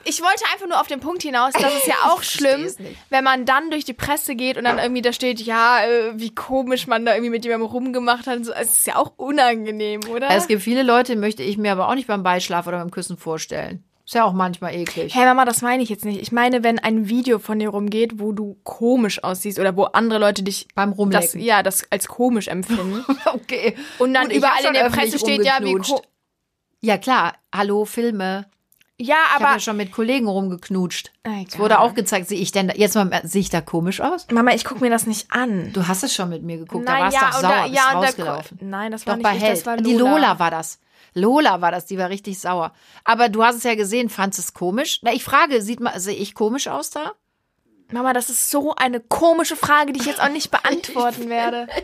Ich 0.09 0.23
wollte 0.23 0.45
einfach 0.53 0.69
nur 0.69 0.81
auf 0.81 0.87
den 0.87 1.01
Punkt 1.01 1.23
hinaus, 1.23 1.53
dass 1.53 1.75
es 1.75 1.87
ja 1.87 1.95
auch 2.05 2.23
schlimm, 2.23 2.69
wenn 3.11 3.25
man 3.25 3.45
dann 3.45 3.71
durch 3.71 3.85
die 3.85 3.93
Presse 3.93 4.37
geht 4.37 4.57
und 4.57 4.65
dann 4.65 4.79
irgendwie 4.79 5.03
da 5.03 5.13
steht, 5.13 5.41
ja, 5.41 5.85
äh, 5.85 6.13
wie 6.15 6.35
komisch 6.35 6.87
man 6.87 7.05
da 7.05 7.15
irgendwie 7.15 7.31
mit 7.31 7.45
jemandem 7.45 7.69
rumgemacht 7.69 8.27
hat. 8.27 8.37
und 8.39 8.45
So. 8.45 8.53
Es 8.53 8.79
ist 8.79 8.87
ja 8.87 8.97
auch 8.97 9.13
unangenehm, 9.17 10.01
oder? 10.09 10.31
Es 10.31 10.47
gibt 10.47 10.63
viele 10.63 10.83
Leute, 10.83 11.17
möchte 11.17 11.43
ich 11.43 11.59
mir 11.59 11.73
aber 11.73 11.89
auch 11.89 11.95
nicht 11.95 12.07
beim 12.07 12.23
Beischlaf 12.23 12.67
oder 12.67 12.79
beim 12.79 12.91
Küssen 12.91 13.17
vorstellen. 13.17 13.83
Ist 14.05 14.15
ja 14.15 14.23
auch 14.25 14.33
manchmal 14.33 14.73
eklig. 14.73 15.13
Hey 15.17 15.25
Mama, 15.25 15.45
das 15.45 15.63
meine 15.63 15.83
ich 15.83 15.89
jetzt 15.89 16.05
nicht. 16.05 16.21
Ich 16.23 16.31
meine, 16.31 16.63
wenn 16.63 16.79
ein 16.79 17.09
Video 17.09 17.41
von 17.41 17.59
dir 17.59 17.71
rumgeht, 17.71 18.21
wo 18.21 18.31
du 18.31 18.57
komisch 18.63 19.25
aussiehst 19.25 19.59
oder 19.59 19.77
wo 19.77 19.83
andere 19.83 20.21
Leute 20.21 20.45
dich 20.45 20.69
Beim 20.77 20.91
das, 20.91 20.99
Rumlecken. 20.99 21.41
ja, 21.41 21.65
das 21.65 21.91
als 21.91 22.07
komisch 22.07 22.47
empfinden. 22.47 23.05
Okay. 23.27 23.77
Und 23.99 24.15
dann 24.15 24.29
hab 24.29 24.33
überall 24.33 24.65
in 24.65 24.75
der 24.75 24.91
Presse 24.91 25.19
steht 25.19 25.45
ja, 25.45 25.59
wie 25.61 25.73
rumgeknutscht. 25.73 25.91
ko 25.91 26.03
Ja 26.81 26.99
klar, 26.99 27.35
hallo 27.53 27.85
Filme. 27.85 28.47
Ja, 28.99 29.17
Ich 29.27 29.35
habe 29.35 29.45
aber 29.45 29.55
ja 29.55 29.61
schon 29.61 29.77
mit 29.77 29.93
Kollegen 29.93 30.27
rumgeknutscht. 30.27 31.13
Egal. 31.23 31.45
Es 31.49 31.59
wurde 31.59 31.81
auch 31.81 31.95
gezeigt, 31.95 32.29
sehe 32.29 32.39
ich 32.41 32.51
denn 32.53 32.69
da, 32.69 32.75
jetzt 32.75 32.95
mal 32.95 33.21
sehe 33.25 33.43
ich 33.43 33.51
da 33.51 33.61
komisch 33.61 34.01
aus? 34.01 34.27
Mama, 34.33 34.53
ich 34.55 34.65
gucke 34.65 34.81
mir 34.81 34.89
das 34.91 35.07
nicht 35.07 35.31
an. 35.33 35.71
Du 35.75 35.87
hast 35.87 36.03
es 36.03 36.15
schon 36.15 36.31
mit 36.31 36.43
mir 36.43 36.57
geguckt, 36.59 36.89
da 36.89 36.93
Nein, 36.93 37.03
warst 37.05 37.17
ja, 37.17 37.27
und 37.27 37.33
sauer, 37.35 37.43
da- 37.51 37.67
ja, 37.67 37.87
und 37.89 38.01
da- 38.03 38.07
rausgelaufen. 38.07 38.59
Nein, 38.63 38.93
das 38.93 39.07
war 39.07 39.17
Doch 39.19 39.31
nicht 39.33 39.43
ich, 39.43 39.49
das 39.49 39.67
war 39.67 39.77
Die 39.77 39.93
Lola. 39.95 40.11
Lola 40.15 40.39
war 40.39 40.51
das. 40.51 40.79
Lola 41.13 41.61
war 41.61 41.71
das, 41.73 41.85
die 41.87 41.99
war 41.99 42.09
richtig 42.09 42.39
sauer. 42.41 42.73
Aber 43.05 43.29
du 43.29 43.43
hast 43.45 43.57
es 43.57 43.63
ja 43.65 43.75
gesehen, 43.75 44.09
fandest 44.09 44.39
es 44.41 44.55
komisch? 44.55 45.01
Na, 45.03 45.13
ich 45.13 45.25
frage, 45.25 45.61
sieht 45.63 45.81
mal, 45.81 45.99
sehe 46.01 46.15
ich 46.17 46.35
komisch 46.35 46.69
aus 46.69 46.91
da? 46.91 47.13
Mama, 47.93 48.13
das 48.15 48.31
ist 48.31 48.51
so 48.51 48.75
eine 48.75 49.01
komische 49.01 49.57
Frage, 49.57 49.93
die 49.93 50.01
ich 50.01 50.07
jetzt 50.07 50.21
auch 50.23 50.29
nicht 50.31 50.51
beantworten 50.63 51.29
werde. 51.29 51.69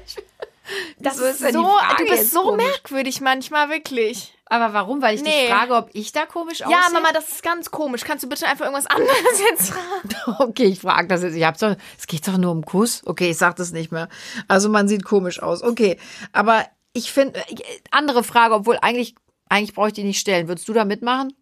Das 1.00 1.18
ist 1.18 1.40
so, 1.40 1.50
du 1.98 2.04
bist 2.08 2.30
so 2.30 2.42
komisch? 2.42 2.64
merkwürdig 2.64 3.20
manchmal, 3.20 3.68
wirklich. 3.68 4.32
Aber 4.52 4.74
warum? 4.74 5.00
Weil 5.00 5.14
ich 5.14 5.22
Nee. 5.22 5.30
dich 5.46 5.50
frage, 5.50 5.74
ob 5.74 5.88
ich 5.94 6.12
da 6.12 6.26
komisch 6.26 6.60
aussehe? 6.60 6.76
Ja, 6.76 6.92
Mama, 6.92 7.10
das 7.14 7.26
ist 7.30 7.42
ganz 7.42 7.70
komisch. 7.70 8.02
Kannst 8.04 8.22
du 8.22 8.28
bitte 8.28 8.46
einfach 8.46 8.66
irgendwas 8.66 8.84
anderes 8.86 9.16
jetzt 9.50 9.70
fragen? 9.70 10.40
Okay, 10.50 10.64
ich 10.64 10.80
frage 10.80 11.08
das 11.08 11.22
jetzt. 11.22 11.34
Ich 11.36 11.42
hab's 11.44 11.60
doch, 11.60 11.74
es 11.98 12.06
geht 12.06 12.28
doch 12.28 12.36
nur 12.36 12.52
um 12.52 12.62
Kuss. 12.62 13.00
Okay, 13.06 13.30
ich 13.30 13.38
sag 13.38 13.56
das 13.56 13.72
nicht 13.72 13.92
mehr. 13.92 14.10
Also 14.48 14.68
man 14.68 14.88
sieht 14.88 15.04
komisch 15.06 15.42
aus. 15.42 15.62
Okay, 15.62 15.98
aber 16.34 16.66
ich 16.92 17.12
finde 17.12 17.42
andere 17.90 18.22
Frage, 18.22 18.54
obwohl 18.54 18.76
eigentlich 18.82 19.14
eigentlich 19.48 19.72
brauche 19.74 19.88
ich 19.88 19.94
die 19.94 20.04
nicht 20.04 20.20
stellen. 20.20 20.48
Würdest 20.48 20.68
du 20.68 20.74
da 20.74 20.84
mitmachen? 20.84 21.32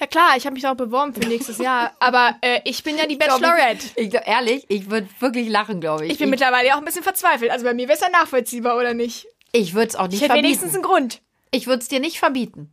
Ja 0.00 0.06
klar, 0.06 0.30
ich 0.38 0.46
habe 0.46 0.54
mich 0.54 0.66
auch 0.66 0.74
beworben 0.74 1.12
für 1.12 1.28
nächstes 1.28 1.58
Jahr. 1.58 1.92
Aber 2.00 2.34
äh, 2.40 2.60
ich 2.64 2.82
bin 2.82 2.96
ja 2.96 3.04
die 3.06 3.16
Bachelorette. 3.16 3.88
Ich, 3.96 4.08
glaub, 4.08 4.26
ehrlich, 4.26 4.64
ich 4.70 4.88
würde 4.88 5.06
wirklich 5.20 5.50
lachen, 5.50 5.82
glaube 5.82 6.06
ich. 6.06 6.12
Ich 6.12 6.18
bin 6.18 6.30
mittlerweile 6.30 6.72
auch 6.72 6.78
ein 6.78 6.84
bisschen 6.86 7.02
verzweifelt. 7.02 7.50
Also 7.50 7.66
bei 7.66 7.74
mir 7.74 7.88
wäre 7.88 7.98
es 7.98 8.00
ja 8.00 8.08
nachvollziehbar, 8.08 8.78
oder 8.78 8.94
nicht? 8.94 9.26
ich 9.52 9.74
würde 9.74 9.88
es 9.88 9.96
auch 9.96 10.06
nicht 10.08 10.14
Ich 10.16 10.22
hätte 10.22 10.34
wenigstens 10.34 10.72
einen 10.74 10.82
Grund. 10.82 11.20
Ich 11.50 11.66
würde 11.66 11.82
es 11.82 11.88
dir 11.88 12.00
nicht 12.00 12.18
verbieten. 12.18 12.70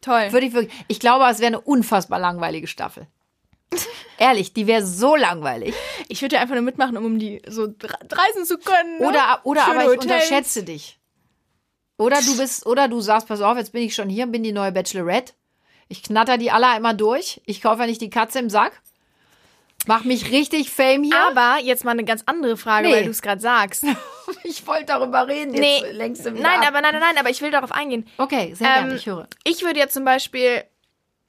Toll. 0.00 0.32
Würde 0.32 0.46
ich 0.46 0.52
wirklich. 0.52 0.74
Ich 0.88 1.00
glaube, 1.00 1.24
es 1.28 1.40
wäre 1.40 1.48
eine 1.48 1.60
unfassbar 1.60 2.18
langweilige 2.18 2.66
Staffel. 2.66 3.06
Ehrlich, 4.18 4.52
die 4.52 4.66
wäre 4.66 4.84
so 4.84 5.16
langweilig. 5.16 5.74
Ich 6.08 6.22
würde 6.22 6.36
ja 6.36 6.42
einfach 6.42 6.54
nur 6.54 6.62
mitmachen, 6.62 6.96
um 6.96 7.04
um 7.04 7.18
die 7.18 7.42
so 7.46 7.62
reisen 7.62 8.44
zu 8.44 8.58
können. 8.58 8.98
Ne? 8.98 9.08
Oder, 9.08 9.40
oder 9.44 9.62
Schöne 9.62 9.74
aber 9.74 9.92
ich 9.92 9.98
Hotels. 9.98 10.04
unterschätze 10.04 10.62
dich. 10.62 10.98
Oder 11.98 12.20
du 12.22 12.36
bist, 12.36 12.64
oder 12.64 12.86
du 12.88 13.00
sagst, 13.00 13.26
pass 13.26 13.40
auf, 13.40 13.56
jetzt 13.56 13.72
bin 13.72 13.82
ich 13.82 13.94
schon 13.94 14.08
hier, 14.08 14.26
bin 14.26 14.44
die 14.44 14.52
neue 14.52 14.70
Bachelorette. 14.70 15.32
Ich 15.88 16.02
knatter 16.02 16.38
die 16.38 16.50
alle 16.50 16.68
einmal 16.68 16.96
durch. 16.96 17.40
Ich 17.44 17.60
kaufe 17.60 17.80
ja 17.80 17.86
nicht 17.86 18.00
die 18.00 18.10
Katze 18.10 18.38
im 18.38 18.50
Sack. 18.50 18.80
Mach 19.88 20.04
mich 20.04 20.30
richtig 20.30 20.70
Fame 20.70 21.02
hier. 21.02 21.16
Aber 21.30 21.58
jetzt 21.62 21.82
mal 21.82 21.92
eine 21.92 22.04
ganz 22.04 22.22
andere 22.26 22.58
Frage, 22.58 22.88
Nee. 22.88 22.94
weil 22.94 23.04
du 23.04 23.10
es 23.10 23.22
gerade 23.22 23.40
sagst. 23.40 23.84
ich 24.44 24.66
wollte 24.66 24.84
darüber 24.84 25.26
reden. 25.26 25.54
Jetzt 25.54 25.60
Nee, 25.82 25.92
längst 25.92 26.26
im 26.26 26.34
nein, 26.34 26.60
aber 26.60 26.82
nein, 26.82 26.92
nein, 26.92 27.00
nein, 27.00 27.18
aber 27.18 27.30
ich 27.30 27.40
will 27.40 27.50
darauf 27.50 27.72
eingehen. 27.72 28.06
Okay, 28.18 28.52
sehr 28.54 28.66
Ähm, 28.68 28.74
gerne, 28.74 28.94
ich 28.96 29.06
höre. 29.06 29.26
Ich 29.44 29.62
würde 29.64 29.78
jetzt 29.80 29.94
zum 29.94 30.04
Beispiel 30.04 30.62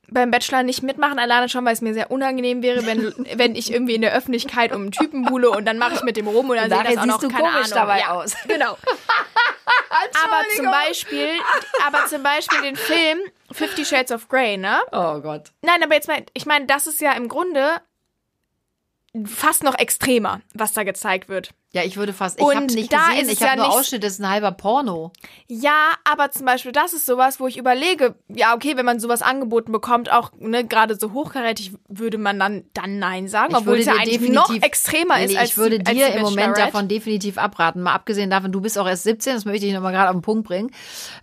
beim 0.10 0.30
Bachelor 0.30 0.64
nicht 0.64 0.84
mitmachen, 0.84 1.20
alleine 1.20 1.48
schon, 1.48 1.64
weil 1.64 1.72
es 1.72 1.80
mir 1.80 1.94
sehr 1.94 2.12
unangenehm 2.12 2.62
wäre, 2.62 2.86
wenn, 2.86 3.14
wenn 3.36 3.56
ich 3.56 3.72
irgendwie 3.72 3.96
in 3.96 4.02
der 4.02 4.14
Öffentlichkeit 4.14 4.74
um 4.74 4.82
einen 4.82 4.92
Typen 4.92 5.24
buhle 5.24 5.52
und 5.52 5.64
dann 5.66 5.78
mache 5.78 5.94
ich 5.96 6.04
mit 6.04 6.18
dem 6.18 6.28
rum 6.28 6.50
und 6.50 6.58
dann 6.58 6.70
sehe 6.70 6.84
das 6.84 6.98
auch 6.98 7.06
noch 7.06 7.22
siehst 7.22 7.32
du 7.32 7.36
keine 7.38 7.50
komisch 7.50 7.72
Ahnung. 7.72 7.76
dabei 7.76 8.00
ja, 8.00 8.10
aus. 8.10 8.36
Genau. 8.46 8.78
aber 10.26 10.44
zum 10.56 10.66
Beispiel, 10.66 11.30
aber 11.88 12.08
zum 12.08 12.24
Beispiel 12.24 12.62
den 12.62 12.76
Film 12.76 13.20
Fifty 13.52 13.86
Shades 13.86 14.12
of 14.12 14.28
Grey, 14.28 14.58
ne? 14.58 14.80
Oh 14.92 15.20
Gott. 15.22 15.52
Nein, 15.62 15.82
aber 15.82 15.96
jetzt 15.96 16.08
mal, 16.08 16.24
ich 16.34 16.46
meine, 16.46 16.66
das 16.66 16.88
ist 16.88 17.00
ja 17.02 17.14
im 17.14 17.28
Grunde 17.30 17.80
fast 19.26 19.64
noch 19.64 19.78
extremer, 19.78 20.42
was 20.54 20.74
da 20.74 20.84
gezeigt 20.84 21.30
wird. 21.30 21.54
Ja, 21.72 21.84
ich 21.84 21.98
würde 21.98 22.14
fast. 22.14 22.40
Ich 22.40 22.44
habe 22.46 22.66
nicht 22.66 22.92
da 22.92 23.10
gesehen. 23.10 23.30
Ich 23.30 23.42
habe 23.42 23.52
ja 23.52 23.56
nur 23.58 23.68
nicht- 23.68 23.78
Ausschnitt. 23.78 24.04
Das 24.04 24.14
ist 24.14 24.20
ein 24.20 24.28
halber 24.30 24.52
Porno. 24.52 25.12
Ja, 25.48 25.92
aber 26.04 26.32
zum 26.32 26.48
Beispiel, 26.48 26.72
das 26.72 26.94
ist 26.94 27.06
sowas, 27.06 27.40
wo 27.40 27.46
ich 27.46 27.58
überlege, 27.58 28.16
ja, 28.28 28.56
okay, 28.56 28.76
wenn 28.76 28.86
man 28.88 29.00
sowas 29.00 29.22
angeboten 29.22 29.72
bekommt, 29.72 30.12
auch 30.12 30.32
ne, 30.40 30.66
gerade 30.66 30.96
so 30.98 31.14
hochkarätig, 31.14 31.74
würde 31.88 32.18
man 32.18 32.40
dann, 32.40 32.64
dann 32.74 32.98
Nein 32.98 33.28
sagen, 33.28 33.52
Ich 33.52 33.58
obwohl 33.60 33.78
es 33.78 33.86
ja 33.86 33.94
eigentlich 33.94 34.18
definitiv, 34.18 34.36
noch 34.36 34.62
extremer 34.64 35.20
Lilly, 35.20 35.34
ist 35.34 35.40
als 35.40 35.50
ich 35.52 35.58
würde 35.58 35.78
die, 35.78 35.94
dir 35.94 36.08
im 36.08 36.24
Moment 36.24 36.58
davon 36.58 36.88
definitiv 36.88 37.38
abraten. 37.38 37.84
Mal 37.84 37.94
abgesehen 37.94 38.32
davon, 38.32 38.52
du 38.52 38.62
bist 38.62 38.76
auch 38.80 38.88
erst 38.88 39.04
17, 39.04 39.36
das 39.36 39.46
möchte 39.46 39.68
ich 39.68 39.74
nochmal 39.74 39.92
gerade 39.94 40.10
auf 40.10 40.16
den 40.16 40.24
Punkt 40.24 40.48
bringen. 40.48 40.72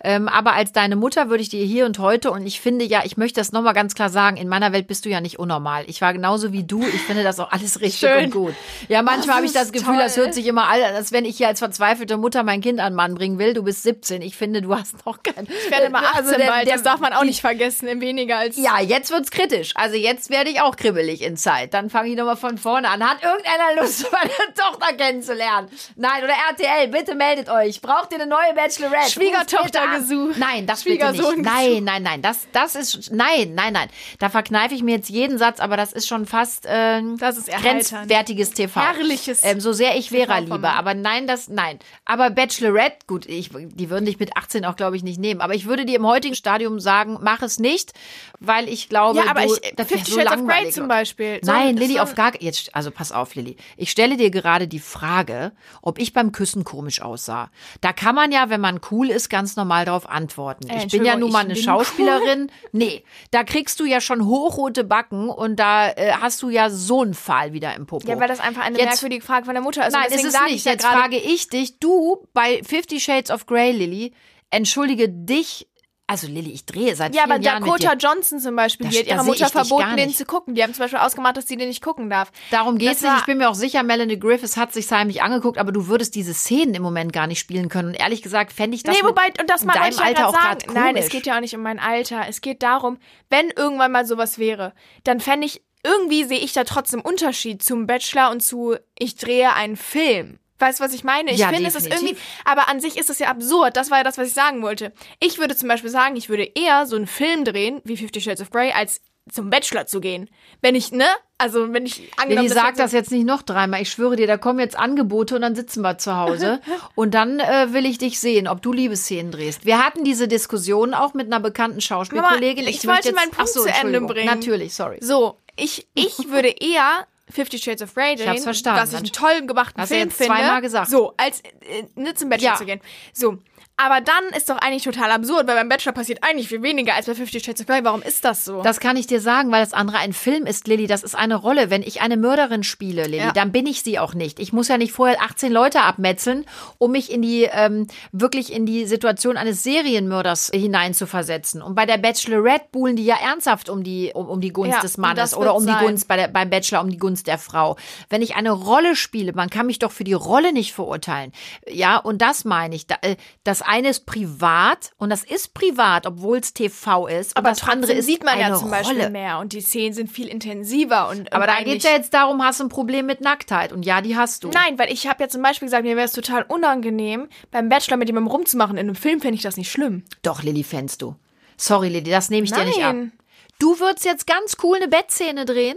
Ähm, 0.05 0.29
aber 0.29 0.53
als 0.53 0.71
deine 0.71 0.95
Mutter 0.95 1.29
würde 1.29 1.43
ich 1.43 1.49
dir 1.49 1.65
hier 1.65 1.87
und 1.87 1.99
heute, 1.99 2.31
und 2.31 2.47
ich 2.47 2.61
finde 2.61 2.85
ja, 2.85 3.03
ich 3.05 3.17
möchte 3.17 3.41
das 3.41 3.51
nochmal 3.51 3.75
ganz 3.75 3.97
klar 3.97 4.11
sagen, 4.11 4.37
in 4.37 4.47
meiner 4.47 4.73
Welt 4.73 4.87
bist 4.87 5.07
du 5.07 5.09
ja 5.09 5.21
nicht 5.21 5.41
unnormal. 5.41 5.83
Ich 5.89 6.01
war 6.03 6.13
genauso 6.13 6.53
wie 6.53 6.63
du. 6.63 6.85
Ich 6.87 7.03
finde 7.03 7.25
das 7.25 7.41
auch 7.41 7.51
alles 7.51 7.81
richtig 7.81 7.99
Schön. 7.99 8.27
und 8.27 8.31
gut. 8.31 8.55
Ja, 8.89 9.03
manchmal 9.03 9.27
Das 9.27 9.35
habe 9.37 9.47
ich 9.47 9.53
das 9.53 9.73
Gefühl, 9.73 9.97
das 9.99 10.15
toll. 10.15 10.25
hört 10.27 10.36
sich 10.37 10.46
immer 10.46 10.68
an, 10.68 10.81
als 10.81 11.11
wenn 11.12 11.25
ich 11.25 11.37
hier 11.37 11.49
als 11.49 11.59
verzweifelte 11.59 12.16
Mutter 12.16 12.44
mein 12.44 12.61
Kind 12.61 12.79
an 12.79 12.94
Mann 12.94 13.14
bringen 13.16 13.38
will. 13.38 13.53
Du 13.55 13.64
bist 13.64 13.83
17. 13.83 14.22
Ich 14.22 14.37
finde, 14.37 14.62
du 14.62 14.75
hast 14.75 15.05
noch 15.05 15.22
kein. 15.22 15.46
Ich 15.64 15.70
werde 15.70 15.90
mal 15.90 16.05
18 16.05 16.25
Also 16.25 16.37
der- 16.37 16.46
bald, 16.46 16.66
der- 16.68 16.75
das 16.75 16.83
darf 16.85 17.01
man 17.01 17.12
auch 17.12 17.25
nicht 17.25 17.40
vergessen, 17.40 17.88
in 17.88 18.01
weniger 18.01 18.37
als... 18.38 18.57
Ja, 18.57 18.81
jetzt 18.81 19.11
wird's 19.11 19.31
kritisch. 19.31 19.72
Also 19.75 19.96
jetzt 19.96 20.31
werde 20.31 20.51
ich 20.51 20.61
auch 20.61 20.77
kribbelig 20.77 21.22
in 21.22 21.37
Zeit. 21.37 21.75
Dann 21.75 21.90
fange 21.90 22.11
ich 22.11 22.16
nochmal 22.16 22.37
von 22.37 22.57
vorne 22.59 22.88
an. 22.88 23.03
Hat 23.05 23.18
irgendeiner 23.22 23.83
Lust, 23.83 24.07
meine 24.12 24.55
Tochter 24.55 24.94
kennenzulernen? 24.94 25.68
Nein, 25.96 26.22
oder 26.25 26.35
RTL, 26.51 26.88
bitte 26.88 27.14
meldet 27.16 27.49
euch. 27.49 27.81
Braucht 27.81 28.12
ihr 28.12 28.20
eine 28.20 28.27
neue 28.31 28.55
Bachelorette? 28.55 29.11
Schwiegertochter 29.11 29.88
gesucht. 29.99 30.37
Nein, 30.38 30.66
das 30.66 30.85
bitte 30.85 31.07
nicht. 31.11 31.16
Schwiegersohn 31.16 31.40
Nein, 31.42 31.85
nein, 31.85 32.03
nein. 32.03 32.22
Das, 32.22 32.46
das 32.53 32.75
ist, 32.77 33.11
nein, 33.12 33.55
nein, 33.55 33.72
nein. 33.72 33.88
Da 34.18 34.29
verkneife 34.29 34.75
ich 34.75 34.83
mir 34.83 34.96
jetzt 34.96 35.09
jeden 35.09 35.38
Satz, 35.38 35.61
aber 35.61 35.77
das 35.77 35.92
ist 35.92 36.07
schon 36.07 36.27
fast 36.27 36.66
ähm, 36.68 37.16
Das 37.18 37.37
ist 37.38 37.49
grenzwertiges 37.49 38.51
TV. 38.51 38.81
Herrliches 38.81 39.40
Ähm, 39.44 39.61
so 39.61 39.72
sehr 39.72 39.96
ich 39.96 40.11
Vera 40.11 40.26
TV-Format. 40.27 40.45
liebe. 40.57 40.69
Aber 40.79 40.95
nein, 40.95 41.27
das, 41.27 41.49
nein. 41.49 41.79
Aber 42.05 42.31
Bachelorette, 42.31 42.99
gut, 43.07 43.27
ich, 43.27 43.51
die 43.53 43.91
würden 43.91 44.05
dich 44.05 44.19
mit 44.19 44.37
18 44.37 44.65
auch, 44.65 44.77
glaube 44.77 44.97
ich, 44.97 45.03
nicht 45.03 45.19
nehmen. 45.21 45.41
Aber 45.41 45.55
ich 45.55 45.67
würde 45.67 45.85
dir 45.85 45.97
im 45.97 46.07
heutigen 46.07 46.35
Stadium 46.35 46.81
sagen, 46.81 47.19
mach 47.23 47.43
es 47.43 47.59
nicht, 47.59 47.93
weil 48.41 48.69
ich 48.69 48.89
glaube, 48.89 49.19
Ja, 49.21 49.31
aber 49.31 49.43
du, 49.47 49.55
ich, 49.55 49.73
das 49.77 49.89
Fifty 49.89 50.11
so 50.11 50.19
Shades 50.21 50.33
of 50.33 50.47
Grey 50.47 50.71
zum 50.71 50.89
Beispiel. 50.89 51.41
Nein, 51.43 51.69
ein- 51.69 51.77
Lilly, 51.77 51.95
so 51.95 52.01
auf 52.01 52.15
gar 52.15 52.33
jetzt, 52.41 52.75
also 52.75 52.91
pass 52.91 53.12
auf, 53.12 53.35
Lilly. 53.35 53.57
Ich 53.77 53.91
stelle 53.91 54.17
dir 54.17 54.31
gerade 54.31 54.69
die 54.69 54.79
Frage, 54.81 55.53
ob 55.83 55.99
ich 55.99 56.12
beim 56.12 56.33
Küssen 56.33 56.65
komisch 56.65 57.01
aussah. 57.03 57.51
Da 57.81 57.93
kann 57.93 58.15
man 58.15 58.33
ja, 58.33 58.51
wenn 58.51 58.61
man 58.61 58.81
cool 58.91 59.11
ist, 59.11 59.29
ganz 59.31 59.57
normal 59.57 59.85
darauf 59.85 60.09
antworten. 60.09 60.69
Äh, 60.69 60.85
ich 60.87 60.93
bin 60.93 61.05
ja 61.05 61.17
nun 61.17 61.31
mal 61.33 61.45
eine 61.45 61.57
Schauspielerin. 61.57 62.51
Nee, 62.73 63.05
da 63.31 63.45
kriegst 63.45 63.81
du 63.81 63.85
ja 63.85 64.01
schon 64.01 64.27
hochrote 64.27 64.85
Backen 64.85 65.31
und 65.31 65.57
da 65.57 65.89
äh, 65.91 66.12
hast 66.21 66.43
du 66.43 66.51
ja 66.51 66.69
so 66.69 67.03
einen 67.03 67.15
Pfahl 67.15 67.53
wieder 67.53 67.75
im 67.75 67.87
Popo. 67.87 68.07
Ja, 68.09 68.19
weil 68.21 68.29
das 68.29 68.41
einfach 68.41 68.62
eine 68.62 68.77
Jetzt- 68.79 68.87
merkwürdige 69.03 69.25
Frage 69.25 69.45
von 69.47 69.55
der 69.55 69.62
Mutter 69.62 69.87
ist. 69.87 69.93
Nein, 69.95 70.07
deswegen 70.24 70.29
es 70.29 70.33
sage 70.35 70.44
nicht. 70.46 70.57
ich 70.57 70.64
ja 70.64 70.72
Jetzt 70.72 70.87
frage 70.87 71.16
ich 71.18 71.48
dich, 71.48 71.79
du 71.79 72.26
bei 72.33 72.62
Fifty 72.64 73.00
Shades 73.00 73.31
of 73.31 73.46
Grey, 73.46 73.72
Lilly, 73.72 74.12
entschuldige 74.50 75.09
dich. 75.09 75.68
Also 76.09 76.29
Lilly, 76.29 76.52
ich 76.52 76.64
drehe 76.66 76.94
seit 76.94 77.16
Ja, 77.16 77.22
vielen 77.24 77.33
aber 77.35 77.42
Jahren 77.42 77.64
Dakota. 77.64 77.94
Johnson 77.94 78.38
zum 78.38 78.55
Beispiel, 78.55 78.87
die 78.88 78.96
hat 79.00 79.07
ihrer 79.09 79.24
Mutter 79.24 79.48
verboten, 79.48 79.96
den 79.96 80.11
zu 80.14 80.24
gucken. 80.24 80.55
Die 80.55 80.62
haben 80.62 80.72
zum 80.72 80.85
Beispiel 80.85 81.00
ausgemacht, 81.00 81.37
dass 81.37 81.48
sie 81.48 81.57
den 81.57 81.66
nicht 81.66 81.83
gucken 81.83 82.09
darf. 82.09 82.31
Darum 82.52 82.79
geht's 82.79 83.00
Das 83.00 83.11
nicht. 83.11 83.20
Ich 83.22 83.26
bin 83.26 83.38
mir 83.38 83.50
auch 83.50 83.57
sicher, 83.57 83.83
Melanie 83.83 84.16
Griffiths 84.16 84.57
hat 84.57 84.72
sich 84.72 84.88
heimlich 84.92 85.22
angeguckt, 85.24 85.59
aber 85.59 85.72
du 85.72 85.88
würdest 85.88 86.14
diese 86.14 86.33
Szenen 86.33 86.74
im 86.74 86.83
Moment 86.83 87.12
gar 87.12 87.26
nicht 87.26 87.40
spielen 87.40 87.68
können. 87.68 87.88
Und 87.88 87.94
ehrlich 87.94 88.22
gesagt 88.22 88.52
fände 88.52 88.76
ich 88.76 88.85
das 88.85 88.96
nee, 88.96 89.02
wobei, 89.05 89.26
und 89.40 89.50
das 89.50 89.62
in 89.62 89.68
deinem 89.68 89.90
ich 89.90 89.98
Alter 90.00 90.29
auch 90.29 90.33
gerade 90.33 90.64
Nein, 90.72 90.94
es 90.94 91.07
komisch. 91.07 91.09
geht 91.11 91.26
ja 91.26 91.37
auch 91.38 91.40
nicht 91.40 91.57
um 91.57 91.62
mein 91.62 91.81
Alter. 91.81 92.26
Es 92.29 92.40
geht 92.40 92.62
darum, 92.62 92.98
wenn 93.29 93.50
irgendwann 93.50 93.90
mal 93.90 94.07
sowas 94.07 94.38
wäre, 94.38 94.74
dann 95.02 95.18
fände 95.18 95.46
ich, 95.48 95.64
irgendwie 95.87 96.25
sehe 96.25 96.38
ich 96.38 96.53
da 96.53 96.64
trotzdem 96.64 97.01
Unterschied 97.01 97.62
zum 97.62 97.87
Bachelor 97.87 98.31
und 98.31 98.40
zu, 98.42 98.77
ich 98.99 99.16
drehe 99.16 99.55
einen 99.55 99.77
Film. 99.77 100.38
Weißt 100.59 100.81
du, 100.81 100.85
was 100.85 100.94
ich 100.94 101.05
meine? 101.05 101.33
Ich 101.33 101.38
Ja, 101.38 101.49
finde, 101.49 101.68
es 101.68 101.75
ist 101.75 101.87
definitiv. 101.87 102.18
irgendwie, 102.18 102.22
aber 102.44 102.68
an 102.68 102.81
sich 102.81 102.96
ist 102.96 103.11
es 103.11 103.18
ja 103.18 103.29
absurd. 103.29 103.77
Das 103.77 103.90
war 103.90 103.99
ja 103.99 104.05
das, 104.05 104.16
was 104.16 104.29
ich 104.29 104.35
sagen 104.35 104.62
wollte. 104.62 104.92
Ich 105.20 105.38
würde 105.38 105.55
zum 105.55 105.68
Beispiel 105.68 105.90
sagen, 105.90 106.16
ich 106.16 106.29
würde 106.29 106.51
eher 106.55 106.87
so 106.87 106.96
einen 106.96 107.07
Film 107.07 107.44
drehen, 107.44 107.81
wie 107.85 107.96
Fifty 107.96 108.20
Shades 108.20 108.40
of 108.40 108.51
Grey, 108.51 108.72
als 108.72 109.03
zum 109.31 109.51
Bachelor 109.51 109.87
zu 109.87 110.01
gehen. 110.01 110.31
Wenn 110.62 110.75
ich, 110.75 110.92
ne? 110.92 111.05
Also, 111.37 111.72
wenn 111.72 111.85
ich 111.85 112.11
angenommen 112.16 112.49
Lilly, 112.49 112.59
sag 112.59 112.77
das 112.77 112.92
jetzt 112.92 113.11
nicht 113.11 113.27
noch 113.27 113.42
dreimal. 113.42 113.83
Ich 113.83 113.90
schwöre 113.90 114.16
dir, 114.16 114.27
da 114.27 114.38
kommen 114.38 114.61
jetzt 114.61 114.79
Angebote 114.79 115.35
und 115.35 115.42
dann 115.42 115.55
sitzen 115.55 115.83
wir 115.83 115.99
zu 115.99 116.16
Hause. 116.16 116.61
und 116.94 117.12
dann 117.12 117.40
äh, 117.40 117.72
will 117.72 117.85
ich 117.85 117.99
dich 117.99 118.20
sehen, 118.20 118.49
ob 118.49 118.62
du 118.62 118.72
Liebesszenen 118.72 119.33
drehst. 119.33 119.66
Wir 119.66 119.85
hatten 119.85 120.05
diese 120.05 120.29
Diskussion 120.29 120.94
auch 120.94 121.12
mit 121.12 121.27
einer 121.27 121.40
bekannten 121.40 121.81
Schauspielkollegin. 121.81 122.64
Mama, 122.64 122.70
ich 122.70 122.77
möchte 122.77 122.88
wollte 122.88 123.09
jetzt, 123.09 123.16
meinen 123.16 123.31
Punkt 123.33 123.51
so, 123.51 123.64
zu 123.64 123.68
Ende 123.68 124.01
bringen. 124.01 124.27
Natürlich, 124.27 124.72
sorry. 124.75 124.99
So, 125.01 125.37
ich, 125.57 125.87
ich 125.95 126.29
würde 126.31 126.49
eher 126.49 127.07
Fifty 127.29 127.59
Shades 127.59 127.83
of 127.83 127.92
Grey 127.95 128.16
hab's 128.16 128.45
verstanden. 128.45 128.81
was 128.81 128.90
ich 128.92 128.97
einen 128.99 129.12
toll 129.12 129.47
gemachten 129.47 129.81
Hast 129.83 129.90
du 129.90 129.95
Film 129.97 130.09
jetzt 130.09 130.16
finde. 130.16 130.35
zweimal 130.35 130.61
gesagt. 130.61 130.90
So, 130.90 131.14
als 131.16 131.40
äh, 131.40 131.85
ne, 131.97 132.14
zum 132.14 132.29
Bachelor 132.29 132.51
Ja. 132.53 132.57
zu 132.57 132.64
gehen. 132.64 132.81
So, 133.12 133.38
aber 133.79 134.01
dann 134.01 134.25
ist 134.37 134.49
doch 134.49 134.57
eigentlich 134.59 134.85
total 134.85 135.11
absurd, 135.11 135.47
weil 135.47 135.55
beim 135.57 135.69
Bachelor 135.69 135.93
passiert 135.93 136.21
eigentlich 136.23 136.49
viel 136.49 136.62
weniger 136.62 136.95
als 136.95 137.07
bei 137.07 137.15
Fifty 137.15 137.41
Shades 137.41 137.61
of 137.61 137.67
Grey. 137.67 137.85
Warum 137.85 138.01
ist 138.03 138.25
das 138.25 138.45
so? 138.45 138.62
Das 138.62 138.81
kann 138.81 138.97
ich 138.97 139.07
dir 139.07 139.21
sagen, 139.21 139.53
weil 139.53 139.62
das 139.62 139.75
andere 139.75 139.99
ein 139.99 140.12
Film 140.15 140.47
ist, 140.47 140.67
Lilly. 140.67 140.87
Das 140.87 141.03
ist 141.03 141.15
eine 141.15 141.35
Rolle. 141.37 141.69
Wenn 141.71 141.83
ich 141.83 142.01
eine 142.01 142.17
Mörderin 142.17 142.62
spiele, 142.62 143.03
Lilly, 143.03 143.19
Ja. 143.19 143.33
dann 143.33 143.53
bin 143.53 143.67
ich 143.67 143.83
sie 143.83 143.99
auch 143.99 144.15
nicht. 144.15 144.41
Ich 144.41 144.53
muss 144.53 144.69
ja 144.69 144.79
nicht 144.79 144.93
vorher 144.93 145.21
18 145.23 145.53
Leute 145.53 145.83
abmetzeln, 145.83 146.47
um 146.79 146.93
mich 146.93 147.12
in 147.12 147.21
die 147.23 147.43
ähm, 147.53 147.87
wirklich 148.12 148.53
in 148.53 148.65
die 148.67 148.87
Situation 148.87 149.37
eines 149.37 149.62
Serienmörders 149.62 150.51
hineinzuversetzen. 150.55 151.61
Und 151.62 151.75
bei 151.75 151.85
der 151.87 151.99
Bachelorette 151.99 152.67
buhlen 152.73 152.97
die 152.97 153.05
ja 153.05 153.17
ernsthaft 153.17 153.69
um 153.69 153.83
die 153.83 154.12
um, 154.15 154.29
um 154.29 154.41
die 154.41 154.53
Gunst 154.53 154.73
Ja, 154.77 154.81
des 154.81 154.97
Mannes 154.97 155.35
oder 155.37 155.55
um 155.55 155.67
die 155.67 155.73
sein. 155.73 155.85
Gunst 155.85 156.09
bei 156.09 156.17
der, 156.17 156.29
beim 156.29 156.49
Bachelor 156.51 156.81
um 156.81 156.91
die 156.91 156.97
Gunst 156.99 157.27
der 157.27 157.39
Frau. 157.39 157.77
Wenn 158.09 158.23
ich 158.23 158.37
eine 158.37 158.53
Rolle 158.53 158.97
spiele, 158.97 159.33
man 159.33 159.51
kann 159.51 159.67
mich 159.67 159.79
doch 159.79 159.93
für 159.93 160.05
die 160.05 160.12
Rolle 160.15 160.53
nicht 160.53 160.73
verurteilen. 160.73 161.33
Ja, 161.69 161.99
und 161.99 162.23
das 162.23 162.45
meine 162.45 162.75
ich. 162.75 162.87
Äh, 163.03 163.17
Das 163.45 163.62
eine 163.66 163.88
ist 163.88 164.07
privat 164.07 164.92
und 164.96 165.11
das 165.11 165.24
ist 165.24 165.55
privat, 165.55 166.07
obwohl 166.07 166.38
es 166.38 166.52
TV 166.55 167.07
ist. 167.07 167.37
Aber 167.37 167.50
das 167.50 167.62
andere 167.66 167.92
ist 167.92 168.07
sieht 168.07 168.24
man 168.24 168.38
ja 168.38 168.55
zum 168.55 168.70
Beispiel 168.70 168.96
Rolle. 168.98 169.11
mehr 169.11 169.38
und 169.38 169.52
die 169.52 169.61
Szenen 169.61 169.92
sind 169.94 170.11
viel 170.11 170.29
intensiver 170.29 171.09
und 171.09 171.33
Aber 171.33 171.42
und 171.44 171.48
da 171.48 171.55
eigentlich- 171.55 171.72
geht's 171.74 171.85
ja 171.85 171.90
jetzt 171.92 172.14
darum, 172.14 172.42
hast 172.42 172.61
du 172.61 172.64
ein 172.64 172.68
Problem 172.68 173.07
mit 173.07 173.20
Nacktheit. 173.20 173.72
Und 173.72 173.85
ja, 173.85 174.00
die 174.00 174.16
hast 174.16 174.44
du. 174.44 174.48
Nein, 174.48 174.79
weil 174.79 174.92
ich 174.92 175.07
habe 175.09 175.22
ja 175.22 175.29
zum 175.29 175.42
Beispiel 175.42 175.66
gesagt, 175.66 175.85
mir 175.85 175.96
wäre 175.96 176.07
es 176.07 176.12
total 176.12 176.44
unangenehm, 176.48 177.29
beim 177.50 177.68
Bachelor 177.68 177.96
mit 177.96 178.09
jemandem 178.09 178.31
rumzumachen. 178.31 178.76
In 178.76 178.87
einem 178.87 178.94
Film 178.94 179.20
fände 179.20 179.37
ich 179.37 179.42
das 179.42 179.57
nicht 179.57 179.70
schlimm. 179.70 180.05
Doch, 180.22 180.42
Lilly, 180.42 180.62
fändst 180.64 181.02
du. 181.02 181.16
Sorry, 181.57 181.88
Lilly, 181.88 182.11
das 182.11 182.31
nehme 182.31 182.44
ich 182.44 182.52
dir 182.52 182.64
nicht 182.64 182.79
ab. 182.85 182.94
Nein. 182.94 183.12
Du 183.59 183.81
würdest 183.81 184.05
jetzt 184.05 184.26
ganz 184.26 184.57
cool 184.62 184.76
eine 184.76 184.88
Bettszene 184.88 185.44
drehen? 185.46 185.76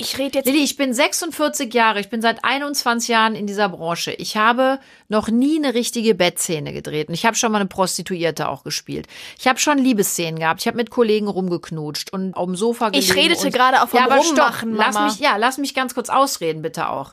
Ich 0.00 0.16
rede 0.16 0.38
jetzt 0.38 0.46
Lilly, 0.46 0.64
ich 0.64 0.78
bin 0.78 0.94
46 0.94 1.74
Jahre, 1.74 2.00
ich 2.00 2.08
bin 2.08 2.22
seit 2.22 2.42
21 2.42 3.08
Jahren 3.08 3.34
in 3.34 3.46
dieser 3.46 3.68
Branche. 3.68 4.12
Ich 4.12 4.38
habe 4.38 4.80
noch 5.08 5.28
nie 5.28 5.58
eine 5.58 5.74
richtige 5.74 6.14
Bettszene 6.14 6.72
gedreht. 6.72 7.08
Und 7.08 7.14
ich 7.14 7.26
habe 7.26 7.36
schon 7.36 7.52
mal 7.52 7.58
eine 7.58 7.68
Prostituierte 7.68 8.48
auch 8.48 8.64
gespielt. 8.64 9.08
Ich 9.38 9.46
habe 9.46 9.58
schon 9.58 9.76
Liebesszenen 9.76 10.40
gehabt. 10.40 10.62
Ich 10.62 10.66
habe 10.66 10.78
mit 10.78 10.88
Kollegen 10.88 11.28
rumgeknutscht 11.28 12.14
und 12.14 12.32
auf 12.34 12.46
dem 12.46 12.56
Sofa 12.56 12.88
gelegen. 12.88 13.10
Ich 13.10 13.14
redete 13.14 13.50
gerade 13.50 13.82
auch 13.82 13.88
vom 13.88 13.98
ja, 13.98 14.06
aber 14.06 14.16
Rummachen, 14.16 14.74
stopp, 14.74 14.86
lass 14.86 14.98
mich, 14.98 15.20
ja, 15.20 15.36
lass 15.36 15.58
mich 15.58 15.74
ganz 15.74 15.94
kurz 15.94 16.08
ausreden, 16.08 16.62
bitte 16.62 16.88
auch. 16.88 17.12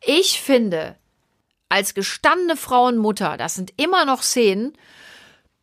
Ich 0.00 0.40
finde, 0.40 0.96
als 1.68 1.92
gestandene 1.92 2.56
Frau 2.56 2.86
und 2.86 2.96
Mutter, 2.96 3.36
das 3.36 3.54
sind 3.54 3.74
immer 3.76 4.06
noch 4.06 4.22
Szenen, 4.22 4.72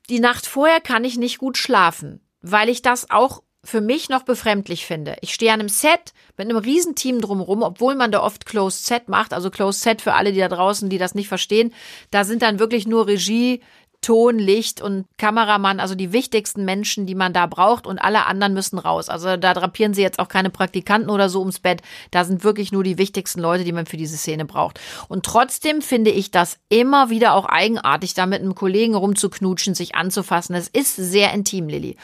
die 0.10 0.19
Nacht 0.19 0.45
vorher 0.45 0.80
kann 0.80 1.06
ich 1.06 1.17
nicht 1.17 1.39
gut 1.39 1.58
schlafen, 1.58 2.21
weil 2.41 2.69
ich 2.69 2.84
das 2.84 3.10
auch 3.10 3.41
für 3.63 3.82
mich 3.82 4.10
noch 4.10 4.24
befremdlich 4.24 4.86
finde. 4.86 5.17
Ich 5.21 5.34
stehe 5.34 5.54
an 5.54 5.60
einem 5.60 5.69
Set 5.69 6.13
mit 6.38 6.50
einem 6.50 6.58
Riesenteam 6.58 7.21
drumherum, 7.21 7.62
obwohl 7.62 7.95
man 7.95 8.12
da 8.12 8.24
oft 8.24 8.45
Closed 8.45 8.86
Set 8.86 9.08
macht. 9.08 9.34
Also 9.34 9.52
Closed 9.52 9.82
Set 9.82 10.02
für 10.02 10.13
alle, 10.13 10.34
die 10.34 10.39
da 10.39 10.47
draußen, 10.47 10.89
die 10.89 10.97
das 10.97 11.13
nicht 11.13 11.28
verstehen. 11.28 11.74
Da 12.10 12.24
sind 12.24 12.41
dann 12.41 12.60
wirklich 12.60 12.88
nur 12.88 13.08
Regie, 13.08 13.62
Ton, 14.02 14.40
Licht 14.40 14.82
und 14.82 15.06
Kameramann, 15.18 15.80
also 15.80 15.94
die 15.94 16.12
wichtigsten 16.12 16.66
Menschen, 16.66 17.06
die 17.06 17.14
man 17.14 17.34
da 17.34 17.46
braucht 17.46 17.86
und 17.86 18.00
alle 18.00 18.26
anderen 18.26 18.54
müssen 18.54 18.80
raus. 18.80 19.10
Also 19.10 19.38
da 19.38 19.54
drapieren 19.54 19.94
sie 19.94 20.02
jetzt 20.02 20.18
auch 20.18 20.28
keine 20.28 20.50
Praktikanten 20.50 21.12
oder 21.12 21.30
so 21.30 21.40
ums 21.40 21.60
Bett. 21.60 21.84
Da 22.10 22.24
sind 22.24 22.44
wirklich 22.44 22.72
nur 22.72 22.84
die 22.84 22.98
wichtigsten 22.98 23.40
Leute, 23.40 23.64
die 23.64 23.72
man 23.72 23.86
für 23.86 23.98
diese 23.98 24.18
Szene 24.18 24.46
braucht. 24.46 24.80
Und 25.08 25.24
trotzdem 25.24 25.84
finde 25.84 26.10
ich 26.10 26.32
das 26.32 26.58
immer 26.70 27.12
wieder 27.12 27.36
auch 27.36 27.46
eigenartig, 27.46 28.16
da 28.16 28.26
mit 28.26 28.42
einem 28.42 28.56
Kollegen 28.56 28.96
rumzuknutschen, 28.96 29.76
sich 29.76 29.94
anzufassen. 29.94 30.56
Es 30.56 30.68
ist 30.68 30.96
sehr 30.96 31.32
intim, 31.34 31.70
Lilly. 31.70 31.96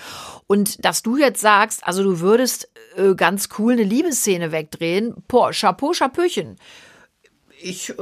Und 0.46 0.86
dass 0.86 1.02
du 1.02 1.18
jetzt 1.18 1.42
sagst, 1.42 1.86
also 1.86 2.04
du 2.04 2.20
würdest 2.20 2.70
äh, 2.96 3.16
ganz 3.16 3.50
cool 3.58 3.74
eine 3.74 3.84
Liebesszene 3.84 4.52
wegdrehen, 4.52 5.16
boah, 5.28 5.52
Chapeau, 5.52 5.94
Chapeauchen. 5.94 6.58
Ich 7.60 7.90
äh, 7.90 7.94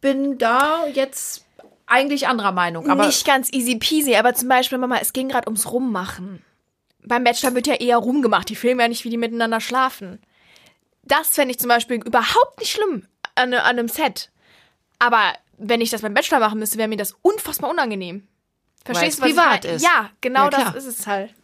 bin 0.00 0.38
da 0.38 0.86
jetzt 0.92 1.44
eigentlich 1.86 2.26
anderer 2.28 2.52
Meinung. 2.52 2.88
Aber 2.88 3.06
nicht 3.06 3.26
ganz 3.26 3.52
easy 3.52 3.76
peasy, 3.76 4.14
aber 4.16 4.34
zum 4.34 4.48
Beispiel, 4.48 4.78
Mama, 4.78 4.98
es 5.00 5.12
ging 5.12 5.28
gerade 5.28 5.48
ums 5.48 5.70
Rummachen. 5.70 6.42
Beim 7.04 7.24
Bachelor 7.24 7.54
wird 7.54 7.66
ja 7.66 7.74
eher 7.74 7.96
rumgemacht. 7.96 8.48
Die 8.48 8.56
filmen 8.56 8.80
ja 8.80 8.88
nicht, 8.88 9.04
wie 9.04 9.10
die 9.10 9.16
miteinander 9.16 9.60
schlafen. 9.60 10.20
Das 11.02 11.28
fände 11.28 11.52
ich 11.52 11.58
zum 11.58 11.68
Beispiel 11.68 11.96
überhaupt 11.96 12.60
nicht 12.60 12.70
schlimm 12.70 13.06
an, 13.34 13.52
an 13.54 13.60
einem 13.78 13.88
Set. 13.88 14.30
Aber 14.98 15.32
wenn 15.58 15.80
ich 15.80 15.90
das 15.90 16.02
beim 16.02 16.14
Bachelor 16.14 16.38
machen 16.38 16.58
müsste, 16.60 16.78
wäre 16.78 16.88
mir 16.88 16.96
das 16.96 17.16
unfassbar 17.22 17.70
unangenehm. 17.70 18.26
Verstehst 18.84 19.18
du, 19.18 19.22
was 19.22 19.28
privat 19.30 19.64
ich 19.64 19.64
meine? 19.64 19.76
ist. 19.76 19.82
Ja, 19.82 20.10
genau 20.20 20.44
Ja, 20.44 20.50
das 20.50 20.74
ist 20.74 20.86
es 21.00 21.06
halt. 21.06 21.34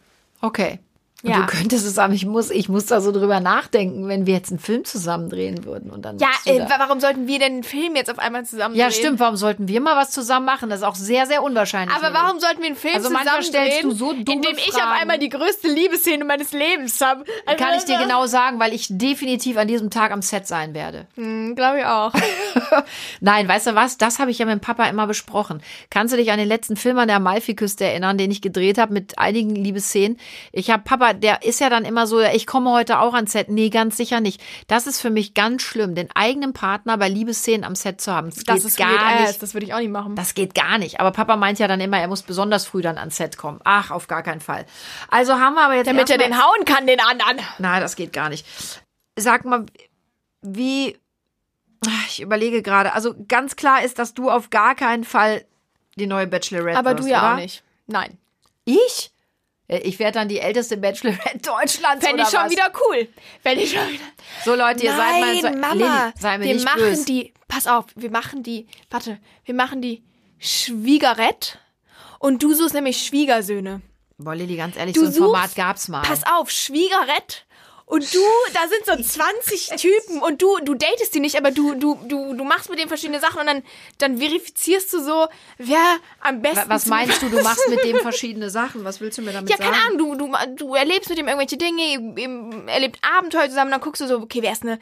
okay. 0.41 0.79
Und 1.21 1.31
Ja. 1.31 1.41
du 1.41 1.45
könntest 1.47 1.85
es 1.85 1.97
aber, 1.97 2.13
ich 2.13 2.25
muss, 2.25 2.49
ich 2.49 2.69
muss 2.69 2.85
da 2.85 3.01
so 3.01 3.11
drüber 3.11 3.41
nachdenken, 3.41 4.07
wenn 4.07 4.25
wir 4.25 4.35
jetzt 4.35 4.51
einen 4.51 4.59
Film 4.59 4.85
zusammen 4.85 5.29
drehen 5.29 5.65
würden 5.65 5.89
und 5.91 6.03
dann. 6.05 6.17
Ja, 6.17 6.29
äh, 6.45 6.65
warum 6.77 7.01
sollten 7.01 7.27
wir 7.27 7.39
denn 7.39 7.53
einen 7.53 7.63
Film 7.63 7.95
jetzt 7.95 8.09
auf 8.09 8.19
einmal 8.19 8.45
zusammen 8.45 8.75
ja, 8.75 8.85
drehen? 8.87 8.93
stimmt. 8.93 9.19
Warum 9.19 9.35
sollten 9.35 9.67
wir 9.67 9.81
mal 9.81 9.97
was 9.97 10.11
zusammen 10.11 10.45
machen? 10.45 10.69
Das 10.69 10.79
ist 10.79 10.85
auch 10.85 10.95
sehr, 10.95 11.25
sehr 11.25 11.43
unwahrscheinlich. 11.43 11.95
Aber 11.95 12.13
warum 12.13 12.39
sollten 12.39 12.59
wir 12.61 12.67
einen 12.67 12.75
Film 12.77 12.95
Also 12.95 13.09
zusammen 13.09 13.25
manchmal 13.25 13.43
stellst 13.43 13.81
drehen, 13.83 13.89
du 13.89 13.95
so 13.95 14.13
dumme 14.13 14.21
in 14.31 14.41
dem 14.41 14.57
ich 14.57 14.67
auf 14.73 14.79
Fragen. 14.79 15.01
einmal 15.01 15.19
die 15.19 15.29
größte 15.29 15.67
Liebesszene 15.67 16.23
meines 16.23 16.53
Lebens 16.53 17.01
habe? 17.01 17.25
Also, 17.45 17.63
Kann 17.63 17.77
ich 17.77 17.83
dir 17.83 17.97
genau 17.99 18.25
sagen, 18.25 18.59
weil 18.59 18.73
ich 18.73 18.87
definitiv 18.89 19.57
an 19.57 19.67
diesem 19.67 19.89
Tag 19.89 20.11
am 20.11 20.21
Set 20.21 20.47
sein 20.47 20.73
werde. 20.73 21.05
Glaube 21.15 21.79
ich 21.79 21.85
auch. 21.85 22.13
Nein, 23.19 23.47
weißt 23.47 23.67
du 23.67 23.75
was? 23.75 23.97
Das 23.97 24.19
habe 24.19 24.31
ich 24.31 24.39
ja 24.39 24.45
mit 24.45 24.53
dem 24.53 24.61
Papa 24.61 24.85
immer 24.85 25.07
besprochen. 25.07 25.61
Kannst 25.89 26.13
du 26.13 26.17
dich 26.17 26.31
an 26.31 26.37
den 26.39 26.47
letzten 26.47 26.75
Film 26.75 26.97
an 26.97 27.07
der 27.07 27.17
Amalfiküste 27.17 27.83
erinnern, 27.85 28.17
den 28.17 28.31
ich 28.31 28.41
gedreht 28.41 28.77
habe 28.77 28.93
mit 28.93 29.19
einigen 29.19 29.55
Liebesszenen? 29.55 30.17
Ich 30.51 30.69
habe 30.71 30.83
Papa, 30.83 31.08
der 31.13 31.43
ist 31.43 31.59
ja 31.59 31.69
dann 31.69 31.85
immer 31.85 32.07
so, 32.07 32.19
ich 32.21 32.45
komme 32.47 32.71
heute 32.71 32.99
auch 32.99 33.13
ans 33.13 33.31
Set. 33.31 33.49
Nee, 33.49 33.69
ganz 33.69 33.97
sicher 33.97 34.19
nicht. 34.19 34.41
Das 34.67 34.87
ist 34.87 35.01
für 35.01 35.09
mich 35.09 35.33
ganz 35.33 35.61
schlimm, 35.61 35.95
den 35.95 36.09
eigenen 36.15 36.53
Partner 36.53 36.97
bei 36.97 37.09
Liebesszenen 37.09 37.63
am 37.63 37.75
Set 37.75 38.01
zu 38.01 38.11
haben. 38.13 38.29
Das, 38.29 38.43
Das 38.43 38.57
geht 38.57 38.65
ist 38.65 38.77
gar 38.77 39.21
nicht. 39.21 39.41
das 39.41 39.53
würde 39.53 39.65
ich 39.65 39.73
auch 39.73 39.79
nicht 39.79 39.91
machen. 39.91 40.15
Das 40.15 40.33
geht 40.33 40.55
gar 40.55 40.77
nicht. 40.77 40.99
Aber 40.99 41.11
Papa 41.11 41.35
meint 41.35 41.59
ja 41.59 41.67
dann 41.67 41.81
immer, 41.81 41.99
er 41.99 42.07
muss 42.07 42.21
besonders 42.23 42.65
früh 42.65 42.81
dann 42.81 42.97
ans 42.97 43.17
Set 43.17 43.37
kommen. 43.37 43.59
Ach, 43.63 43.91
auf 43.91 44.07
gar 44.07 44.23
keinen 44.23 44.41
Fall. 44.41 44.65
Also 45.09 45.33
haben 45.33 45.55
wir 45.55 45.63
aber 45.63 45.75
jetzt 45.75 45.87
Damit 45.87 46.09
er 46.09 46.17
den 46.17 46.37
hauen 46.37 46.65
kann, 46.65 46.87
den 46.87 46.99
anderen. 46.99 47.39
Nein, 47.57 47.81
das 47.81 47.95
geht 47.95 48.13
gar 48.13 48.29
nicht. 48.29 48.45
Sag 49.17 49.45
mal, 49.45 49.65
wie. 50.41 50.97
Ich 52.07 52.21
überlege 52.21 52.61
gerade. 52.61 52.93
Also 52.93 53.15
ganz 53.27 53.55
klar 53.55 53.83
ist, 53.83 53.99
dass 53.99 54.13
du 54.13 54.29
auf 54.29 54.49
gar 54.49 54.75
keinen 54.75 55.03
Fall 55.05 55.45
die 55.95 56.07
neue 56.07 56.27
Bachelorette 56.27 56.77
Aber 56.77 56.91
wirst, 56.91 57.03
du 57.03 57.11
ja 57.11 57.19
oder? 57.21 57.31
auch 57.33 57.37
nicht. 57.37 57.63
Nein. 57.87 58.17
Ich? 58.65 59.11
Äh, 59.69 59.77
Ich 59.79 59.97
werde 59.99 60.19
dann 60.19 60.27
die 60.27 60.39
älteste 60.39 60.75
Bachelorette 60.75 61.37
Deutschlands 61.43 62.05
Fände 62.05 62.23
ich 62.23 62.29
schon 62.29 62.41
was? 62.45 62.51
wieder 62.51 62.69
cool. 62.87 63.07
Fände 63.41 63.63
ich 63.63 63.71
schon 63.71 63.87
wieder. 63.89 64.03
So 64.43 64.55
Leute, 64.55 64.83
ihr 64.83 64.91
seid 64.95 65.21
mal 65.21 65.33
Nein, 65.33 65.41
so, 65.41 65.49
Mama. 65.85 66.13
Sei 66.19 66.37
mir 66.37 66.45
wir 66.45 66.53
nicht 66.55 66.65
machen 66.65 66.79
böse. 66.81 67.05
die. 67.05 67.33
Pass 67.47 67.65
auf, 67.67 67.85
wir 67.95 68.11
machen 68.11 68.43
die. 68.43 68.67
Warte, 68.89 69.17
wir 69.45 69.53
machen 69.55 69.81
die 69.81 70.03
Schwiegerett. 70.39 71.57
Und 72.19 72.43
du 72.43 72.53
suchst 72.53 72.73
nämlich 72.73 72.97
Schwiegersöhne. 73.05 73.81
Boah, 74.17 74.35
Lilly, 74.35 74.57
ganz 74.57 74.75
ehrlich, 74.75 74.93
Du 74.95 75.05
so 75.05 75.07
ein 75.07 75.13
Format 75.13 75.45
suchst- 75.51 75.55
gab's 75.55 75.87
mal. 75.87 76.01
Pass 76.01 76.23
auf, 76.25 76.51
Schwiegerett. 76.51 77.45
Und 77.89 78.13
du, 78.13 78.19
da 78.53 78.59
sind 78.67 78.85
so 78.85 79.19
20 79.19 79.69
Typen 79.77 80.21
und 80.21 80.39
du, 80.43 80.57
du 80.63 80.75
datest 80.75 81.15
die 81.15 81.19
nicht, 81.19 81.35
aber 81.37 81.49
du, 81.49 81.73
du, 81.73 81.95
du, 82.07 82.35
du 82.35 82.43
machst 82.43 82.69
mit 82.69 82.77
denen 82.77 82.87
verschiedene 82.87 83.19
Sachen 83.19 83.39
und 83.39 83.47
dann, 83.47 83.63
dann 83.97 84.19
verifizierst 84.19 84.93
du 84.93 85.03
so, 85.03 85.27
wer 85.57 85.97
am 86.19 86.39
besten. 86.43 86.69
Wa- 86.69 86.75
Was 86.75 86.85
meinst 86.85 87.19
du, 87.23 87.29
du 87.29 87.41
machst 87.41 87.67
mit 87.67 87.83
dem 87.83 87.97
verschiedene 87.97 88.51
Sachen? 88.51 88.83
Was 88.83 89.01
willst 89.01 89.17
du 89.17 89.23
mir 89.23 89.33
damit 89.33 89.49
Ja, 89.49 89.57
sagen? 89.57 89.71
keine 89.71 89.83
Ahnung, 89.87 90.17
du, 90.19 90.27
du, 90.27 90.55
du 90.55 90.75
erlebst 90.75 91.09
mit 91.09 91.17
ihm 91.17 91.27
irgendwelche 91.27 91.57
Dinge, 91.57 92.67
erlebt 92.71 92.99
Abenteuer 93.17 93.49
zusammen, 93.49 93.71
dann 93.71 93.81
guckst 93.81 94.01
du 94.01 94.07
so, 94.07 94.19
okay, 94.19 94.43
wer 94.43 94.51
ist 94.51 94.61
eine, 94.61 94.77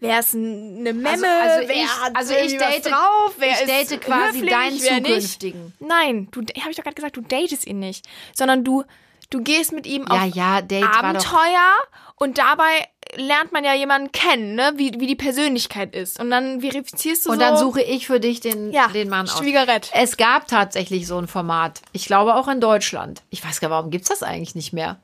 wer 0.00 0.18
ist 0.20 0.34
eine 0.34 0.92
Memme, 0.92 1.02
Also, 1.10 1.24
also 1.26 1.68
wer 1.68 1.76
ich, 1.76 1.88
hat 2.02 2.14
also 2.14 2.34
ich 2.34 2.58
date, 2.58 2.84
drauf, 2.84 3.34
wer 3.38 3.52
ich 3.52 3.60
ist 3.82 3.90
date 3.90 4.00
quasi 4.02 4.40
höflich, 4.40 4.50
deinen 4.50 4.74
nicht. 4.74 4.86
zukünftigen. 5.06 5.72
Nein, 5.80 6.28
du, 6.30 6.40
habe 6.60 6.70
ich 6.70 6.76
doch 6.76 6.84
gerade 6.84 6.94
gesagt, 6.94 7.16
du 7.16 7.22
datest 7.22 7.66
ihn 7.66 7.78
nicht, 7.78 8.06
sondern 8.34 8.64
du, 8.64 8.84
du 9.30 9.42
gehst 9.42 9.72
mit 9.72 9.86
ihm 9.86 10.04
Ja, 10.10 10.24
auf 10.26 10.34
ja, 10.34 10.60
Abenteuer 10.92 11.72
und 12.20 12.38
dabei 12.38 12.86
lernt 13.16 13.50
man 13.50 13.64
ja 13.64 13.74
jemanden 13.74 14.12
kennen, 14.12 14.54
ne, 14.54 14.72
wie, 14.76 14.92
wie 15.00 15.06
die 15.08 15.16
Persönlichkeit 15.16 15.96
ist 15.96 16.20
und 16.20 16.30
dann 16.30 16.60
verifizierst 16.60 17.26
du 17.26 17.30
Und 17.30 17.36
so. 17.36 17.40
dann 17.40 17.56
suche 17.56 17.82
ich 17.82 18.06
für 18.06 18.20
dich 18.20 18.40
den, 18.40 18.70
Ja, 18.72 18.86
den 18.88 19.08
Mann 19.08 19.26
aus. 19.28 19.38
Schwiegerett. 19.38 19.90
Es 19.94 20.16
gab 20.16 20.46
tatsächlich 20.46 21.08
so 21.08 21.18
ein 21.18 21.26
Format. 21.26 21.82
Ich 21.92 22.06
glaube 22.06 22.36
auch 22.36 22.46
in 22.46 22.60
Deutschland. 22.60 23.22
Ich 23.30 23.44
weiß 23.44 23.60
gar 23.60 23.68
nicht, 23.68 23.72
warum 23.74 23.90
gibt's 23.90 24.08
das 24.10 24.22
eigentlich 24.22 24.54
nicht 24.54 24.72
mehr? 24.72 25.00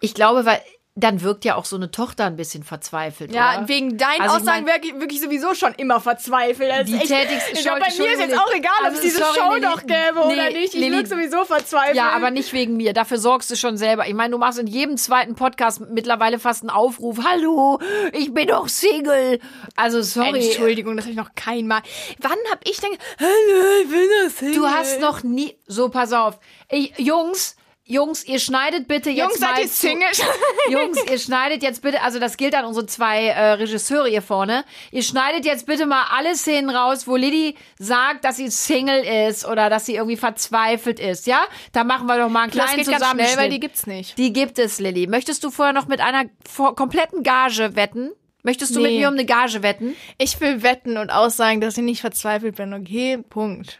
Ich 0.00 0.14
glaube, 0.14 0.44
weil 0.44 0.60
dann 0.94 1.22
wirkt 1.22 1.46
ja 1.46 1.56
auch 1.56 1.64
so 1.64 1.76
eine 1.76 1.90
Tochter 1.90 2.26
ein 2.26 2.36
bisschen 2.36 2.64
verzweifelt. 2.64 3.34
Ja, 3.34 3.56
oder? 3.60 3.68
wegen 3.68 3.96
deinen 3.96 4.20
Also 4.20 4.36
ich 4.36 4.42
Aussagen 4.42 4.64
mein- 4.66 4.74
wirklich, 4.74 4.92
wirklich 5.00 5.20
sowieso 5.22 5.54
schon 5.54 5.72
immer 5.74 6.00
verzweifelt. 6.00 6.70
Das 6.70 6.84
Die 6.86 6.98
tätigste 6.98 7.52
ich 7.52 7.62
glaube, 7.62 7.80
bei 7.80 7.86
mir 7.96 8.12
ist 8.12 8.20
jetzt 8.20 8.38
auch 8.38 8.52
egal, 8.52 8.72
ob 8.80 8.84
Also, 8.86 8.96
es 8.98 9.02
diese 9.02 9.18
sorry, 9.20 9.34
Show 9.38 9.54
Lilly. 9.54 9.60
noch 9.66 9.80
gäbe 9.86 10.18
oder 10.20 10.28
Nee, 10.50 10.52
nicht. 10.52 10.74
Ich 10.74 10.80
Lilly. 10.80 10.96
wirke 10.96 11.08
sowieso 11.08 11.44
verzweifelt. 11.46 11.96
Ja, 11.96 12.10
aber 12.10 12.30
nicht 12.30 12.52
wegen 12.52 12.76
mir. 12.76 12.92
Dafür 12.92 13.16
sorgst 13.16 13.50
du 13.50 13.56
schon 13.56 13.78
selber. 13.78 14.06
Ich 14.06 14.12
meine, 14.12 14.32
du 14.32 14.38
machst 14.38 14.58
in 14.58 14.66
jedem 14.66 14.98
zweiten 14.98 15.34
Podcast 15.34 15.80
mittlerweile 15.80 16.38
fast 16.38 16.60
einen 16.62 16.68
Aufruf. 16.70 17.20
Hallo, 17.24 17.78
ich 18.12 18.34
bin 18.34 18.48
doch 18.48 18.68
Single. 18.68 19.40
Also 19.76 20.02
sorry. 20.02 20.44
Entschuldigung, 20.44 20.96
das 20.96 21.06
habe 21.06 21.12
ich 21.12 21.16
noch 21.18 21.34
kein 21.34 21.66
Mal. 21.68 21.80
Wann 22.20 22.32
habe 22.50 22.60
ich 22.64 22.78
denn... 22.80 22.90
Hallo, 23.18 23.82
ich 23.82 23.88
bin 23.88 24.08
das 24.24 24.36
Single. 24.36 24.54
Du 24.56 24.66
hast 24.66 25.00
noch 25.00 25.22
nie. 25.22 25.56
So, 25.66 25.88
pass 25.88 26.12
auf. 26.12 26.38
Ich, 26.70 26.92
Jungs, 26.98 27.56
Jungs, 27.92 28.24
ihr 28.24 28.38
schneidet 28.38 28.88
bitte 28.88 29.10
jetzt 29.10 29.18
Jungs, 29.38 29.40
mal. 29.40 29.54
seid 29.56 29.64
ihr 29.64 29.68
Single? 29.68 30.08
Jungs, 30.70 30.98
ihr 31.10 31.18
schneidet 31.18 31.62
jetzt 31.62 31.82
bitte, 31.82 32.00
also 32.02 32.18
das 32.18 32.36
gilt 32.36 32.54
an 32.54 32.64
unsere 32.64 32.86
zwei 32.86 33.26
äh, 33.26 33.52
Regisseure 33.52 34.08
hier 34.08 34.22
vorne. 34.22 34.64
Ihr 34.90 35.02
schneidet 35.02 35.44
jetzt 35.44 35.66
bitte 35.66 35.84
mal 35.86 36.04
alle 36.10 36.34
Szenen 36.34 36.70
raus, 36.70 37.06
wo 37.06 37.16
Lilly 37.16 37.54
sagt, 37.78 38.24
dass 38.24 38.36
sie 38.36 38.48
Single 38.50 39.04
ist 39.28 39.44
oder 39.46 39.68
dass 39.68 39.84
sie 39.86 39.94
irgendwie 39.96 40.16
verzweifelt 40.16 40.98
ist, 41.00 41.26
ja? 41.26 41.44
Da 41.72 41.84
machen 41.84 42.06
wir 42.06 42.16
doch 42.18 42.28
mal 42.30 42.44
einen 42.44 42.52
Das 42.52 42.64
kleinen 42.64 42.78
geht 42.78 42.86
ganz 42.86 42.98
Zusammenschnitt. 43.02 43.32
schnell, 43.34 43.44
weil 43.44 43.50
die 43.50 43.60
gibt's 43.60 43.86
nicht. 43.86 44.16
Die 44.18 44.32
gibt 44.32 44.58
es, 44.58 44.78
Lilly. 44.80 45.06
Möchtest 45.06 45.44
du 45.44 45.50
vorher 45.50 45.74
noch 45.74 45.86
mit 45.86 46.00
einer 46.00 46.24
vor 46.50 46.74
kompletten 46.74 47.22
Gage 47.22 47.76
wetten? 47.76 48.10
Möchtest 48.42 48.74
du 48.74 48.80
mit 48.80 48.90
Nee. 48.92 48.98
mir 49.00 49.08
um 49.08 49.14
eine 49.14 49.24
Gage 49.24 49.62
wetten? 49.62 49.94
Ich 50.18 50.40
will 50.40 50.62
wetten 50.64 50.96
und 50.96 51.10
aussagen, 51.10 51.60
dass 51.60 51.76
ich 51.76 51.84
nicht 51.84 52.00
verzweifelt 52.00 52.56
bin. 52.56 52.74
Okay, 52.74 53.18
Punkt. 53.30 53.78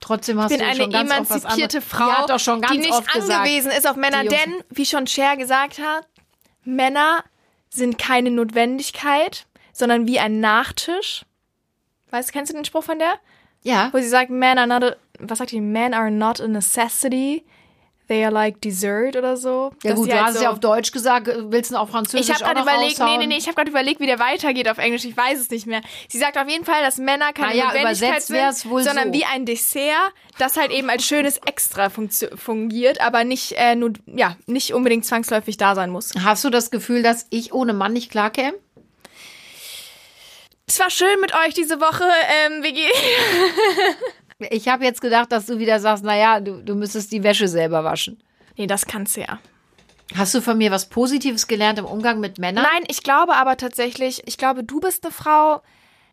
Trotzdem 0.00 0.40
hast 0.40 0.52
Ich 0.52 0.58
bin 0.58 0.66
du 0.66 0.70
eine 0.70 0.80
schon 0.82 0.90
ganz 0.90 1.10
oft 1.10 1.30
was 1.30 1.44
emanzipierte 1.44 1.80
Frau, 1.80 2.06
Die 2.06 2.12
hat 2.12 2.30
doch 2.30 2.38
schon 2.38 2.60
ganz 2.60 2.72
die 2.72 2.78
nicht 2.78 2.92
oft 2.92 3.12
gesagt. 3.12 3.32
angewiesen 3.32 3.70
ist 3.72 3.88
auf 3.88 3.96
Männer. 3.96 4.24
Denn, 4.24 4.62
wie 4.70 4.86
schon 4.86 5.06
Cher 5.06 5.36
gesagt 5.36 5.78
hat, 5.80 6.06
Männer 6.64 7.24
sind 7.70 7.98
keine 7.98 8.30
Notwendigkeit, 8.30 9.46
sondern 9.72 10.06
wie 10.06 10.18
ein 10.18 10.40
Nachtisch. 10.40 11.24
Weißt 12.10 12.28
du, 12.28 12.32
kennst 12.32 12.52
du 12.52 12.56
den 12.56 12.64
Spruch 12.64 12.84
von 12.84 12.98
der? 12.98 13.14
Ja. 13.62 13.90
Wo 13.92 13.98
sie 13.98 14.08
sagt, 14.08 14.30
men 14.30 14.56
are 14.58 14.66
not 14.66 14.84
a, 14.84 14.96
was 15.18 15.38
sagt 15.38 15.50
die? 15.50 15.60
Men 15.60 15.94
are 15.94 16.10
not 16.10 16.40
a 16.40 16.46
necessity. 16.46 17.44
They 18.08 18.24
are 18.24 18.32
like 18.32 18.60
dessert 18.62 19.16
oder 19.16 19.36
so. 19.36 19.70
Ja 19.82 19.92
gut, 19.94 20.08
du 20.08 20.12
halt 20.14 20.22
hast 20.24 20.30
es 20.32 20.38
so- 20.38 20.44
ja 20.44 20.50
auf 20.50 20.60
Deutsch 20.60 20.92
gesagt, 20.92 21.28
willst 21.28 21.70
du 21.72 21.76
auf 21.76 21.90
Französisch 21.90 22.26
ich 22.26 22.34
habe 22.34 22.42
gerade 22.42 22.62
überlegt, 22.62 22.98
nee, 22.98 23.04
raushauen? 23.04 23.18
nee, 23.20 23.26
nee, 23.26 23.36
ich 23.36 23.44
habe 23.46 23.54
gerade 23.54 23.70
überlegt, 23.70 24.00
wie 24.00 24.06
der 24.06 24.18
weitergeht 24.18 24.66
auf 24.68 24.78
Englisch. 24.78 25.04
Ich 25.04 25.14
weiß 25.14 25.38
es 25.38 25.50
nicht 25.50 25.66
mehr. 25.66 25.82
Sie 26.08 26.18
sagt 26.18 26.38
auf 26.38 26.48
jeden 26.48 26.64
Fall, 26.64 26.82
dass 26.82 26.96
Männer 26.96 27.34
keine 27.34 27.50
Na 27.50 27.54
ja, 27.54 27.64
Notwendigkeit 27.66 28.22
sind, 28.22 28.70
wohl 28.70 28.82
sondern 28.82 29.12
so. 29.12 29.18
wie 29.18 29.26
ein 29.26 29.44
Dessert, 29.44 30.12
das 30.38 30.56
halt 30.56 30.70
eben 30.70 30.88
als 30.88 31.04
schönes 31.04 31.36
Extra 31.44 31.90
fungiert, 31.90 33.00
aber 33.02 33.24
nicht 33.24 33.52
äh, 33.58 33.74
nur, 33.74 33.92
ja, 34.06 34.36
nicht 34.46 34.72
unbedingt 34.72 35.04
zwangsläufig 35.04 35.58
da 35.58 35.74
sein 35.74 35.90
muss. 35.90 36.12
Hast 36.24 36.42
du 36.44 36.50
das 36.50 36.70
Gefühl, 36.70 37.02
dass 37.02 37.26
ich 37.28 37.52
ohne 37.52 37.74
Mann 37.74 37.92
nicht 37.92 38.10
klarkäme? 38.10 38.54
Es 40.66 40.80
war 40.80 40.90
schön 40.90 41.20
mit 41.20 41.34
euch 41.34 41.54
diese 41.54 41.80
Woche. 41.80 42.04
Ähm, 42.46 42.62
gehen. 42.62 42.74
Ich 44.38 44.68
habe 44.68 44.84
jetzt 44.84 45.00
gedacht, 45.00 45.32
dass 45.32 45.46
du 45.46 45.58
wieder 45.58 45.80
sagst, 45.80 46.04
naja, 46.04 46.40
du, 46.40 46.62
du 46.62 46.74
müsstest 46.74 47.10
die 47.12 47.22
Wäsche 47.22 47.48
selber 47.48 47.82
waschen. 47.84 48.22
Nee, 48.56 48.66
das 48.66 48.86
kannst 48.86 49.16
du 49.16 49.22
ja. 49.22 49.38
Hast 50.14 50.34
du 50.34 50.40
von 50.40 50.56
mir 50.56 50.70
was 50.70 50.88
Positives 50.88 51.48
gelernt 51.48 51.78
im 51.78 51.84
Umgang 51.84 52.20
mit 52.20 52.38
Männern? 52.38 52.64
Nein, 52.64 52.84
ich 52.88 53.02
glaube 53.02 53.34
aber 53.34 53.56
tatsächlich, 53.56 54.22
ich 54.26 54.38
glaube, 54.38 54.64
du 54.64 54.80
bist 54.80 55.04
eine 55.04 55.12
Frau, 55.12 55.62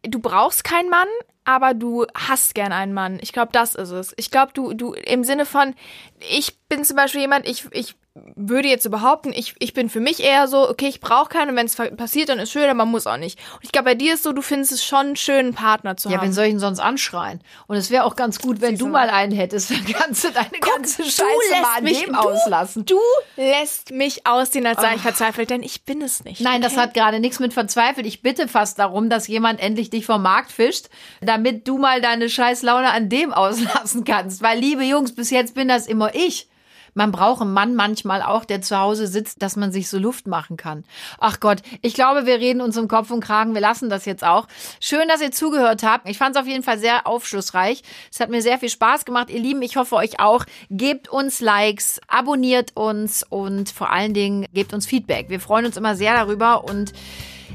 du 0.04 0.20
brauchst 0.20 0.64
keinen 0.64 0.90
Mann, 0.90 1.08
aber 1.46 1.74
du 1.74 2.06
hast 2.14 2.56
gern 2.56 2.74
einen 2.74 2.94
Mann. 2.94 3.20
Ich 3.22 3.32
glaube, 3.32 3.52
das 3.54 3.76
ist 3.76 3.92
es. 3.92 4.14
Ich 4.18 4.32
glaube, 4.32 4.52
du, 4.54 4.74
du, 4.74 4.94
im 4.94 5.24
Sinne 5.24 5.46
von, 5.46 5.76
ich 6.20 6.60
bin 6.68 6.84
zum 6.84 6.98
Beispiel 6.98 7.22
jemand, 7.22 7.48
ich, 7.48 7.66
ich 7.72 7.96
würde 8.36 8.70
jetzt 8.70 8.90
behaupten, 8.90 9.34
ich, 9.34 9.56
ich 9.60 9.74
bin 9.74 9.90
für 9.90 10.00
mich 10.00 10.24
eher 10.24 10.48
so, 10.48 10.70
okay, 10.70 10.88
ich 10.88 11.02
brauche 11.02 11.28
keinen 11.28 11.50
und 11.50 11.56
wenn 11.58 11.66
es 11.66 11.76
passiert, 11.76 12.30
dann 12.30 12.40
ist 12.40 12.50
schön, 12.50 12.64
aber 12.64 12.74
man 12.74 12.90
muss 12.90 13.08
auch 13.08 13.18
nicht. 13.18 13.38
Und 13.56 13.64
ich 13.64 13.74
glaube, 13.74 13.86
bei 13.90 13.96
dir 13.96 14.14
ist 14.14 14.24
so, 14.24 14.32
du 14.32 14.42
findest 14.42 14.72
es 14.72 14.86
schon 14.86 15.18
schön, 15.18 15.38
einen 15.48 15.54
Partner 15.54 15.98
zu 15.98 16.08
Ja, 16.10 16.18
haben. 16.18 16.28
wen 16.28 16.34
soll 16.34 16.46
ich 16.46 16.52
denn 16.52 16.60
sonst 16.60 16.80
anschreien? 16.80 17.42
Und 17.68 17.76
es 17.76 17.92
wäre 17.92 18.06
auch 18.06 18.16
ganz 18.16 18.40
gut, 18.40 18.62
wenn 18.62 18.70
Siehst 18.72 18.82
du 18.82 18.88
mal 18.88 19.10
einen 19.10 19.34
hättest. 19.34 19.70
Dann 19.72 19.86
kannst 19.86 20.24
du 20.24 20.30
deine 20.32 20.50
ganze 20.62 21.04
du 21.04 21.10
Scheiße 21.10 21.62
mal 21.62 21.78
an 21.78 21.84
mich- 21.84 22.04
dem 22.06 22.14
du- 22.14 22.20
auslassen. 22.20 22.86
Du 22.86 23.00
lässt 23.36 23.92
mich 23.92 24.26
aussehen, 24.26 24.66
als 24.66 24.80
sei 24.82 24.96
ich 24.96 25.02
verzweifelt, 25.02 25.50
denn 25.50 25.62
ich 25.62 25.84
bin 25.84 26.02
es 26.02 26.24
nicht. 26.24 26.40
Nein, 26.40 26.62
das 26.62 26.72
okay? 26.74 26.82
hat 26.84 26.94
gerade 26.94 27.20
nichts 27.20 27.40
mit 27.40 27.54
verzweifelt. 27.54 28.06
Ich 28.08 28.22
bitte 28.22 28.48
fast 28.48 28.80
darum, 28.80 29.10
dass 29.10 29.28
jemand 29.28 29.60
endlich 29.60 29.90
dich 29.90 30.06
vom 30.06 30.22
Markt 30.22 30.54
fischt, 30.54 30.86
damit 31.22 31.68
du 31.68 31.78
mal 31.78 32.00
deine 32.00 32.30
Scheißlaune 32.30 32.92
an 32.92 33.10
dem 33.10 33.34
auslassen 33.34 34.06
kannst. 34.06 34.42
Weil, 34.42 34.58
liebe 34.60 34.84
Jungs, 34.84 35.14
bis 35.14 35.32
jetzt 35.32 35.54
bin 35.54 35.68
das 35.68 35.86
immer 35.88 36.16
ich. 36.16 36.48
Man 36.96 37.12
braucht 37.12 37.42
einen 37.42 37.54
Mann 37.54 37.76
manchmal 37.76 38.22
auch, 38.22 38.46
der 38.46 38.62
zu 38.62 38.80
Hause 38.80 39.08
sitzt, 39.08 39.42
dass 39.42 39.58
man 39.58 39.72
sich 39.72 39.90
so 39.90 40.00
Luft 40.00 40.28
machen 40.28 40.56
kann. 40.56 40.86
Ach 41.20 41.42
Gott, 41.42 41.62
ich 41.82 41.94
glaube, 41.94 42.26
wir 42.26 42.36
reden 42.36 42.62
uns 42.62 42.78
um 42.78 42.88
Kopf 42.88 43.12
und 43.12 43.20
Kragen. 43.20 43.54
Wir 43.54 43.62
lassen 43.62 43.90
das 43.90 44.06
jetzt 44.06 44.24
auch. 44.24 44.48
Schön, 44.80 45.08
dass 45.10 45.22
ihr 45.22 45.32
zugehört 45.32 45.84
habt. 45.84 46.10
Ich 46.10 46.18
fand 46.18 46.36
es 46.36 46.42
auf 46.42 46.48
jeden 46.48 46.64
Fall 46.64 46.80
sehr 46.80 47.06
aufschlussreich. 47.06 47.84
Es 48.12 48.22
hat 48.22 48.30
mir 48.30 48.42
sehr 48.42 48.58
viel 48.58 48.70
Spaß 48.70 49.04
gemacht. 49.04 49.30
Ihr 49.30 49.42
Lieben, 49.42 49.62
ich 49.62 49.76
hoffe 49.76 49.96
euch 49.96 50.22
auch. 50.22 50.46
Gebt 50.70 51.10
uns 51.10 51.42
Likes, 51.42 52.00
abonniert 52.08 52.72
uns 52.76 53.24
und 53.30 53.70
vor 53.70 53.92
allen 53.92 54.14
Dingen 54.14 54.46
gebt 54.54 54.74
uns 54.74 54.86
Feedback. 54.86 55.30
Wir 55.30 55.42
freuen 55.42 55.66
uns 55.66 55.76
immer 55.76 55.96
sehr 55.96 56.14
darüber 56.14 56.64
und 56.64 56.94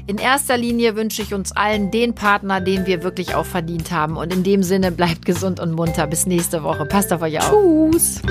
in 0.07 0.17
erster 0.17 0.57
Linie 0.57 0.95
wünsche 0.95 1.21
ich 1.21 1.33
uns 1.33 1.51
allen 1.51 1.89
den 1.89 2.13
Partner, 2.13 2.61
den 2.61 2.85
wir 2.85 3.03
wirklich 3.03 3.35
auch 3.35 3.45
verdient 3.45 3.91
haben. 3.91 4.17
Und 4.17 4.33
in 4.33 4.43
dem 4.43 4.61
Sinne 4.63 4.91
bleibt 4.91 5.25
gesund 5.25 5.59
und 5.59 5.71
munter. 5.71 6.07
Bis 6.07 6.25
nächste 6.25 6.63
Woche. 6.63 6.85
Passt 6.85 7.11
auf 7.13 7.21
euch 7.21 7.39
auf. 7.39 7.51
Tschüss. 7.91 8.21